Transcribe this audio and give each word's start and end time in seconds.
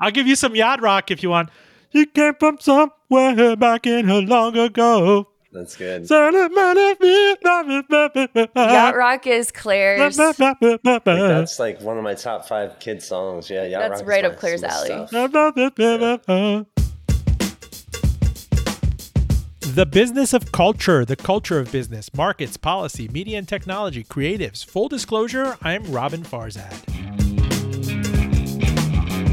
I'll 0.00 0.10
give 0.10 0.26
you 0.26 0.36
some 0.36 0.54
yacht 0.56 0.80
rock 0.82 1.10
if 1.10 1.22
you 1.22 1.30
want. 1.30 1.50
You 1.92 2.06
came 2.06 2.34
from 2.34 2.58
somewhere 2.58 3.56
back 3.56 3.86
in 3.86 4.08
her 4.08 4.20
long 4.20 4.56
ago. 4.56 5.28
That's 5.52 5.76
good. 5.76 6.10
Yacht 6.10 6.34
Rock 8.96 9.26
is 9.28 9.52
Claire's. 9.52 10.18
Like, 10.18 10.36
that's 10.36 11.58
like 11.60 11.80
one 11.80 11.96
of 11.96 12.02
my 12.02 12.14
top 12.14 12.48
five 12.48 12.80
kid 12.80 13.00
songs. 13.00 13.48
Yeah, 13.48 13.64
Yacht 13.64 13.82
That's 13.82 13.90
Rock 13.92 14.00
is 14.02 14.06
right 14.08 14.24
my- 14.24 14.30
up 14.30 14.38
Claire's 14.38 14.64
alley. 14.64 15.06
stuff. 15.06 16.66
The 19.60 19.86
business 19.86 20.32
of 20.32 20.50
culture, 20.52 21.04
the 21.04 21.16
culture 21.16 21.58
of 21.58 21.70
business, 21.72 22.12
markets, 22.14 22.56
policy, 22.56 23.08
media 23.08 23.38
and 23.38 23.48
technology, 23.48 24.04
creatives. 24.04 24.64
Full 24.64 24.88
disclosure, 24.88 25.56
I'm 25.62 25.84
Robin 25.90 26.22
Farzad. 26.22 26.82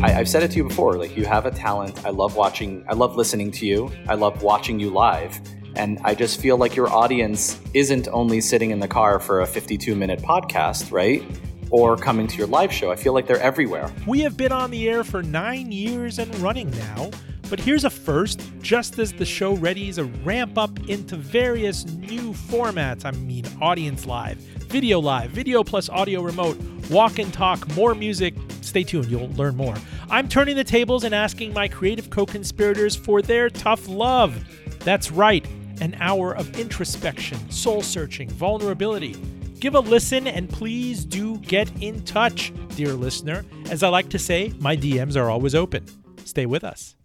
I, 0.04 0.16
I've 0.16 0.28
said 0.28 0.42
it 0.42 0.50
to 0.52 0.58
you 0.58 0.64
before. 0.64 0.94
Like 0.94 1.16
you 1.16 1.26
have 1.26 1.46
a 1.46 1.52
talent. 1.52 2.06
I 2.06 2.10
love 2.10 2.36
watching. 2.36 2.84
I 2.90 2.94
love 2.94 3.16
listening 3.16 3.52
to 3.52 3.68
you. 3.68 3.92
I 4.08 4.16
love 4.16 4.42
watching 4.42 4.80
you 4.80 4.90
live. 4.90 5.40
And 5.76 6.00
I 6.04 6.16
just 6.16 6.42
feel 6.42 6.58
like 6.58 6.76
your 6.76 6.90
audience 6.90 7.62
isn't 7.76 8.08
only 8.08 8.42
sitting 8.42 8.72
in 8.72 8.80
the 8.80 8.88
car 8.88 9.20
for 9.20 9.42
a 9.42 9.46
52 9.46 9.96
minute 9.96 10.20
podcast, 10.20 10.92
right? 10.92 11.24
Or 11.70 11.96
coming 11.96 12.26
to 12.28 12.38
your 12.38 12.48
live 12.48 12.74
show. 12.74 12.92
I 12.92 12.96
feel 12.96 13.14
like 13.14 13.28
they're 13.28 13.40
everywhere. 13.40 13.94
We 14.08 14.22
have 14.22 14.36
been 14.38 14.52
on 14.52 14.72
the 14.72 14.90
air 14.90 15.04
for 15.04 15.22
nine 15.22 15.72
years 15.72 16.18
and 16.18 16.34
running 16.40 16.72
now, 16.72 17.12
but 17.52 17.60
here's 17.60 17.86
a 17.86 17.90
first. 17.90 18.42
Just 18.60 18.98
as 18.98 19.14
the 19.14 19.26
show 19.26 19.56
readies 19.56 20.00
a 20.00 20.06
ramp 20.24 20.58
up 20.58 20.90
into 20.90 21.16
various 21.16 21.86
new 21.86 22.34
formats, 22.34 23.06
I 23.06 23.12
mean, 23.12 23.46
audience 23.62 24.08
live, 24.08 24.40
video 24.72 25.00
live, 25.00 25.32
video 25.32 25.66
plus 25.66 25.90
audio 25.90 26.22
remote, 26.22 26.58
walk 26.90 27.20
and 27.20 27.34
talk, 27.34 27.68
more 27.76 27.94
music. 27.94 28.34
Stay 28.62 28.84
tuned, 28.84 29.12
you'll 29.12 29.30
learn 29.32 29.56
more. 29.58 29.76
I'm 30.10 30.30
turning 30.30 30.56
the 30.56 30.64
tables 30.64 31.04
and 31.04 31.14
asking 31.14 31.54
my 31.54 31.68
creative 31.68 32.10
co 32.10 32.26
conspirators 32.26 32.96
for 32.96 33.22
their 33.22 33.50
tough 33.50 33.90
love. 33.90 34.44
That's 34.80 35.12
right, 35.12 35.46
an 35.82 35.98
hour 36.00 36.34
of 36.34 36.58
introspection, 36.58 37.52
soul 37.52 37.82
searching, 37.82 38.30
vulnerability. 38.30 39.18
Give 39.60 39.76
a 39.76 39.80
listen 39.80 40.26
and 40.26 40.50
please 40.50 41.04
do 41.04 41.38
get 41.40 41.70
in 41.82 42.04
touch, 42.06 42.54
dear 42.78 42.94
listener. 42.94 43.46
As 43.70 43.84
I 43.84 43.90
like 43.90 44.10
to 44.10 44.20
say, 44.20 44.54
my 44.60 44.78
DMs 44.78 45.18
are 45.18 45.30
always 45.30 45.54
open. 45.54 45.86
Stay 46.24 46.46
with 46.46 46.64
us. 46.64 46.96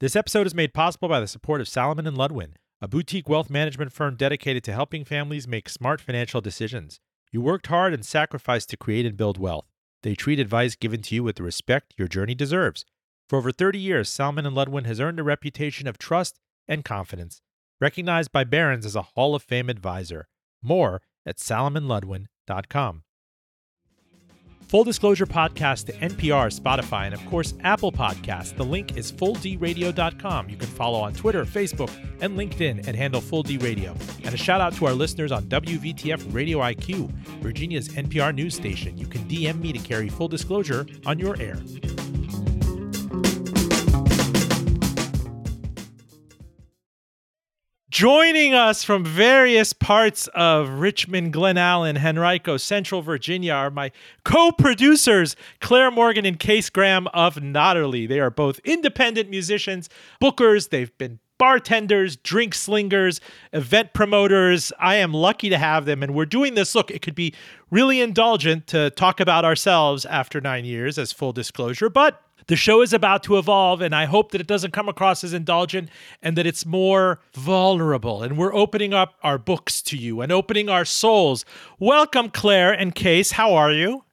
This 0.00 0.14
episode 0.14 0.46
is 0.46 0.54
made 0.54 0.74
possible 0.74 1.08
by 1.08 1.20
the 1.20 1.26
support 1.26 1.62
of 1.62 1.68
Salomon 1.68 2.06
and 2.06 2.16
Ludwin, 2.16 2.50
a 2.80 2.88
boutique 2.88 3.28
wealth 3.28 3.48
management 3.48 3.92
firm 3.92 4.16
dedicated 4.16 4.62
to 4.64 4.72
helping 4.72 5.04
families 5.04 5.48
make 5.48 5.68
smart 5.68 6.00
financial 6.00 6.40
decisions. 6.40 7.00
You 7.32 7.40
worked 7.40 7.68
hard 7.68 7.94
and 7.94 8.04
sacrificed 8.04 8.68
to 8.70 8.76
create 8.76 9.06
and 9.06 9.16
build 9.16 9.38
wealth. 9.38 9.66
They 10.02 10.14
treat 10.14 10.38
advice 10.38 10.76
given 10.76 11.02
to 11.02 11.14
you 11.14 11.24
with 11.24 11.36
the 11.36 11.42
respect 11.42 11.94
your 11.96 12.06
journey 12.06 12.34
deserves. 12.34 12.84
For 13.28 13.38
over 13.38 13.50
30 13.50 13.78
years, 13.78 14.08
Salomon 14.08 14.46
and 14.46 14.56
Ludwin 14.56 14.86
has 14.86 15.00
earned 15.00 15.18
a 15.18 15.24
reputation 15.24 15.88
of 15.88 15.98
trust 15.98 16.38
and 16.68 16.84
confidence, 16.84 17.40
recognized 17.80 18.30
by 18.30 18.44
Barron's 18.44 18.86
as 18.86 18.94
a 18.94 19.02
Hall 19.02 19.34
of 19.34 19.42
Fame 19.42 19.68
advisor. 19.68 20.28
More 20.62 21.02
at 21.24 21.38
salomonludwin.com. 21.38 23.02
Full 24.68 24.82
Disclosure 24.82 25.26
Podcast 25.26 25.86
to 25.86 25.92
NPR, 25.92 26.52
Spotify, 26.52 27.04
and 27.04 27.14
of 27.14 27.24
course, 27.26 27.54
Apple 27.60 27.92
Podcasts. 27.92 28.56
The 28.56 28.64
link 28.64 28.96
is 28.96 29.12
fulldradio.com. 29.12 30.48
You 30.48 30.56
can 30.56 30.66
follow 30.66 30.98
on 30.98 31.12
Twitter, 31.12 31.44
Facebook, 31.44 31.90
and 32.20 32.36
LinkedIn 32.36 32.88
at 32.88 32.96
handle 32.96 33.20
Full 33.20 33.44
D 33.44 33.58
Radio. 33.58 33.94
And 34.24 34.34
a 34.34 34.36
shout 34.36 34.60
out 34.60 34.72
to 34.74 34.86
our 34.86 34.92
listeners 34.92 35.30
on 35.30 35.44
WVTF 35.44 36.34
Radio 36.34 36.58
IQ, 36.58 37.12
Virginia's 37.40 37.90
NPR 37.90 38.34
news 38.34 38.56
station. 38.56 38.98
You 38.98 39.06
can 39.06 39.22
DM 39.28 39.60
me 39.60 39.72
to 39.72 39.78
carry 39.78 40.08
full 40.08 40.28
disclosure 40.28 40.84
on 41.06 41.20
your 41.20 41.40
air. 41.40 41.58
Joining 47.96 48.52
us 48.52 48.84
from 48.84 49.06
various 49.06 49.72
parts 49.72 50.28
of 50.34 50.68
Richmond, 50.68 51.32
Glen 51.32 51.56
Allen, 51.56 51.96
Henrico, 51.96 52.58
Central 52.58 53.00
Virginia 53.00 53.54
are 53.54 53.70
my 53.70 53.90
co 54.22 54.52
producers, 54.52 55.34
Claire 55.62 55.90
Morgan 55.90 56.26
and 56.26 56.38
Case 56.38 56.68
Graham 56.68 57.06
of 57.14 57.36
Notterly. 57.36 58.06
They 58.06 58.20
are 58.20 58.28
both 58.28 58.60
independent 58.66 59.30
musicians, 59.30 59.88
bookers. 60.20 60.68
They've 60.68 60.92
been 60.98 61.20
bartenders, 61.38 62.16
drink 62.16 62.54
slingers, 62.54 63.18
event 63.54 63.94
promoters. 63.94 64.74
I 64.78 64.96
am 64.96 65.14
lucky 65.14 65.48
to 65.48 65.56
have 65.56 65.86
them. 65.86 66.02
And 66.02 66.12
we're 66.14 66.26
doing 66.26 66.52
this. 66.52 66.74
Look, 66.74 66.90
it 66.90 67.00
could 67.00 67.14
be 67.14 67.32
really 67.70 68.02
indulgent 68.02 68.66
to 68.66 68.90
talk 68.90 69.20
about 69.20 69.46
ourselves 69.46 70.04
after 70.04 70.38
nine 70.38 70.66
years, 70.66 70.98
as 70.98 71.12
full 71.12 71.32
disclosure, 71.32 71.88
but 71.88 72.25
the 72.48 72.56
show 72.56 72.82
is 72.82 72.92
about 72.92 73.22
to 73.24 73.38
evolve, 73.38 73.80
and 73.80 73.94
I 73.94 74.04
hope 74.04 74.32
that 74.32 74.40
it 74.40 74.46
doesn't 74.46 74.72
come 74.72 74.88
across 74.88 75.24
as 75.24 75.32
indulgent 75.32 75.88
and 76.22 76.36
that 76.36 76.46
it's 76.46 76.64
more 76.64 77.20
vulnerable. 77.34 78.22
And 78.22 78.38
we're 78.38 78.54
opening 78.54 78.94
up 78.94 79.14
our 79.22 79.38
books 79.38 79.82
to 79.82 79.96
you 79.96 80.20
and 80.20 80.30
opening 80.30 80.68
our 80.68 80.84
souls. 80.84 81.44
Welcome, 81.78 82.30
Claire 82.30 82.72
and 82.72 82.94
Case. 82.94 83.32
How 83.32 83.54
are 83.54 83.72
you? 83.72 84.04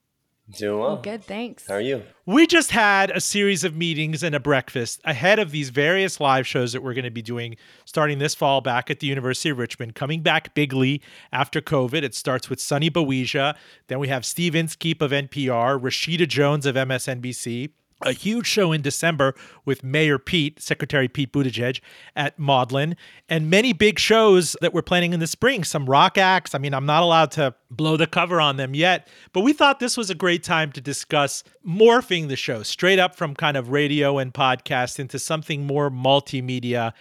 Doing 0.58 0.80
well. 0.80 0.98
Good, 0.98 1.24
thanks. 1.24 1.68
How 1.68 1.76
are 1.76 1.82
you? 1.82 2.04
We 2.26 2.48
just 2.48 2.72
had 2.72 3.12
a 3.12 3.22
series 3.22 3.64
of 3.64 3.76
meetings 3.76 4.24
and 4.24 4.36
a 4.36 4.40
breakfast 4.40 5.00
ahead 5.06 5.40
of 5.40 5.52
these 5.52 5.70
various 5.70 6.20
live 6.20 6.46
shows 6.46 6.74
that 6.74 6.84
we're 6.84 6.94
going 6.94 7.06
to 7.06 7.12
be 7.12 7.22
doing 7.22 7.56
starting 7.86 8.20
this 8.20 8.36
fall 8.36 8.60
back 8.60 8.92
at 8.92 9.00
the 9.00 9.08
University 9.08 9.50
of 9.50 9.58
Richmond, 9.58 9.96
coming 9.96 10.22
back 10.22 10.54
bigly 10.54 11.02
after 11.32 11.62
COVID. 11.62 12.04
It 12.04 12.14
starts 12.14 12.50
with 12.50 12.60
Sunny 12.60 12.90
Bawija. 12.90 13.56
Then 13.88 14.00
we 14.00 14.10
have 14.10 14.26
Steve 14.26 14.54
Inskeep 14.54 15.02
of 15.02 15.12
NPR, 15.12 15.80
Rashida 15.80 16.28
Jones 16.28 16.66
of 16.66 16.76
MSNBC. 16.76 17.72
A 18.06 18.12
huge 18.12 18.48
show 18.48 18.72
in 18.72 18.82
December 18.82 19.34
with 19.66 19.84
Mayor 19.84 20.20
Pete, 20.20 20.62
Secretary 20.62 21.08
Pete 21.08 21.32
Buttigieg 21.32 21.80
at 22.16 22.38
Modlin, 22.38 22.96
and 23.30 23.50
many 23.50 23.74
big 23.74 23.98
shows 23.98 24.56
that 24.62 24.74
we're 24.74 24.82
planning 24.82 25.14
in 25.14 25.20
the 25.20 25.28
spring. 25.28 25.64
Some 25.64 25.86
rock 25.86 26.18
acts. 26.18 26.54
I 26.54 26.58
mean, 26.58 26.74
I'm 26.74 26.86
not 26.86 27.04
allowed 27.04 27.32
to 27.32 27.56
blow 27.72 27.98
the 27.98 28.08
cover 28.08 28.40
on 28.40 28.58
them 28.58 28.76
yet, 28.76 29.08
but 29.32 29.42
we 29.42 29.54
thought 29.54 29.80
this 29.80 29.98
was 29.98 30.10
a 30.10 30.16
great 30.16 30.44
time 30.44 30.72
to 30.74 30.82
discuss 30.82 31.44
morphing 31.66 32.28
the 32.28 32.36
show 32.36 32.62
straight 32.64 33.00
up 33.00 33.16
from 33.16 33.34
kind 33.34 33.58
of 33.58 33.70
radio 33.70 34.18
and 34.18 34.34
podcast 34.34 35.00
into 35.00 35.18
something 35.18 35.66
more 35.66 35.90
multimedia, 35.90 36.94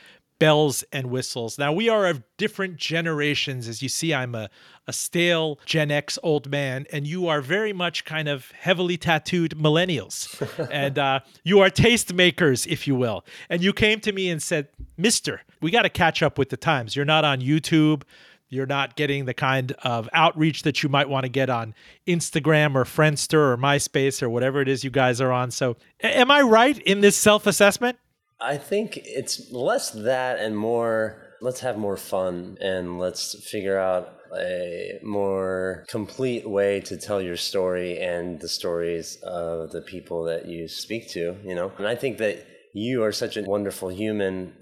bells 0.43 0.83
and 0.91 1.09
whistles. 1.09 1.57
Now, 1.57 1.73
we 1.73 1.89
are 1.89 2.09
of 2.09 2.21
different 2.37 2.77
generations. 2.77 3.69
As 3.69 3.81
you 3.81 3.89
see, 3.89 4.13
I'm 4.13 4.35
a, 4.35 4.51
a 4.89 4.93
stale 4.93 5.61
Gen 5.67 5.93
X 5.93 6.19
old 6.25 6.51
man, 6.51 6.85
and 6.93 7.07
you 7.07 7.29
are 7.29 7.41
very 7.41 7.73
much 7.73 8.05
kind 8.05 8.29
of 8.29 8.51
heavily 8.51 8.97
tattooed 8.97 9.57
millennials. 9.57 10.27
and 10.73 10.99
uh, 10.99 11.21
you 11.45 11.61
are 11.61 11.71
tastemakers, 11.71 12.67
if 12.67 12.89
you 12.89 12.97
will. 12.97 13.25
And 13.49 13.63
you 13.63 13.73
came 13.73 14.01
to 14.01 14.11
me 14.11 14.31
and 14.31 14.43
said, 14.43 14.67
Mister, 14.97 15.43
we 15.61 15.71
got 15.71 15.83
to 15.83 15.89
catch 15.89 16.25
up 16.25 16.39
with 16.39 16.49
the 16.49 16.57
times. 16.57 16.97
You're 16.97 17.05
not 17.05 17.25
on 17.25 17.41
YouTube. 17.41 18.03
You're 18.49 18.67
not 18.67 18.97
getting 18.97 19.27
the 19.27 19.35
kind 19.35 19.71
of 19.85 20.09
outreach 20.13 20.65
that 20.65 20.83
you 20.83 20.89
might 20.89 21.09
want 21.09 21.23
to 21.23 21.31
get 21.31 21.51
on 21.51 21.73
Instagram 22.09 22.75
or 22.75 22.83
Friendster 22.83 23.53
or 23.53 23.57
MySpace 23.57 24.21
or 24.21 24.29
whatever 24.29 24.61
it 24.61 24.67
is 24.67 24.83
you 24.83 24.91
guys 24.91 25.21
are 25.21 25.31
on. 25.31 25.53
So, 25.53 25.77
am 26.01 26.33
I 26.33 26.41
right 26.41 26.77
in 26.79 27.01
this 27.01 27.17
self 27.17 27.47
assessment? 27.47 27.97
I 28.43 28.57
think 28.57 28.97
it's 29.05 29.51
less 29.53 29.91
that 29.91 30.39
and 30.41 30.57
more 30.57 31.23
let's 31.41 31.61
have 31.61 31.77
more 31.77 31.97
fun 31.97 32.57
and 32.61 32.99
let's 32.99 33.49
figure 33.49 33.79
out 33.79 34.15
a 34.37 34.99
more 35.03 35.85
complete 35.89 36.49
way 36.49 36.81
to 36.81 36.97
tell 36.97 37.21
your 37.21 37.37
story 37.37 38.01
and 38.01 38.41
the 38.41 38.49
stories 38.49 39.19
of 39.23 39.73
the 39.73 39.83
people 39.83 40.25
that 40.25 40.47
you 40.47 40.69
speak 40.69 41.11
to, 41.11 41.37
you 41.45 41.55
know? 41.55 41.73
And 41.79 41.87
I 41.87 41.97
think 41.97 42.19
that 42.19 42.47
you 42.73 43.03
are 43.03 43.13
such 43.13 43.37
a 43.37 43.43
wonderful 43.43 43.89
human 43.91 44.55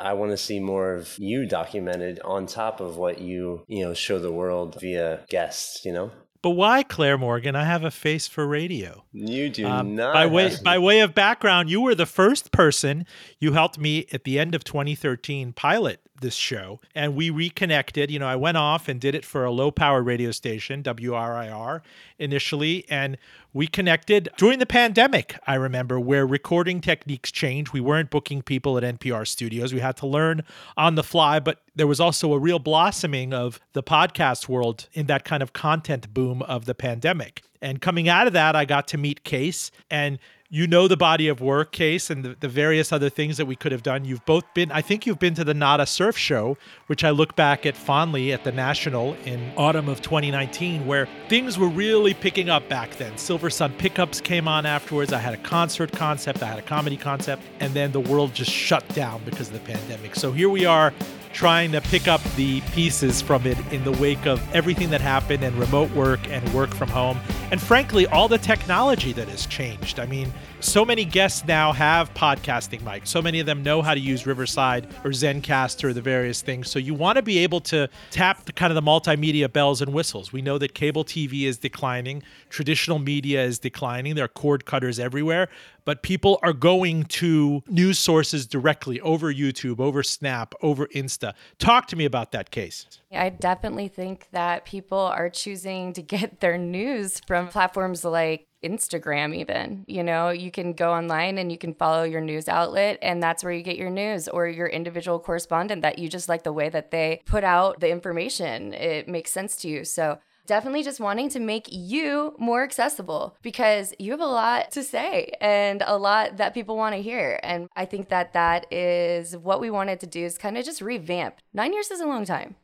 I 0.00 0.14
want 0.14 0.30
to 0.30 0.38
see 0.38 0.58
more 0.58 0.94
of 0.94 1.18
you 1.18 1.46
documented 1.46 2.20
on 2.20 2.46
top 2.46 2.80
of 2.80 2.96
what 2.96 3.20
you, 3.20 3.64
you 3.68 3.84
know, 3.84 3.92
show 3.92 4.18
the 4.18 4.32
world 4.32 4.80
via 4.80 5.24
guests, 5.28 5.84
you 5.84 5.92
know? 5.92 6.10
But 6.42 6.50
why, 6.50 6.82
Claire 6.82 7.18
Morgan? 7.18 7.56
I 7.56 7.64
have 7.64 7.84
a 7.84 7.90
face 7.90 8.26
for 8.26 8.46
radio. 8.46 9.04
You 9.12 9.48
do 9.48 9.66
Um, 9.66 9.96
not 9.96 10.14
by 10.14 10.26
way 10.26 10.54
by 10.62 10.78
way 10.78 11.00
of 11.00 11.14
background, 11.14 11.70
you 11.70 11.80
were 11.80 11.94
the 11.94 12.06
first 12.06 12.52
person 12.52 13.06
you 13.40 13.52
helped 13.52 13.78
me 13.78 14.06
at 14.12 14.24
the 14.24 14.38
end 14.38 14.54
of 14.54 14.64
2013 14.64 15.52
pilot 15.52 16.00
this 16.20 16.34
show, 16.34 16.80
and 16.94 17.14
we 17.14 17.30
reconnected. 17.30 18.10
You 18.10 18.18
know, 18.18 18.26
I 18.26 18.36
went 18.36 18.56
off 18.56 18.88
and 18.88 19.00
did 19.00 19.14
it 19.14 19.24
for 19.24 19.44
a 19.44 19.50
low 19.50 19.70
power 19.70 20.02
radio 20.02 20.30
station, 20.30 20.82
WRIR, 20.82 21.82
initially, 22.18 22.84
and 22.88 23.18
we 23.52 23.66
connected 23.66 24.28
during 24.36 24.58
the 24.58 24.66
pandemic. 24.66 25.38
I 25.46 25.54
remember 25.54 25.98
where 25.98 26.26
recording 26.26 26.80
techniques 26.80 27.32
changed. 27.32 27.72
We 27.72 27.80
weren't 27.80 28.10
booking 28.10 28.42
people 28.42 28.76
at 28.76 28.84
NPR 28.84 29.26
studios. 29.26 29.72
We 29.72 29.80
had 29.80 29.96
to 29.98 30.06
learn 30.06 30.42
on 30.76 30.94
the 30.94 31.02
fly, 31.02 31.40
but 31.40 31.62
there 31.74 31.86
was 31.86 32.00
also 32.00 32.32
a 32.34 32.38
real 32.38 32.58
blossoming 32.58 33.32
of 33.32 33.60
the 33.72 33.82
podcast 33.82 34.48
world 34.48 34.88
in 34.92 35.06
that 35.06 35.24
kind 35.24 35.42
of 35.42 35.52
content 35.52 36.12
boom 36.12 36.42
of 36.42 36.66
the 36.66 36.74
pandemic. 36.74 37.42
And 37.62 37.80
coming 37.80 38.08
out 38.08 38.26
of 38.26 38.32
that, 38.34 38.54
I 38.54 38.64
got 38.64 38.86
to 38.88 38.98
meet 38.98 39.24
Case 39.24 39.70
and 39.90 40.18
you 40.48 40.66
know 40.66 40.88
the 40.88 40.96
body 40.96 41.28
of 41.28 41.40
work 41.40 41.72
case 41.72 42.10
and 42.10 42.24
the, 42.24 42.36
the, 42.40 42.48
various 42.48 42.92
other 42.92 43.10
things 43.10 43.36
that 43.36 43.46
we 43.46 43.56
could 43.56 43.72
have 43.72 43.82
done. 43.82 44.04
You've 44.04 44.24
both 44.24 44.44
been, 44.54 44.70
I 44.70 44.80
think 44.80 45.06
you've 45.06 45.18
been 45.18 45.34
to 45.34 45.44
the 45.44 45.54
Nada 45.54 45.86
Surf 45.86 46.16
Show, 46.16 46.56
which 46.86 47.04
I 47.04 47.10
look 47.10 47.36
back 47.36 47.66
at 47.66 47.76
fondly 47.76 48.32
at 48.32 48.44
the 48.44 48.52
National 48.52 49.14
in 49.24 49.52
autumn 49.56 49.88
of 49.88 50.02
2019, 50.02 50.86
where 50.86 51.08
things 51.28 51.58
were 51.58 51.68
really 51.68 52.14
picking 52.14 52.48
up 52.48 52.68
back 52.68 52.96
then. 52.96 53.12
Silversun 53.14 53.76
Pickups 53.78 54.20
came 54.20 54.46
on 54.46 54.66
afterwards. 54.66 55.12
I 55.12 55.18
had 55.18 55.34
a 55.34 55.38
concert 55.38 55.92
concept, 55.92 56.42
I 56.42 56.46
had 56.46 56.58
a 56.58 56.62
comedy 56.62 56.96
concept, 56.96 57.42
and 57.60 57.74
then 57.74 57.92
the 57.92 58.00
world 58.00 58.32
just 58.34 58.50
shut 58.50 58.86
down 58.90 59.22
because 59.24 59.48
of 59.48 59.54
the 59.54 59.60
pandemic. 59.60 60.14
So 60.14 60.32
here 60.32 60.48
we 60.48 60.64
are 60.64 60.92
trying 61.36 61.70
to 61.70 61.82
pick 61.82 62.08
up 62.08 62.22
the 62.34 62.62
pieces 62.72 63.20
from 63.20 63.46
it 63.46 63.58
in 63.70 63.84
the 63.84 63.92
wake 63.92 64.24
of 64.24 64.42
everything 64.54 64.88
that 64.88 65.02
happened 65.02 65.44
and 65.44 65.54
remote 65.56 65.90
work 65.90 66.18
and 66.30 66.54
work 66.54 66.74
from 66.74 66.88
home. 66.88 67.20
And 67.50 67.60
frankly, 67.60 68.06
all 68.06 68.26
the 68.26 68.38
technology 68.38 69.12
that 69.12 69.28
has 69.28 69.44
changed. 69.44 70.00
I 70.00 70.06
mean, 70.06 70.32
so 70.60 70.84
many 70.84 71.04
guests 71.04 71.44
now 71.46 71.72
have 71.72 72.12
podcasting 72.14 72.80
mics. 72.80 73.08
So 73.08 73.20
many 73.20 73.40
of 73.40 73.46
them 73.46 73.62
know 73.62 73.82
how 73.82 73.94
to 73.94 74.00
use 74.00 74.26
Riverside 74.26 74.86
or 75.04 75.10
Zencastr 75.10 75.84
or 75.84 75.92
the 75.92 76.00
various 76.00 76.40
things. 76.40 76.70
So 76.70 76.78
you 76.78 76.94
want 76.94 77.16
to 77.16 77.22
be 77.22 77.38
able 77.38 77.60
to 77.62 77.88
tap 78.10 78.44
the 78.44 78.52
kind 78.52 78.70
of 78.70 78.74
the 78.74 78.88
multimedia 78.90 79.52
bells 79.52 79.82
and 79.82 79.92
whistles. 79.92 80.32
We 80.32 80.42
know 80.42 80.58
that 80.58 80.74
cable 80.74 81.04
TV 81.04 81.42
is 81.42 81.58
declining, 81.58 82.22
traditional 82.48 82.98
media 82.98 83.44
is 83.44 83.58
declining. 83.58 84.14
There 84.14 84.24
are 84.24 84.28
cord 84.28 84.64
cutters 84.64 84.98
everywhere, 84.98 85.48
but 85.84 86.02
people 86.02 86.38
are 86.42 86.52
going 86.52 87.04
to 87.04 87.62
news 87.68 87.98
sources 87.98 88.46
directly 88.46 89.00
over 89.00 89.32
YouTube, 89.32 89.78
over 89.78 90.02
Snap, 90.02 90.54
over 90.62 90.86
Insta. 90.88 91.34
Talk 91.58 91.86
to 91.88 91.96
me 91.96 92.04
about 92.06 92.32
that 92.32 92.50
case. 92.50 92.86
I 93.12 93.28
definitely 93.28 93.88
think 93.88 94.28
that 94.32 94.64
people 94.64 94.98
are 94.98 95.30
choosing 95.30 95.92
to 95.92 96.02
get 96.02 96.40
their 96.40 96.58
news 96.58 97.20
from 97.26 97.48
platforms 97.48 98.04
like 98.04 98.46
Instagram, 98.64 99.34
even. 99.34 99.84
You 99.86 100.02
know, 100.02 100.30
you 100.30 100.50
can 100.50 100.72
go 100.72 100.92
online 100.92 101.38
and 101.38 101.52
you 101.52 101.58
can 101.58 101.74
follow 101.74 102.02
your 102.02 102.20
news 102.20 102.48
outlet, 102.48 102.98
and 103.02 103.22
that's 103.22 103.44
where 103.44 103.52
you 103.52 103.62
get 103.62 103.76
your 103.76 103.90
news 103.90 104.28
or 104.28 104.48
your 104.48 104.66
individual 104.66 105.20
correspondent 105.20 105.82
that 105.82 105.98
you 105.98 106.08
just 106.08 106.28
like 106.28 106.42
the 106.42 106.52
way 106.52 106.68
that 106.68 106.90
they 106.90 107.22
put 107.26 107.44
out 107.44 107.80
the 107.80 107.90
information. 107.90 108.74
It 108.74 109.08
makes 109.08 109.30
sense 109.30 109.56
to 109.58 109.68
you. 109.68 109.84
So, 109.84 110.18
definitely 110.46 110.84
just 110.84 111.00
wanting 111.00 111.28
to 111.28 111.40
make 111.40 111.66
you 111.70 112.32
more 112.38 112.62
accessible 112.62 113.36
because 113.42 113.92
you 113.98 114.12
have 114.12 114.20
a 114.20 114.26
lot 114.26 114.70
to 114.70 114.82
say 114.84 115.32
and 115.40 115.82
a 115.84 115.98
lot 115.98 116.36
that 116.36 116.54
people 116.54 116.76
want 116.76 116.94
to 116.94 117.02
hear. 117.02 117.40
And 117.42 117.68
I 117.74 117.84
think 117.84 118.10
that 118.10 118.32
that 118.34 118.72
is 118.72 119.36
what 119.36 119.60
we 119.60 119.70
wanted 119.70 119.98
to 120.00 120.06
do 120.06 120.24
is 120.24 120.38
kind 120.38 120.56
of 120.56 120.64
just 120.64 120.80
revamp. 120.80 121.36
Nine 121.52 121.72
years 121.72 121.90
is 121.90 122.00
a 122.00 122.06
long 122.06 122.24
time. 122.24 122.54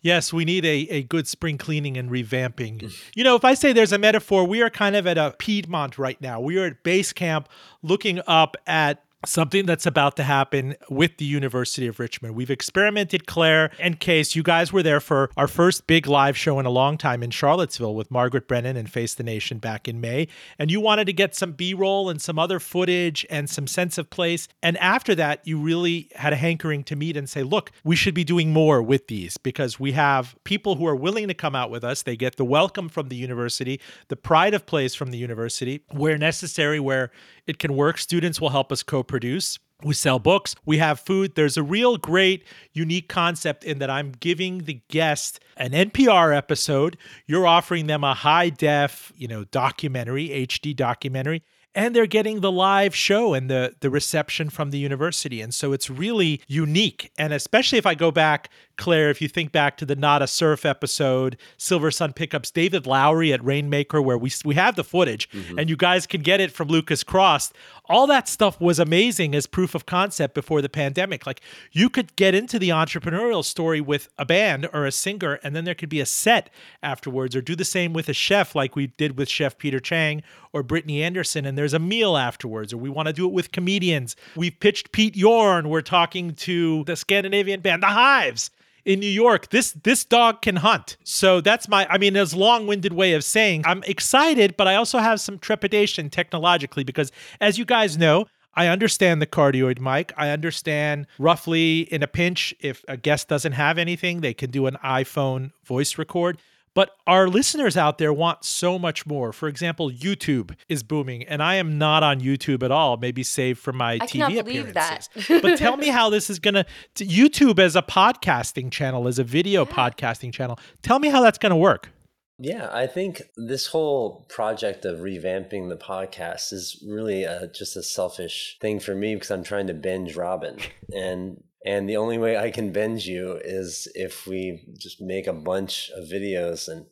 Yes, 0.00 0.32
we 0.32 0.44
need 0.44 0.64
a, 0.64 0.88
a 0.90 1.02
good 1.02 1.26
spring 1.26 1.58
cleaning 1.58 1.96
and 1.96 2.10
revamping. 2.10 2.94
You 3.16 3.24
know, 3.24 3.34
if 3.34 3.44
I 3.44 3.54
say 3.54 3.72
there's 3.72 3.92
a 3.92 3.98
metaphor, 3.98 4.44
we 4.44 4.62
are 4.62 4.70
kind 4.70 4.94
of 4.94 5.06
at 5.06 5.18
a 5.18 5.34
Piedmont 5.38 5.98
right 5.98 6.20
now. 6.20 6.40
We 6.40 6.58
are 6.58 6.66
at 6.66 6.82
base 6.84 7.12
camp 7.12 7.48
looking 7.82 8.20
up 8.26 8.56
at 8.66 9.02
something 9.26 9.66
that's 9.66 9.86
about 9.86 10.16
to 10.16 10.22
happen 10.22 10.76
with 10.88 11.16
the 11.16 11.24
University 11.24 11.86
of 11.88 11.98
Richmond. 11.98 12.36
We've 12.36 12.50
experimented, 12.50 13.26
Claire 13.26 13.70
and 13.80 13.98
Case. 13.98 14.36
You 14.36 14.44
guys 14.44 14.72
were 14.72 14.82
there 14.82 15.00
for 15.00 15.30
our 15.36 15.48
first 15.48 15.86
big 15.88 16.06
live 16.06 16.36
show 16.36 16.60
in 16.60 16.66
a 16.66 16.70
long 16.70 16.96
time 16.96 17.22
in 17.22 17.30
Charlottesville 17.30 17.96
with 17.96 18.10
Margaret 18.10 18.46
Brennan 18.46 18.76
and 18.76 18.88
Face 18.88 19.14
the 19.14 19.24
Nation 19.24 19.58
back 19.58 19.88
in 19.88 20.00
May. 20.00 20.28
And 20.58 20.70
you 20.70 20.80
wanted 20.80 21.06
to 21.06 21.12
get 21.12 21.34
some 21.34 21.52
B 21.52 21.74
roll 21.74 22.08
and 22.08 22.22
some 22.22 22.38
other 22.38 22.60
footage 22.60 23.26
and 23.28 23.50
some 23.50 23.66
sense 23.66 23.98
of 23.98 24.08
place. 24.08 24.46
And 24.62 24.76
after 24.78 25.14
that, 25.16 25.46
you 25.46 25.58
really 25.58 26.10
had 26.14 26.32
a 26.32 26.36
hankering 26.36 26.84
to 26.84 26.94
meet 26.94 27.16
and 27.16 27.28
say, 27.28 27.42
look, 27.42 27.72
we 27.82 27.96
should 27.96 28.14
be 28.14 28.24
doing 28.24 28.52
more 28.52 28.80
with 28.80 29.08
these 29.08 29.36
because 29.36 29.80
we 29.80 29.92
have 29.92 30.36
people 30.44 30.76
who 30.76 30.86
are 30.86 30.96
willing 30.96 31.26
to 31.26 31.34
come 31.34 31.56
out 31.56 31.70
with 31.70 31.82
us. 31.82 32.02
They 32.02 32.16
get 32.16 32.36
the 32.36 32.44
welcome 32.44 32.88
from 32.88 33.08
the 33.08 33.16
university, 33.16 33.80
the 34.08 34.16
pride 34.16 34.54
of 34.54 34.64
place 34.64 34.94
from 34.94 35.10
the 35.10 35.18
university, 35.18 35.82
where 35.90 36.16
necessary, 36.16 36.78
where 36.78 37.10
it 37.48 37.58
can 37.58 37.74
work. 37.74 37.98
Students 37.98 38.40
will 38.40 38.50
help 38.50 38.70
us 38.70 38.82
co 38.84 39.02
produce. 39.08 39.58
We 39.84 39.94
sell 39.94 40.18
books, 40.18 40.56
we 40.66 40.78
have 40.78 40.98
food. 40.98 41.36
There's 41.36 41.56
a 41.56 41.62
real 41.62 41.98
great, 41.98 42.44
unique 42.72 43.08
concept 43.08 43.62
in 43.62 43.78
that 43.78 43.88
I'm 43.88 44.10
giving 44.10 44.64
the 44.64 44.80
guest 44.88 45.38
an 45.56 45.70
NPR 45.70 46.36
episode. 46.36 46.96
You're 47.26 47.46
offering 47.46 47.86
them 47.86 48.02
a 48.02 48.14
high 48.14 48.50
def, 48.50 49.12
you 49.16 49.28
know, 49.28 49.44
documentary, 49.44 50.30
HD 50.30 50.74
documentary 50.74 51.42
and 51.78 51.94
they're 51.94 52.06
getting 52.06 52.40
the 52.40 52.50
live 52.50 52.94
show 52.94 53.34
and 53.34 53.48
the 53.48 53.74
the 53.80 53.88
reception 53.88 54.50
from 54.50 54.70
the 54.70 54.78
university 54.78 55.40
and 55.40 55.54
so 55.54 55.72
it's 55.72 55.88
really 55.88 56.40
unique 56.48 57.10
and 57.18 57.32
especially 57.32 57.78
if 57.78 57.86
i 57.86 57.94
go 57.94 58.10
back 58.10 58.50
claire 58.76 59.10
if 59.10 59.20
you 59.22 59.28
think 59.28 59.52
back 59.52 59.76
to 59.76 59.84
the 59.84 59.96
Nada 59.96 60.26
Surf 60.26 60.64
episode 60.64 61.36
silver 61.56 61.90
sun 61.90 62.12
pickups 62.12 62.50
David 62.50 62.86
Lowery 62.86 63.32
at 63.32 63.44
rainmaker 63.44 64.00
where 64.02 64.18
we 64.18 64.30
we 64.44 64.54
have 64.54 64.76
the 64.76 64.84
footage 64.84 65.30
mm-hmm. 65.30 65.58
and 65.58 65.70
you 65.70 65.76
guys 65.76 66.06
can 66.06 66.22
get 66.22 66.40
it 66.40 66.52
from 66.52 66.68
lucas 66.68 67.04
cross 67.04 67.52
all 67.88 68.06
that 68.06 68.28
stuff 68.28 68.60
was 68.60 68.78
amazing 68.78 69.34
as 69.34 69.46
proof 69.46 69.74
of 69.74 69.86
concept 69.86 70.34
before 70.34 70.62
the 70.62 70.68
pandemic 70.68 71.26
like 71.26 71.40
you 71.72 71.90
could 71.90 72.14
get 72.16 72.34
into 72.34 72.58
the 72.58 72.68
entrepreneurial 72.68 73.44
story 73.44 73.80
with 73.80 74.08
a 74.18 74.24
band 74.24 74.68
or 74.72 74.86
a 74.86 74.92
singer 74.92 75.40
and 75.42 75.54
then 75.56 75.64
there 75.64 75.74
could 75.74 75.88
be 75.88 76.00
a 76.00 76.06
set 76.06 76.50
afterwards 76.82 77.34
or 77.34 77.40
do 77.40 77.56
the 77.56 77.64
same 77.64 77.92
with 77.92 78.08
a 78.08 78.14
chef 78.14 78.54
like 78.54 78.76
we 78.76 78.86
did 78.86 79.18
with 79.18 79.28
chef 79.28 79.58
peter 79.58 79.80
chang 79.80 80.22
or 80.52 80.62
brittany 80.62 81.02
anderson 81.02 81.44
and 81.44 81.58
there's 81.58 81.74
a 81.74 81.78
meal 81.78 82.16
afterwards, 82.16 82.72
or 82.72 82.76
we 82.76 82.90
want 82.90 83.08
to 83.08 83.12
do 83.12 83.26
it 83.26 83.32
with 83.32 83.50
comedians. 83.50 84.14
We've 84.36 84.58
pitched 84.60 84.92
Pete 84.92 85.16
Yorn. 85.16 85.68
We're 85.68 85.80
talking 85.80 86.34
to 86.34 86.84
the 86.84 86.94
Scandinavian 86.94 87.60
band, 87.60 87.82
The 87.82 87.88
Hives 87.88 88.50
in 88.84 89.00
New 89.00 89.06
York. 89.06 89.50
This 89.50 89.72
this 89.72 90.04
dog 90.04 90.42
can 90.42 90.56
hunt. 90.56 90.96
So 91.04 91.40
that's 91.40 91.68
my 91.68 91.86
I 91.88 91.98
mean, 91.98 92.16
it's 92.16 92.34
long-winded 92.34 92.92
way 92.92 93.12
of 93.14 93.24
saying 93.24 93.62
I'm 93.66 93.82
excited, 93.84 94.56
but 94.56 94.66
I 94.66 94.74
also 94.74 94.98
have 94.98 95.20
some 95.20 95.38
trepidation 95.38 96.10
technologically 96.10 96.84
because 96.84 97.12
as 97.40 97.58
you 97.58 97.64
guys 97.64 97.98
know, 97.98 98.26
I 98.54 98.66
understand 98.66 99.22
the 99.22 99.26
cardioid 99.26 99.78
mic. 99.78 100.12
I 100.16 100.30
understand 100.30 101.06
roughly 101.18 101.80
in 101.92 102.02
a 102.02 102.08
pinch, 102.08 102.52
if 102.58 102.84
a 102.88 102.96
guest 102.96 103.28
doesn't 103.28 103.52
have 103.52 103.78
anything, 103.78 104.20
they 104.20 104.34
can 104.34 104.50
do 104.50 104.66
an 104.66 104.76
iPhone 104.82 105.52
voice 105.64 105.96
record. 105.96 106.38
But 106.78 106.92
our 107.08 107.26
listeners 107.26 107.76
out 107.76 107.98
there 107.98 108.12
want 108.12 108.44
so 108.44 108.78
much 108.78 109.04
more. 109.04 109.32
For 109.32 109.48
example, 109.48 109.90
YouTube 109.90 110.54
is 110.68 110.84
booming, 110.84 111.24
and 111.24 111.42
I 111.42 111.56
am 111.56 111.76
not 111.76 112.04
on 112.04 112.20
YouTube 112.20 112.62
at 112.62 112.70
all, 112.70 112.96
maybe 112.96 113.24
save 113.24 113.58
for 113.58 113.72
my 113.72 113.98
TV. 113.98 114.22
I 114.22 114.30
TV 114.30 114.38
appearances. 114.38 115.08
That. 115.26 115.42
but 115.42 115.58
tell 115.58 115.76
me 115.76 115.88
how 115.88 116.08
this 116.08 116.30
is 116.30 116.38
going 116.38 116.54
to 116.54 116.64
YouTube 116.94 117.58
as 117.58 117.74
a 117.74 117.82
podcasting 117.82 118.70
channel, 118.70 119.08
as 119.08 119.18
a 119.18 119.24
video 119.24 119.66
yeah. 119.66 119.72
podcasting 119.72 120.32
channel. 120.32 120.56
Tell 120.82 121.00
me 121.00 121.08
how 121.08 121.20
that's 121.20 121.38
going 121.38 121.50
to 121.50 121.56
work. 121.56 121.90
Yeah, 122.38 122.68
I 122.72 122.86
think 122.86 123.22
this 123.36 123.66
whole 123.66 124.24
project 124.28 124.84
of 124.84 125.00
revamping 125.00 125.70
the 125.70 125.76
podcast 125.76 126.52
is 126.52 126.80
really 126.86 127.24
a, 127.24 127.48
just 127.48 127.76
a 127.76 127.82
selfish 127.82 128.56
thing 128.60 128.78
for 128.78 128.94
me 128.94 129.16
because 129.16 129.32
I'm 129.32 129.42
trying 129.42 129.66
to 129.66 129.74
binge 129.74 130.14
Robin. 130.14 130.58
And 130.94 131.42
and 131.64 131.88
the 131.88 131.96
only 131.96 132.18
way 132.18 132.36
I 132.36 132.50
can 132.50 132.72
bend 132.72 133.04
you 133.04 133.40
is 133.44 133.88
if 133.94 134.26
we 134.26 134.64
just 134.78 135.00
make 135.00 135.26
a 135.26 135.32
bunch 135.32 135.90
of 135.96 136.04
videos 136.08 136.68
and 136.68 136.86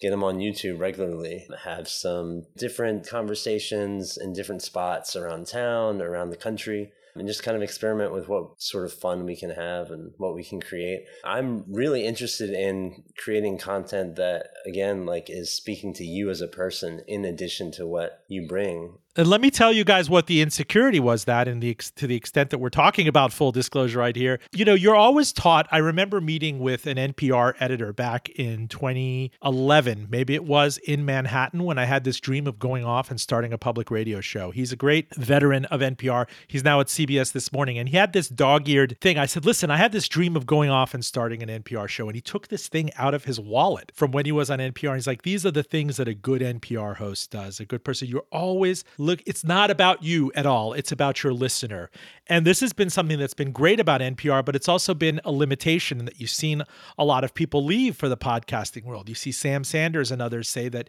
get 0.00 0.10
them 0.10 0.24
on 0.24 0.38
YouTube 0.38 0.78
regularly, 0.78 1.46
have 1.64 1.88
some 1.88 2.44
different 2.56 3.08
conversations 3.08 4.16
in 4.16 4.32
different 4.32 4.62
spots 4.62 5.16
around 5.16 5.46
town, 5.46 6.00
around 6.00 6.30
the 6.30 6.36
country 6.36 6.92
and 7.18 7.26
just 7.26 7.42
kind 7.42 7.56
of 7.56 7.62
experiment 7.62 8.12
with 8.12 8.28
what 8.28 8.60
sort 8.60 8.84
of 8.84 8.92
fun 8.92 9.24
we 9.24 9.36
can 9.36 9.50
have 9.50 9.90
and 9.90 10.12
what 10.18 10.34
we 10.34 10.44
can 10.44 10.60
create. 10.60 11.04
I'm 11.24 11.64
really 11.68 12.04
interested 12.06 12.50
in 12.50 13.04
creating 13.16 13.58
content 13.58 14.16
that 14.16 14.50
again 14.66 15.06
like 15.06 15.28
is 15.28 15.52
speaking 15.52 15.92
to 15.94 16.04
you 16.04 16.30
as 16.30 16.40
a 16.40 16.48
person 16.48 17.02
in 17.06 17.24
addition 17.24 17.72
to 17.72 17.86
what 17.86 18.24
you 18.28 18.46
bring 18.46 18.98
and 19.18 19.26
let 19.26 19.40
me 19.40 19.50
tell 19.50 19.72
you 19.72 19.82
guys 19.82 20.08
what 20.08 20.28
the 20.28 20.40
insecurity 20.40 21.00
was 21.00 21.24
that 21.24 21.48
in 21.48 21.58
the 21.58 21.74
to 21.96 22.06
the 22.06 22.14
extent 22.14 22.50
that 22.50 22.58
we're 22.58 22.70
talking 22.70 23.08
about 23.08 23.32
full 23.32 23.50
disclosure 23.50 23.98
right 23.98 24.14
here. 24.14 24.38
You 24.52 24.64
know, 24.64 24.74
you're 24.74 24.94
always 24.94 25.32
taught, 25.32 25.66
I 25.72 25.78
remember 25.78 26.20
meeting 26.20 26.60
with 26.60 26.86
an 26.86 26.96
NPR 26.96 27.54
editor 27.58 27.92
back 27.92 28.28
in 28.28 28.68
2011, 28.68 30.06
maybe 30.08 30.34
it 30.36 30.44
was 30.44 30.78
in 30.78 31.04
Manhattan 31.04 31.64
when 31.64 31.78
I 31.78 31.84
had 31.84 32.04
this 32.04 32.20
dream 32.20 32.46
of 32.46 32.60
going 32.60 32.84
off 32.84 33.10
and 33.10 33.20
starting 33.20 33.52
a 33.52 33.58
public 33.58 33.90
radio 33.90 34.20
show. 34.20 34.52
He's 34.52 34.70
a 34.70 34.76
great 34.76 35.12
veteran 35.16 35.64
of 35.64 35.80
NPR. 35.80 36.28
He's 36.46 36.62
now 36.62 36.78
at 36.78 36.86
CBS 36.86 37.32
this 37.32 37.52
morning 37.52 37.76
and 37.76 37.88
he 37.88 37.96
had 37.96 38.12
this 38.12 38.28
dog-eared 38.28 39.00
thing. 39.00 39.18
I 39.18 39.26
said, 39.26 39.44
"Listen, 39.44 39.68
I 39.68 39.78
had 39.78 39.90
this 39.90 40.06
dream 40.06 40.36
of 40.36 40.46
going 40.46 40.70
off 40.70 40.94
and 40.94 41.04
starting 41.04 41.42
an 41.42 41.50
NPR 41.50 41.88
show." 41.88 42.06
And 42.06 42.14
he 42.14 42.20
took 42.20 42.46
this 42.46 42.68
thing 42.68 42.92
out 42.94 43.14
of 43.14 43.24
his 43.24 43.40
wallet 43.40 43.90
from 43.96 44.12
when 44.12 44.26
he 44.26 44.32
was 44.32 44.48
on 44.48 44.60
NPR. 44.60 44.90
And 44.90 44.98
he's 44.98 45.08
like, 45.08 45.22
"These 45.22 45.44
are 45.44 45.50
the 45.50 45.64
things 45.64 45.96
that 45.96 46.06
a 46.06 46.14
good 46.14 46.40
NPR 46.40 46.98
host 46.98 47.32
does. 47.32 47.58
A 47.58 47.64
good 47.64 47.82
person, 47.82 48.06
you're 48.06 48.22
always 48.30 48.84
look 49.08 49.22
it's 49.26 49.42
not 49.42 49.70
about 49.70 50.02
you 50.02 50.30
at 50.34 50.46
all 50.46 50.74
it's 50.74 50.92
about 50.92 51.22
your 51.22 51.32
listener 51.32 51.90
and 52.26 52.46
this 52.46 52.60
has 52.60 52.72
been 52.72 52.90
something 52.90 53.18
that's 53.18 53.34
been 53.34 53.50
great 53.50 53.80
about 53.80 54.00
npr 54.00 54.44
but 54.44 54.54
it's 54.54 54.68
also 54.68 54.94
been 54.94 55.20
a 55.24 55.32
limitation 55.32 56.04
that 56.04 56.20
you've 56.20 56.30
seen 56.30 56.62
a 56.98 57.04
lot 57.04 57.24
of 57.24 57.34
people 57.34 57.64
leave 57.64 57.96
for 57.96 58.08
the 58.08 58.16
podcasting 58.16 58.84
world 58.84 59.08
you 59.08 59.14
see 59.14 59.32
sam 59.32 59.64
sanders 59.64 60.10
and 60.10 60.20
others 60.20 60.48
say 60.48 60.68
that 60.68 60.88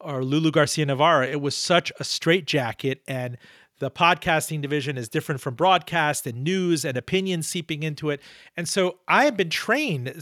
or 0.00 0.24
lulu 0.24 0.50
garcia 0.50 0.84
navarro 0.84 1.26
it 1.26 1.40
was 1.40 1.56
such 1.56 1.92
a 2.00 2.04
straitjacket 2.04 3.00
and 3.06 3.38
the 3.78 3.90
podcasting 3.90 4.60
division 4.60 4.98
is 4.98 5.08
different 5.08 5.40
from 5.40 5.54
broadcast 5.54 6.26
and 6.26 6.44
news 6.44 6.84
and 6.84 6.98
opinion 6.98 7.42
seeping 7.42 7.82
into 7.84 8.10
it 8.10 8.20
and 8.56 8.68
so 8.68 8.98
i 9.06 9.24
have 9.24 9.36
been 9.36 9.50
trained 9.50 10.12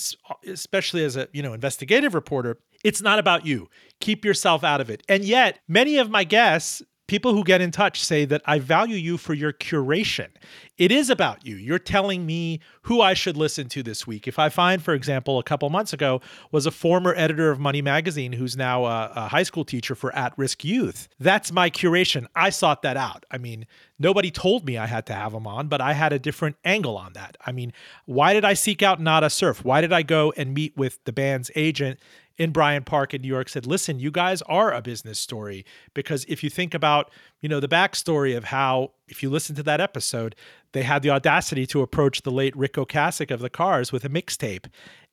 especially 0.47 1.03
as 1.03 1.17
a 1.17 1.27
you 1.33 1.43
know 1.43 1.55
investigative 1.55 2.15
reporter 2.15 2.59
It's 2.85 3.03
not 3.03 3.19
about 3.19 3.45
you. 3.45 3.69
Keep 4.01 4.25
yourself 4.25 4.63
out 4.63 4.81
of 4.81 4.89
it. 4.89 5.03
And 5.09 5.25
yet, 5.25 5.59
many 5.67 5.99
of 5.99 6.11
my 6.11 6.25
guests 6.25 6.83
people 7.09 7.35
who 7.35 7.43
get 7.43 7.61
in 7.61 7.73
touch 7.73 8.05
say 8.05 8.25
that 8.27 8.43
I 8.45 8.61
value 8.61 8.97
you 8.97 9.17
for 9.17 9.35
your 9.35 9.53
curation. 9.53 10.29
It 10.77 10.93
is 10.93 11.11
about 11.11 11.45
you. 11.45 11.57
You're 11.57 11.81
telling 11.81 12.25
me 12.25 12.61
who 12.83 13.01
I 13.01 13.15
should 13.15 13.37
listen 13.37 13.69
to 13.71 13.83
this 13.83 14.07
week. 14.07 14.29
If 14.29 14.39
I 14.39 14.51
find, 14.51 14.81
for 14.81 14.95
example, 14.95 15.39
a 15.39 15.43
couple 15.43 15.69
months 15.71 15.93
ago 15.93 16.21
was 16.53 16.67
a 16.67 16.71
former 16.71 17.15
editor 17.17 17.51
of 17.51 17.59
Money 17.59 17.83
Magazine 17.83 18.33
who's 18.33 18.57
now 18.57 18.85
a, 18.85 19.11
a 19.17 19.29
high 19.29 19.43
school 19.43 19.65
teacher 19.65 19.97
for 19.97 20.15
at 20.15 20.37
risk 20.39 20.65
youth, 20.65 21.09
that's 21.19 21.51
my 21.51 21.69
curation. 21.69 22.27
I 22.37 22.51
sought 22.51 22.83
that 22.83 22.97
out. 22.97 23.27
I 23.31 23.39
mean, 23.39 23.67
nobody 23.99 24.31
told 24.31 24.67
me 24.67 24.77
I 24.79 24.87
had 24.87 25.07
to 25.07 25.15
have 25.15 25.33
him 25.33 25.47
on, 25.47 25.67
but 25.67 25.81
I 25.81 25.95
had 25.95 26.13
a 26.13 26.19
different 26.19 26.57
angle 26.65 26.97
on 26.97 27.15
that. 27.15 27.37
I 27.45 27.51
mean, 27.51 27.73
why 28.05 28.35
did 28.35 28.45
I 28.45 28.55
seek 28.55 28.83
out 28.83 29.01
Nada 29.01 29.31
Surf? 29.31 29.65
Why 29.65 29.81
did 29.81 29.93
I 29.93 30.03
go 30.03 30.33
and 30.37 30.55
meet 30.55 30.77
with 30.77 31.03
the 31.05 31.13
band's 31.13 31.51
agent 31.57 31.99
in 32.39 32.53
Bryant 32.53 32.87
Park 32.87 33.13
in 33.13 33.23
New 33.23 33.29
York 33.29 33.49
said, 33.49 33.67
listen, 33.67 33.99
you 33.99 34.13
guys 34.13 34.43
are 34.43 34.73
a 34.73 34.81
business 34.81 35.19
story. 35.19 35.67
Because 35.93 36.25
if 36.29 36.45
you 36.45 36.49
think 36.49 36.73
about, 36.73 37.11
you 37.41 37.49
know, 37.49 37.59
the 37.59 37.69
backstory 37.69 38.37
of 38.37 38.45
how, 38.45 38.93
if 39.09 39.23
you 39.23 39.29
listen 39.29 39.57
to 39.57 39.63
that 39.65 39.81
episode, 39.81 40.37
they 40.73 40.83
had 40.83 41.03
the 41.03 41.11
audacity 41.11 41.67
to 41.67 41.83
approach 41.83 42.23
the 42.23 42.31
late 42.31 42.57
Ric 42.57 42.75
Ocasek 42.75 43.33
of 43.33 43.41
the 43.41 43.51
Cars 43.51 43.91
with 43.91 44.05
a 44.05 44.09
mixtape. 44.09 44.67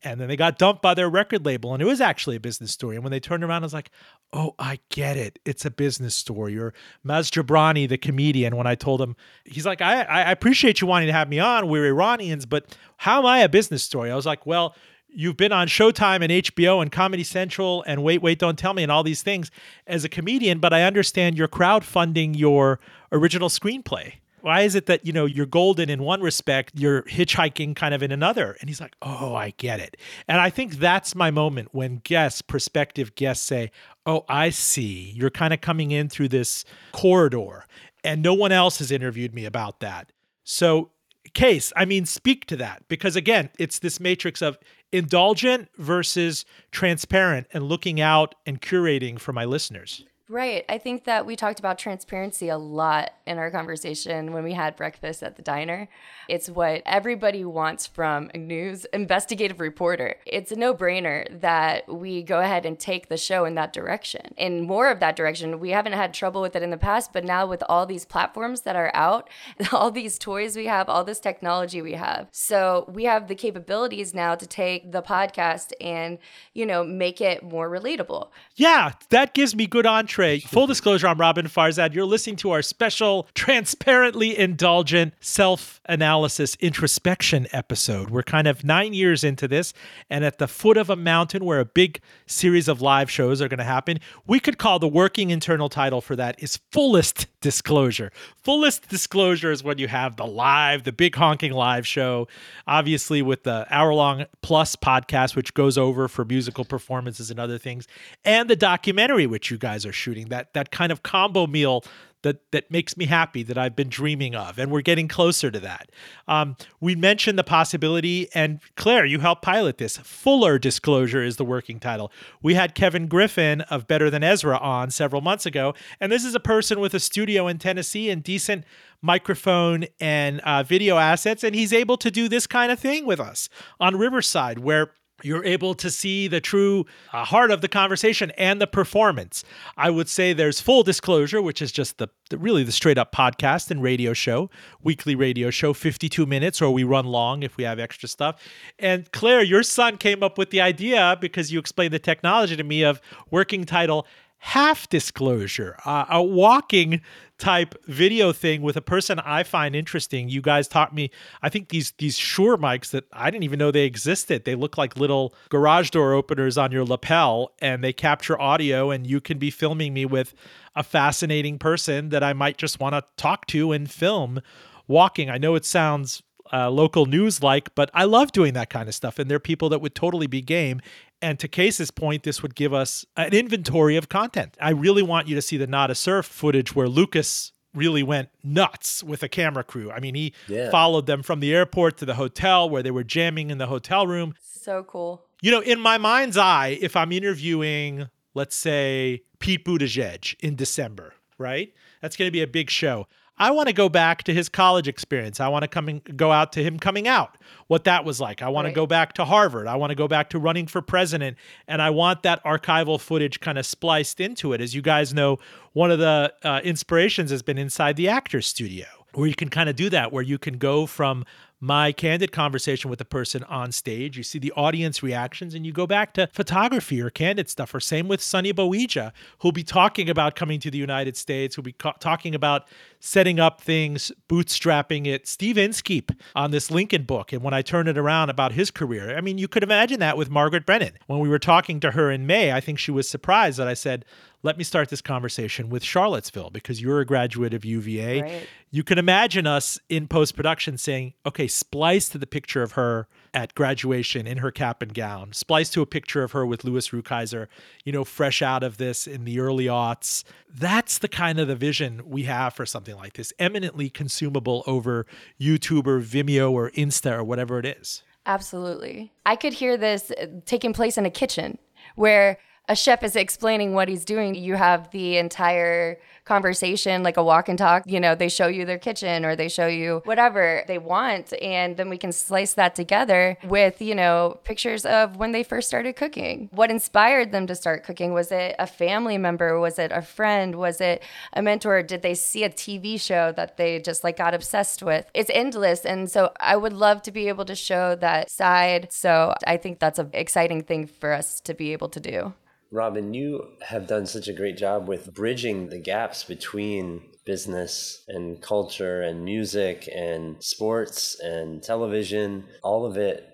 And 0.04 0.22
then 0.22 0.28
they 0.28 0.36
got 0.36 0.60
dumped 0.60 0.84
by 0.84 0.94
their 0.94 1.10
record 1.10 1.46
label. 1.46 1.74
And 1.74 1.82
it 1.82 1.86
was 1.86 2.00
actually 2.00 2.36
a 2.36 2.40
business 2.40 2.72
story. 2.72 2.96
And 2.96 3.04
when 3.04 3.12
they 3.12 3.20
turned 3.20 3.44
around, 3.44 3.64
I 3.64 3.66
was 3.66 3.74
like, 3.74 3.90
oh, 4.32 4.54
I 4.60 4.80
get 4.90 5.18
it. 5.18 5.40
It's 5.46 5.66
a 5.66 5.72
business 5.72 6.16
story. 6.16 6.60
Or 6.60 6.74
Maz 7.04 7.32
Jobrani, 7.32 7.90
the 7.90 7.98
comedian, 7.98 8.56
when 8.56 8.68
I 8.68 8.76
told 8.76 9.02
him, 9.02 9.16
he's 9.46 9.66
like, 9.66 9.82
I, 9.82 10.04
I 10.04 10.32
appreciate 10.32 10.80
you 10.82 10.88
wanting 10.88 11.08
to 11.08 11.14
have 11.14 11.30
me 11.30 11.40
on. 11.40 11.70
We're 11.70 11.88
Iranians, 11.88 12.46
but 12.46 12.78
how 12.98 13.20
am 13.20 13.26
I 13.26 13.40
a 13.40 13.50
business 13.50 13.82
story? 13.82 14.12
I 14.12 14.16
was 14.16 14.28
like, 14.28 14.46
well, 14.46 14.76
you've 15.16 15.38
been 15.38 15.52
on 15.52 15.68
Showtime 15.68 16.22
and 16.22 16.32
HBO 16.32 16.82
and 16.82 16.92
Comedy 16.92 17.24
Central 17.24 17.84
and 17.88 18.04
Wait, 18.04 18.22
Wait, 18.22 18.40
Don't 18.40 18.58
Tell 18.58 18.74
Me 18.74 18.84
and 18.84 18.92
all 18.92 19.04
these 19.04 19.24
things 19.24 19.50
as 19.88 20.04
a 20.04 20.10
comedian, 20.10 20.60
but 20.60 20.74
I 20.74 20.84
understand 20.84 21.38
you're 21.38 21.48
crowdfunding 21.48 22.38
your 22.38 22.80
original 23.12 23.50
screenplay. 23.50 24.14
Why 24.42 24.62
is 24.62 24.76
it 24.76 24.86
that, 24.86 25.06
you 25.06 25.12
know, 25.12 25.26
you're 25.26 25.48
golden 25.48 25.90
in 25.90 26.04
one 26.04 26.22
respect, 26.22 26.74
you're 26.76 27.02
hitchhiking 27.04 27.76
kind 27.76 27.96
of 27.96 28.04
in 28.04 28.12
another? 28.12 28.56
And 28.60 28.70
he's 28.70 28.80
like, 28.80 28.96
oh, 29.02 29.34
I 29.34 29.54
get 29.58 29.80
it. 29.80 29.98
And 30.28 30.40
I 30.40 30.52
think 30.52 30.76
that's 30.76 31.16
my 31.16 31.32
moment 31.32 31.70
when 31.72 32.02
guests, 32.04 32.44
prospective 32.44 33.16
guests 33.16 33.44
say, 33.44 33.72
oh, 34.06 34.24
I 34.30 34.52
see. 34.52 35.12
You're 35.16 35.32
kind 35.32 35.52
of 35.52 35.62
coming 35.62 35.90
in 35.90 36.10
through 36.10 36.28
this 36.28 36.64
corridor. 36.92 37.66
And 38.04 38.22
no 38.22 38.36
one 38.36 38.52
else 38.52 38.78
has 38.78 38.92
interviewed 38.92 39.34
me 39.34 39.46
about 39.46 39.80
that. 39.80 40.12
So 40.44 40.92
case 41.34 41.74
i 41.76 41.86
mean 41.86 42.06
speak 42.06 42.46
to 42.46 42.56
that 42.56 42.82
because 42.88 43.16
again 43.16 43.50
it's 43.60 43.80
this 43.80 44.00
matrix 44.00 44.42
of 44.42 44.58
indulgent 44.96 45.68
versus 45.78 46.46
transparent 46.72 47.48
and 47.52 47.68
looking 47.68 48.00
out 48.00 48.34
and 48.46 48.62
curating 48.62 49.20
for 49.20 49.34
my 49.34 49.44
listeners. 49.44 50.06
Right. 50.28 50.66
I 50.68 50.80
think 50.80 51.04
that 51.04 51.28
we 51.28 51.36
talked 51.36 51.60
about 51.60 51.78
transparency 51.78 52.50
a 52.50 52.58
lot 52.58 53.12
in 53.28 53.38
our 53.38 53.52
conversation 53.52 54.34
when 54.34 54.44
we 54.44 54.54
had 54.54 54.76
breakfast 54.76 55.22
at 55.22 55.36
the 55.36 55.44
diner. 55.44 55.88
It's 56.28 56.50
what 56.50 56.82
everybody 56.84 57.46
wants 57.46 57.86
from 57.86 58.32
a 58.34 58.40
news 58.40 58.86
investigative 58.86 59.60
reporter. 59.60 60.16
It's 60.26 60.52
a 60.52 60.56
no 60.56 60.74
brainer 60.74 61.40
that 61.42 61.88
we 61.88 62.24
go 62.24 62.40
ahead 62.40 62.66
and 62.66 62.80
take 62.80 63.08
the 63.08 63.18
show 63.18 63.46
in 63.46 63.54
that 63.56 63.72
direction. 63.72 64.34
In 64.36 64.62
more 64.62 64.90
of 64.90 65.00
that 65.00 65.16
direction, 65.16 65.60
we 65.60 65.70
haven't 65.70 65.94
had 65.94 66.12
trouble 66.12 66.42
with 66.42 66.56
it 66.56 66.64
in 66.64 66.72
the 66.72 66.78
past, 66.78 67.14
but 67.14 67.24
now 67.24 67.46
with 67.46 67.64
all 67.70 67.86
these 67.86 68.06
platforms 68.06 68.62
that 68.62 68.76
are 68.76 68.92
out, 68.96 69.30
all 69.72 69.92
these 69.92 70.18
toys 70.18 70.56
we 70.56 70.66
have, 70.66 70.90
all 70.90 71.04
this 71.04 71.20
technology 71.20 71.84
we 71.84 71.94
have. 71.94 72.30
So 72.32 72.90
we 72.92 73.04
have 73.04 73.28
the 73.28 73.36
capabilities 73.36 74.16
now 74.16 74.34
to 74.34 74.48
take 74.48 74.92
the 74.92 75.04
podcast 75.04 75.72
and, 75.80 76.18
you 76.56 76.66
know, 76.66 76.84
make 76.84 77.22
it 77.22 77.44
more 77.44 77.70
relatable. 77.70 78.30
Yeah, 78.56 78.94
that 79.10 79.36
gives 79.36 79.56
me 79.56 79.68
good 79.68 79.86
entree 79.86 80.15
Full 80.44 80.66
disclosure, 80.66 81.08
I'm 81.08 81.20
Robin 81.20 81.46
Farzad. 81.48 81.94
You're 81.94 82.06
listening 82.06 82.38
to 82.38 82.52
our 82.52 82.62
special, 82.62 83.28
transparently 83.34 84.38
indulgent 84.38 85.14
self 85.20 85.82
analysis 85.88 86.56
introspection 86.62 87.48
episode. 87.52 88.10
We're 88.10 88.24
kind 88.24 88.48
of 88.48 88.64
nine 88.64 88.94
years 88.94 89.26
into 89.26 89.46
this, 89.46 89.74
and 90.10 90.24
at 90.24 90.38
the 90.38 90.48
foot 90.48 90.78
of 90.78 90.90
a 90.90 90.96
mountain 90.96 91.44
where 91.44 91.60
a 91.60 91.66
big 91.66 92.00
series 92.28 92.70
of 92.70 92.82
live 92.82 93.12
shows 93.12 93.42
are 93.42 93.50
going 93.50 93.58
to 93.58 93.66
happen, 93.66 94.00
we 94.26 94.40
could 94.40 94.58
call 94.58 94.80
the 94.80 94.88
working 94.88 95.32
internal 95.32 95.68
title 95.68 96.00
for 96.00 96.16
that 96.16 96.42
is 96.42 96.62
Fullest 96.72 97.28
Disclosure. 97.46 98.12
Fullest 98.42 98.90
Disclosure 98.90 99.52
is 99.52 99.64
when 99.64 99.78
you 99.78 99.88
have 99.88 100.16
the 100.16 100.26
live, 100.26 100.84
the 100.84 100.92
big 100.92 101.14
honking 101.14 101.52
live 101.52 101.86
show, 101.86 102.28
obviously 102.66 103.22
with 103.22 103.44
the 103.44 103.68
hour 103.70 103.94
long 103.94 104.26
plus 104.42 104.76
podcast, 104.76 105.36
which 105.36 105.54
goes 105.54 105.78
over 105.78 106.08
for 106.08 106.26
musical 106.26 106.66
performances 106.66 107.30
and 107.30 107.40
other 107.40 107.60
things, 107.60 107.88
and 108.24 108.50
the 108.50 108.56
documentary, 108.56 109.28
which 109.28 109.52
you 109.52 109.60
guys 109.60 109.86
are 109.86 109.94
shooting, 109.94 110.30
that 110.30 110.56
that 110.56 110.72
kind 110.72 110.92
of 110.92 111.04
combo 111.04 111.46
meal 111.46 111.84
that 112.26 112.52
that 112.52 112.72
makes 112.72 112.98
me 112.98 113.06
happy 113.06 113.44
that 113.44 113.56
I've 113.56 113.76
been 113.76 113.88
dreaming 113.88 114.34
of, 114.34 114.58
and 114.58 114.72
we're 114.72 114.82
getting 114.82 115.08
closer 115.08 115.52
to 115.52 115.60
that. 115.60 115.92
Um, 116.28 116.58
we 116.82 116.96
mentioned 116.96 117.38
the 117.38 117.44
possibility, 117.44 118.28
and 118.34 118.60
Claire, 118.76 119.06
you 119.06 119.20
helped 119.20 119.44
pilot 119.44 119.78
this. 119.78 119.98
Fuller 119.98 120.58
disclosure 120.58 121.22
is 121.24 121.38
the 121.38 121.46
working 121.46 121.80
title. 121.80 122.12
We 122.42 122.56
had 122.56 122.74
Kevin 122.74 123.08
Griffin 123.08 123.62
of 123.62 123.88
Better 123.88 124.10
Than 124.10 124.24
Ezra 124.24 124.58
on 124.58 124.90
several 124.90 125.22
months 125.22 125.46
ago, 125.46 125.76
and 126.00 126.12
this 126.12 126.26
is 126.26 126.34
a 126.34 126.40
person 126.40 126.80
with 126.80 126.96
a 126.96 127.00
studio 127.00 127.48
in 127.48 127.60
Tennessee 127.60 128.10
and 128.10 128.24
decent 128.24 128.66
microphone 129.04 129.86
and 130.00 130.40
uh, 130.42 130.64
video 130.64 130.98
assets, 130.98 131.44
and 131.44 131.54
he's 131.54 131.72
able 131.72 131.96
to 131.98 132.10
do 132.10 132.28
this 132.28 132.48
kind 132.48 132.72
of 132.72 132.80
thing 132.80 133.06
with 133.06 133.20
us 133.20 133.50
on 133.80 133.96
Riverside, 133.96 134.58
where 134.60 134.92
you're 135.24 135.46
able 135.46 135.74
to 135.76 135.90
see 135.90 136.28
the 136.28 136.42
true 136.42 136.86
uh, 137.14 137.24
heart 137.24 137.52
of 137.52 137.62
the 137.62 137.68
conversation 137.68 138.32
and 138.32 138.60
the 138.60 138.68
performance. 138.68 139.44
I 139.78 139.90
would 139.90 140.10
say 140.10 140.34
there's 140.34 140.60
full 140.60 140.84
disclosure, 140.84 141.42
which 141.42 141.62
is 141.62 141.72
just 141.72 141.98
the, 141.98 142.10
the, 142.30 142.38
really 142.38 142.64
the 142.64 142.72
straight 142.72 142.98
up 142.98 143.14
podcast 143.14 143.72
and 143.72 143.82
radio 143.82 144.14
show, 144.14 144.50
weekly 144.84 145.16
radio 145.16 145.50
show, 145.50 145.74
52 145.74 146.26
minutes, 146.26 146.62
or 146.62 146.72
we 146.72 146.84
run 146.84 147.06
long 147.06 147.44
if 147.44 147.56
we 147.56 147.64
have 147.64 147.80
extra 147.80 148.10
stuff. 148.10 148.42
And 148.78 149.10
Claire, 149.12 149.44
your 149.44 149.64
son 149.64 149.98
came 149.98 150.22
up 150.22 150.38
with 150.38 150.50
the 150.50 150.62
idea 150.62 151.18
because 151.22 151.52
you 151.52 151.60
explained 151.60 151.94
the 151.94 152.00
technology 152.00 152.56
to 152.58 152.64
me 152.64 152.84
of 152.84 153.00
working 153.32 153.64
title 153.64 154.06
half 154.46 154.88
disclosure, 154.90 155.76
uh, 155.86 156.06
a 156.08 156.22
walking 156.22 157.02
type 157.40 157.74
video 157.88 158.32
thing 158.32 158.62
with 158.62 158.78
a 158.78 158.82
person 158.82 159.20
I 159.20 159.42
find 159.42 159.76
interesting. 159.76 160.30
You 160.30 160.40
guys 160.40 160.68
taught 160.68 160.94
me, 160.94 161.10
I 161.42 161.50
think 161.50 161.70
these 161.70 161.94
these 161.98 162.16
Shure 162.16 162.56
mics 162.56 162.92
that 162.92 163.06
I 163.12 163.32
didn't 163.32 163.44
even 163.44 163.58
know 163.58 163.72
they 163.72 163.86
existed. 163.86 164.46
They 164.46 164.54
look 164.54 164.78
like 164.78 164.98
little 164.98 165.34
garage 165.50 165.90
door 165.90 166.14
openers 166.14 166.60
on 166.60 166.72
your 166.72 166.86
lapel 166.86 167.54
and 167.60 167.84
they 167.84 167.92
capture 167.92 168.40
audio 168.40 168.92
and 168.92 169.08
you 169.08 169.20
can 169.20 169.40
be 169.40 169.50
filming 169.50 169.96
me 169.96 170.06
with 170.06 170.36
a 170.76 170.84
fascinating 170.84 171.58
person 171.58 172.10
that 172.10 172.22
I 172.22 172.34
might 172.34 172.58
just 172.58 172.80
want 172.80 172.94
to 172.94 173.04
talk 173.18 173.48
to 173.48 173.72
and 173.72 173.90
film 173.90 174.42
walking. 174.88 175.28
I 175.28 175.40
know 175.40 175.56
it 175.56 175.66
sounds 175.66 176.22
uh, 176.54 176.70
local 176.70 177.06
news 177.06 177.42
like, 177.42 177.74
but 177.76 177.90
I 177.94 178.04
love 178.04 178.32
doing 178.32 178.54
that 178.54 178.70
kind 178.70 178.88
of 178.88 178.96
stuff. 178.96 179.20
And 179.20 179.30
there 179.30 179.38
are 179.38 179.40
people 179.40 179.70
that 179.70 179.80
would 179.80 179.96
totally 179.96 180.28
be 180.28 180.42
game. 180.42 180.82
And 181.22 181.40
to 181.40 181.48
Case's 181.48 181.92
point, 181.92 182.24
this 182.24 182.42
would 182.42 182.56
give 182.56 182.74
us 182.74 183.06
an 183.16 183.34
inventory 183.34 183.96
of 183.96 184.10
content. 184.10 184.58
I 184.62 184.72
really 184.72 185.04
want 185.04 185.28
you 185.28 185.36
to 185.36 185.42
see 185.42 185.58
the 185.58 185.68
Nada 185.68 185.96
Surf 185.96 186.26
footage 186.26 186.76
where 186.76 186.88
Lucas 186.88 187.52
really 187.74 188.04
went 188.04 188.30
nuts 188.44 189.04
with 189.04 189.22
a 189.22 189.30
camera 189.30 189.64
crew. 189.64 189.92
I 189.92 190.00
mean, 190.00 190.16
he 190.16 190.34
yeah. 190.48 190.70
followed 190.70 191.06
them 191.06 191.24
from 191.24 191.40
the 191.40 191.54
airport 191.54 191.98
to 191.98 192.06
the 192.06 192.16
hotel 192.16 192.70
where 192.70 192.82
they 192.82 192.92
were 192.92 193.04
jamming 193.04 193.50
in 193.50 193.58
the 193.58 193.68
hotel 193.68 194.08
room. 194.08 194.36
So 194.42 194.84
cool. 194.84 195.26
You 195.42 195.52
know, 195.52 195.60
in 195.60 195.80
my 195.80 195.98
mind's 195.98 196.38
eye, 196.38 196.78
if 196.82 196.96
I'm 196.96 197.12
interviewing, 197.12 198.10
let's 198.34 198.56
say, 198.56 199.24
Pete 199.40 199.66
Buttigieg 199.66 200.36
in 200.40 200.56
December, 200.56 201.14
right? 201.38 201.74
That's 202.02 202.16
going 202.16 202.28
to 202.28 202.32
be 202.32 202.42
a 202.42 202.48
big 202.48 202.70
show. 202.70 203.08
I 203.38 203.52
want 203.52 203.68
to 203.68 203.74
go 203.74 203.90
back 203.90 204.24
to 204.24 204.34
his 204.34 204.48
college 204.48 204.88
experience. 204.88 205.40
I 205.42 205.50
want 205.50 205.64
to 205.64 205.68
come 205.68 205.90
and 205.90 206.18
go 206.18 206.32
out 206.32 206.54
to 206.54 206.64
him 206.64 206.80
coming 206.80 207.08
out, 207.08 207.38
what 207.68 207.84
that 207.84 208.06
was 208.06 208.22
like. 208.22 208.42
I 208.42 208.48
want 208.48 208.66
right. 208.66 208.72
to 208.72 208.76
go 208.76 208.88
back 208.88 209.14
to 209.14 209.26
Harvard. 209.26 209.68
I 209.68 209.76
want 209.76 209.92
to 209.92 209.96
go 209.96 210.08
back 210.08 210.30
to 210.30 210.40
running 210.40 210.68
for 210.68 210.82
president. 210.82 211.38
And 211.68 211.82
I 211.82 211.90
want 211.90 212.24
that 212.24 212.44
archival 212.46 213.00
footage 213.00 213.42
kind 213.42 213.58
of 213.58 213.66
spliced 213.66 214.22
into 214.22 214.54
it. 214.54 214.62
As 214.62 214.74
you 214.74 214.82
guys 214.82 215.14
know, 215.14 215.40
one 215.74 215.92
of 215.92 216.00
the 216.00 216.34
uh, 216.44 216.62
inspirations 216.64 217.30
has 217.32 217.42
been 217.42 217.58
inside 217.58 217.98
the 217.98 218.08
actor's 218.08 218.48
studio, 218.48 218.86
where 219.14 219.28
you 219.28 219.36
can 219.36 219.50
kind 219.50 219.70
of 219.70 219.76
do 219.76 219.90
that, 219.90 220.14
where 220.14 220.24
you 220.24 220.38
can 220.38 220.58
go 220.58 220.86
from 220.86 221.26
my 221.66 221.92
candid 221.92 222.32
conversation 222.32 222.92
with 222.92 223.00
the 223.00 223.06
person 223.06 223.44
on 223.46 223.72
stage. 223.72 224.18
You 224.18 224.24
see 224.24 224.38
the 224.38 224.52
audience 224.52 225.02
reactions, 225.02 225.56
and 225.56 225.66
you 225.66 225.72
go 225.72 225.88
back 225.88 226.14
to 226.14 226.30
photography 226.32 227.02
or 227.02 227.10
candid 227.10 227.50
stuff. 227.50 227.74
Or 227.74 227.80
same 227.80 228.08
with 228.08 228.22
Sonny 228.22 228.54
Boija, 228.54 229.12
who'll 229.40 229.52
be 229.52 229.64
talking 229.64 230.08
about 230.08 230.36
coming 230.36 230.60
to 230.60 230.70
the 230.70 230.78
United 230.78 231.18
States, 231.18 231.56
who'll 231.56 231.64
be 231.64 231.72
ca- 231.72 231.94
talking 231.94 232.36
about 232.36 232.68
setting 233.00 233.40
up 233.40 233.62
things, 233.62 234.12
bootstrapping 234.30 235.08
it. 235.08 235.28
Steve 235.28 235.58
Inskeep 235.58 236.12
on 236.36 236.52
this 236.52 236.70
Lincoln 236.70 237.04
book, 237.04 237.34
and 237.34 237.42
when 237.42 237.54
I 237.54 237.64
turn 237.64 237.88
it 237.88 237.98
around 237.98 238.30
about 238.30 238.52
his 238.52 238.70
career, 238.70 239.18
I 239.18 239.22
mean, 239.22 239.40
you 239.40 239.48
could 239.48 239.64
imagine 239.64 240.00
that 240.02 240.18
with 240.18 240.30
Margaret 240.30 240.68
Brennan. 240.68 240.94
When 241.08 241.20
we 241.20 241.30
were 241.30 241.40
talking 241.40 241.80
to 241.80 241.92
her 241.92 242.12
in 242.12 242.28
May, 242.28 242.52
I 242.52 242.62
think 242.62 242.78
she 242.78 242.92
was 242.92 243.10
surprised 243.10 243.58
that 243.58 243.68
I 243.68 243.74
said, 243.74 244.06
let 244.44 244.58
me 244.58 244.64
start 244.64 244.90
this 244.90 245.02
conversation 245.02 245.70
with 245.70 245.84
Charlottesville 245.84 246.50
because 246.50 246.82
you're 246.82 247.00
a 247.00 247.06
graduate 247.06 247.54
of 247.54 247.66
UVA. 247.66 248.22
Right. 248.22 248.48
You 248.72 248.84
can 248.84 248.98
imagine 248.98 249.48
us 249.48 249.80
in 249.90 250.08
post 250.08 250.36
production 250.36 250.78
saying, 250.78 251.14
okay, 251.26 251.48
splice 251.48 252.10
to 252.10 252.18
the 252.18 252.28
picture 252.28 252.62
of 252.62 252.74
her 252.74 253.08
at 253.34 253.56
graduation 253.56 254.28
in 254.28 254.38
her 254.38 254.52
cap 254.52 254.82
and 254.82 254.94
gown, 254.94 255.34
splice 255.34 255.70
to 255.72 255.82
a 255.82 255.86
picture 255.86 256.24
of 256.24 256.32
her 256.34 256.46
with 256.46 256.64
Louis 256.64 256.88
Rukeyser, 256.90 257.48
you 257.84 257.92
know, 257.92 258.04
fresh 258.04 258.42
out 258.42 258.64
of 258.64 258.78
this 258.78 259.08
in 259.08 259.26
the 259.26 259.40
early 259.40 259.66
aughts. 259.66 260.24
That's 260.54 261.00
the 261.00 261.08
kind 261.08 261.40
of 261.40 261.48
the 261.48 261.56
vision 261.56 262.02
we 262.06 262.24
have 262.24 262.54
for 262.54 262.66
something 262.66 262.96
like 262.96 263.14
this, 263.14 263.34
eminently 263.40 263.90
consumable 263.90 264.64
over 264.68 265.06
YouTube 265.40 265.88
or 265.88 266.00
Vimeo 266.02 266.52
or 266.52 266.72
Insta 266.72 267.18
or 267.18 267.24
whatever 267.24 267.60
it 267.60 267.66
is. 267.66 268.04
Absolutely. 268.26 269.12
I 269.26 269.36
could 269.36 269.54
hear 269.54 269.78
this 269.78 270.12
taking 270.46 270.74
place 270.74 270.98
in 270.98 271.06
a 271.06 271.12
kitchen 271.12 271.58
where 271.96 272.40
a 272.68 272.76
chef 272.76 273.04
is 273.04 273.16
explaining 273.16 273.74
what 273.74 273.88
he's 273.88 274.06
doing. 274.06 274.36
You 274.36 274.56
have 274.56 274.92
the 274.92 275.18
entire 275.18 276.00
conversation, 276.26 277.04
like 277.04 277.18
a 277.18 277.24
walk 277.24 277.48
and 277.48 277.58
talk. 277.58 277.84
You 277.86 278.00
know, 278.00 278.16
they 278.16 278.30
show 278.30 278.48
you 278.48 278.66
their 278.66 278.80
kitchen 278.80 279.24
or 279.24 279.36
they 279.36 279.48
show 279.48 279.68
you 279.68 280.02
whatever 280.06 280.64
they 280.68 280.80
want. 280.80 281.34
And 281.42 281.78
then 281.78 281.90
we 281.90 281.98
can 281.98 282.12
slice 282.12 282.54
that 282.56 282.76
together 282.76 283.38
with, 283.44 283.82
you 283.82 283.96
know, 283.96 284.40
pictures 284.44 284.86
of 284.86 285.18
when 285.18 285.32
they 285.32 285.44
first 285.44 285.68
started 285.68 285.96
cooking. 285.96 286.50
What 286.52 286.72
inspired 286.72 287.32
them 287.32 287.46
to 287.48 287.56
start 287.56 287.84
cooking? 287.84 288.14
Was 288.14 288.32
it 288.32 288.56
a 288.58 288.68
family 288.68 289.18
member? 289.18 289.60
Was 289.60 289.78
it 289.78 289.92
a 289.92 290.02
friend? 290.02 290.56
Was 290.56 290.82
it 290.82 291.04
a 291.34 291.42
mentor? 291.42 291.84
Did 291.84 292.02
they 292.02 292.16
see 292.16 292.44
a 292.44 292.50
TV 292.50 293.00
show 293.00 293.32
that 293.34 293.58
they 293.58 293.80
just 293.80 294.04
like 294.04 294.18
got 294.18 294.34
obsessed 294.34 294.82
with? 294.82 295.06
It's 295.14 295.30
endless. 295.34 295.86
And 295.86 296.10
so 296.10 296.32
I 296.40 296.58
would 296.58 296.74
love 296.74 297.04
to 297.04 297.12
be 297.12 297.28
able 297.28 297.46
to 297.46 297.56
show 297.56 297.96
that 297.96 298.32
side. 298.32 298.88
So 298.92 299.36
I 299.46 299.58
think 299.58 299.80
that's 299.80 300.00
an 300.00 300.10
exciting 300.14 300.64
thing 300.64 300.88
for 300.88 301.12
us 301.14 301.40
to 301.42 301.54
be 301.54 301.72
able 301.72 301.90
to 301.90 302.00
do. 302.00 302.34
Robin, 302.76 303.14
you 303.14 303.48
have 303.62 303.88
done 303.88 304.06
such 304.06 304.28
a 304.28 304.34
great 304.34 304.58
job 304.58 304.88
with 304.88 305.14
bridging 305.14 305.70
the 305.70 305.80
gaps 305.80 306.24
between 306.26 307.02
business 307.26 308.04
and 308.08 308.42
culture 308.42 309.02
and 309.02 309.24
music 309.24 309.90
and 309.96 310.44
sports 310.44 311.20
and 311.22 311.64
television, 311.64 312.44
all 312.62 312.86
of 312.86 312.98
it 312.98 313.28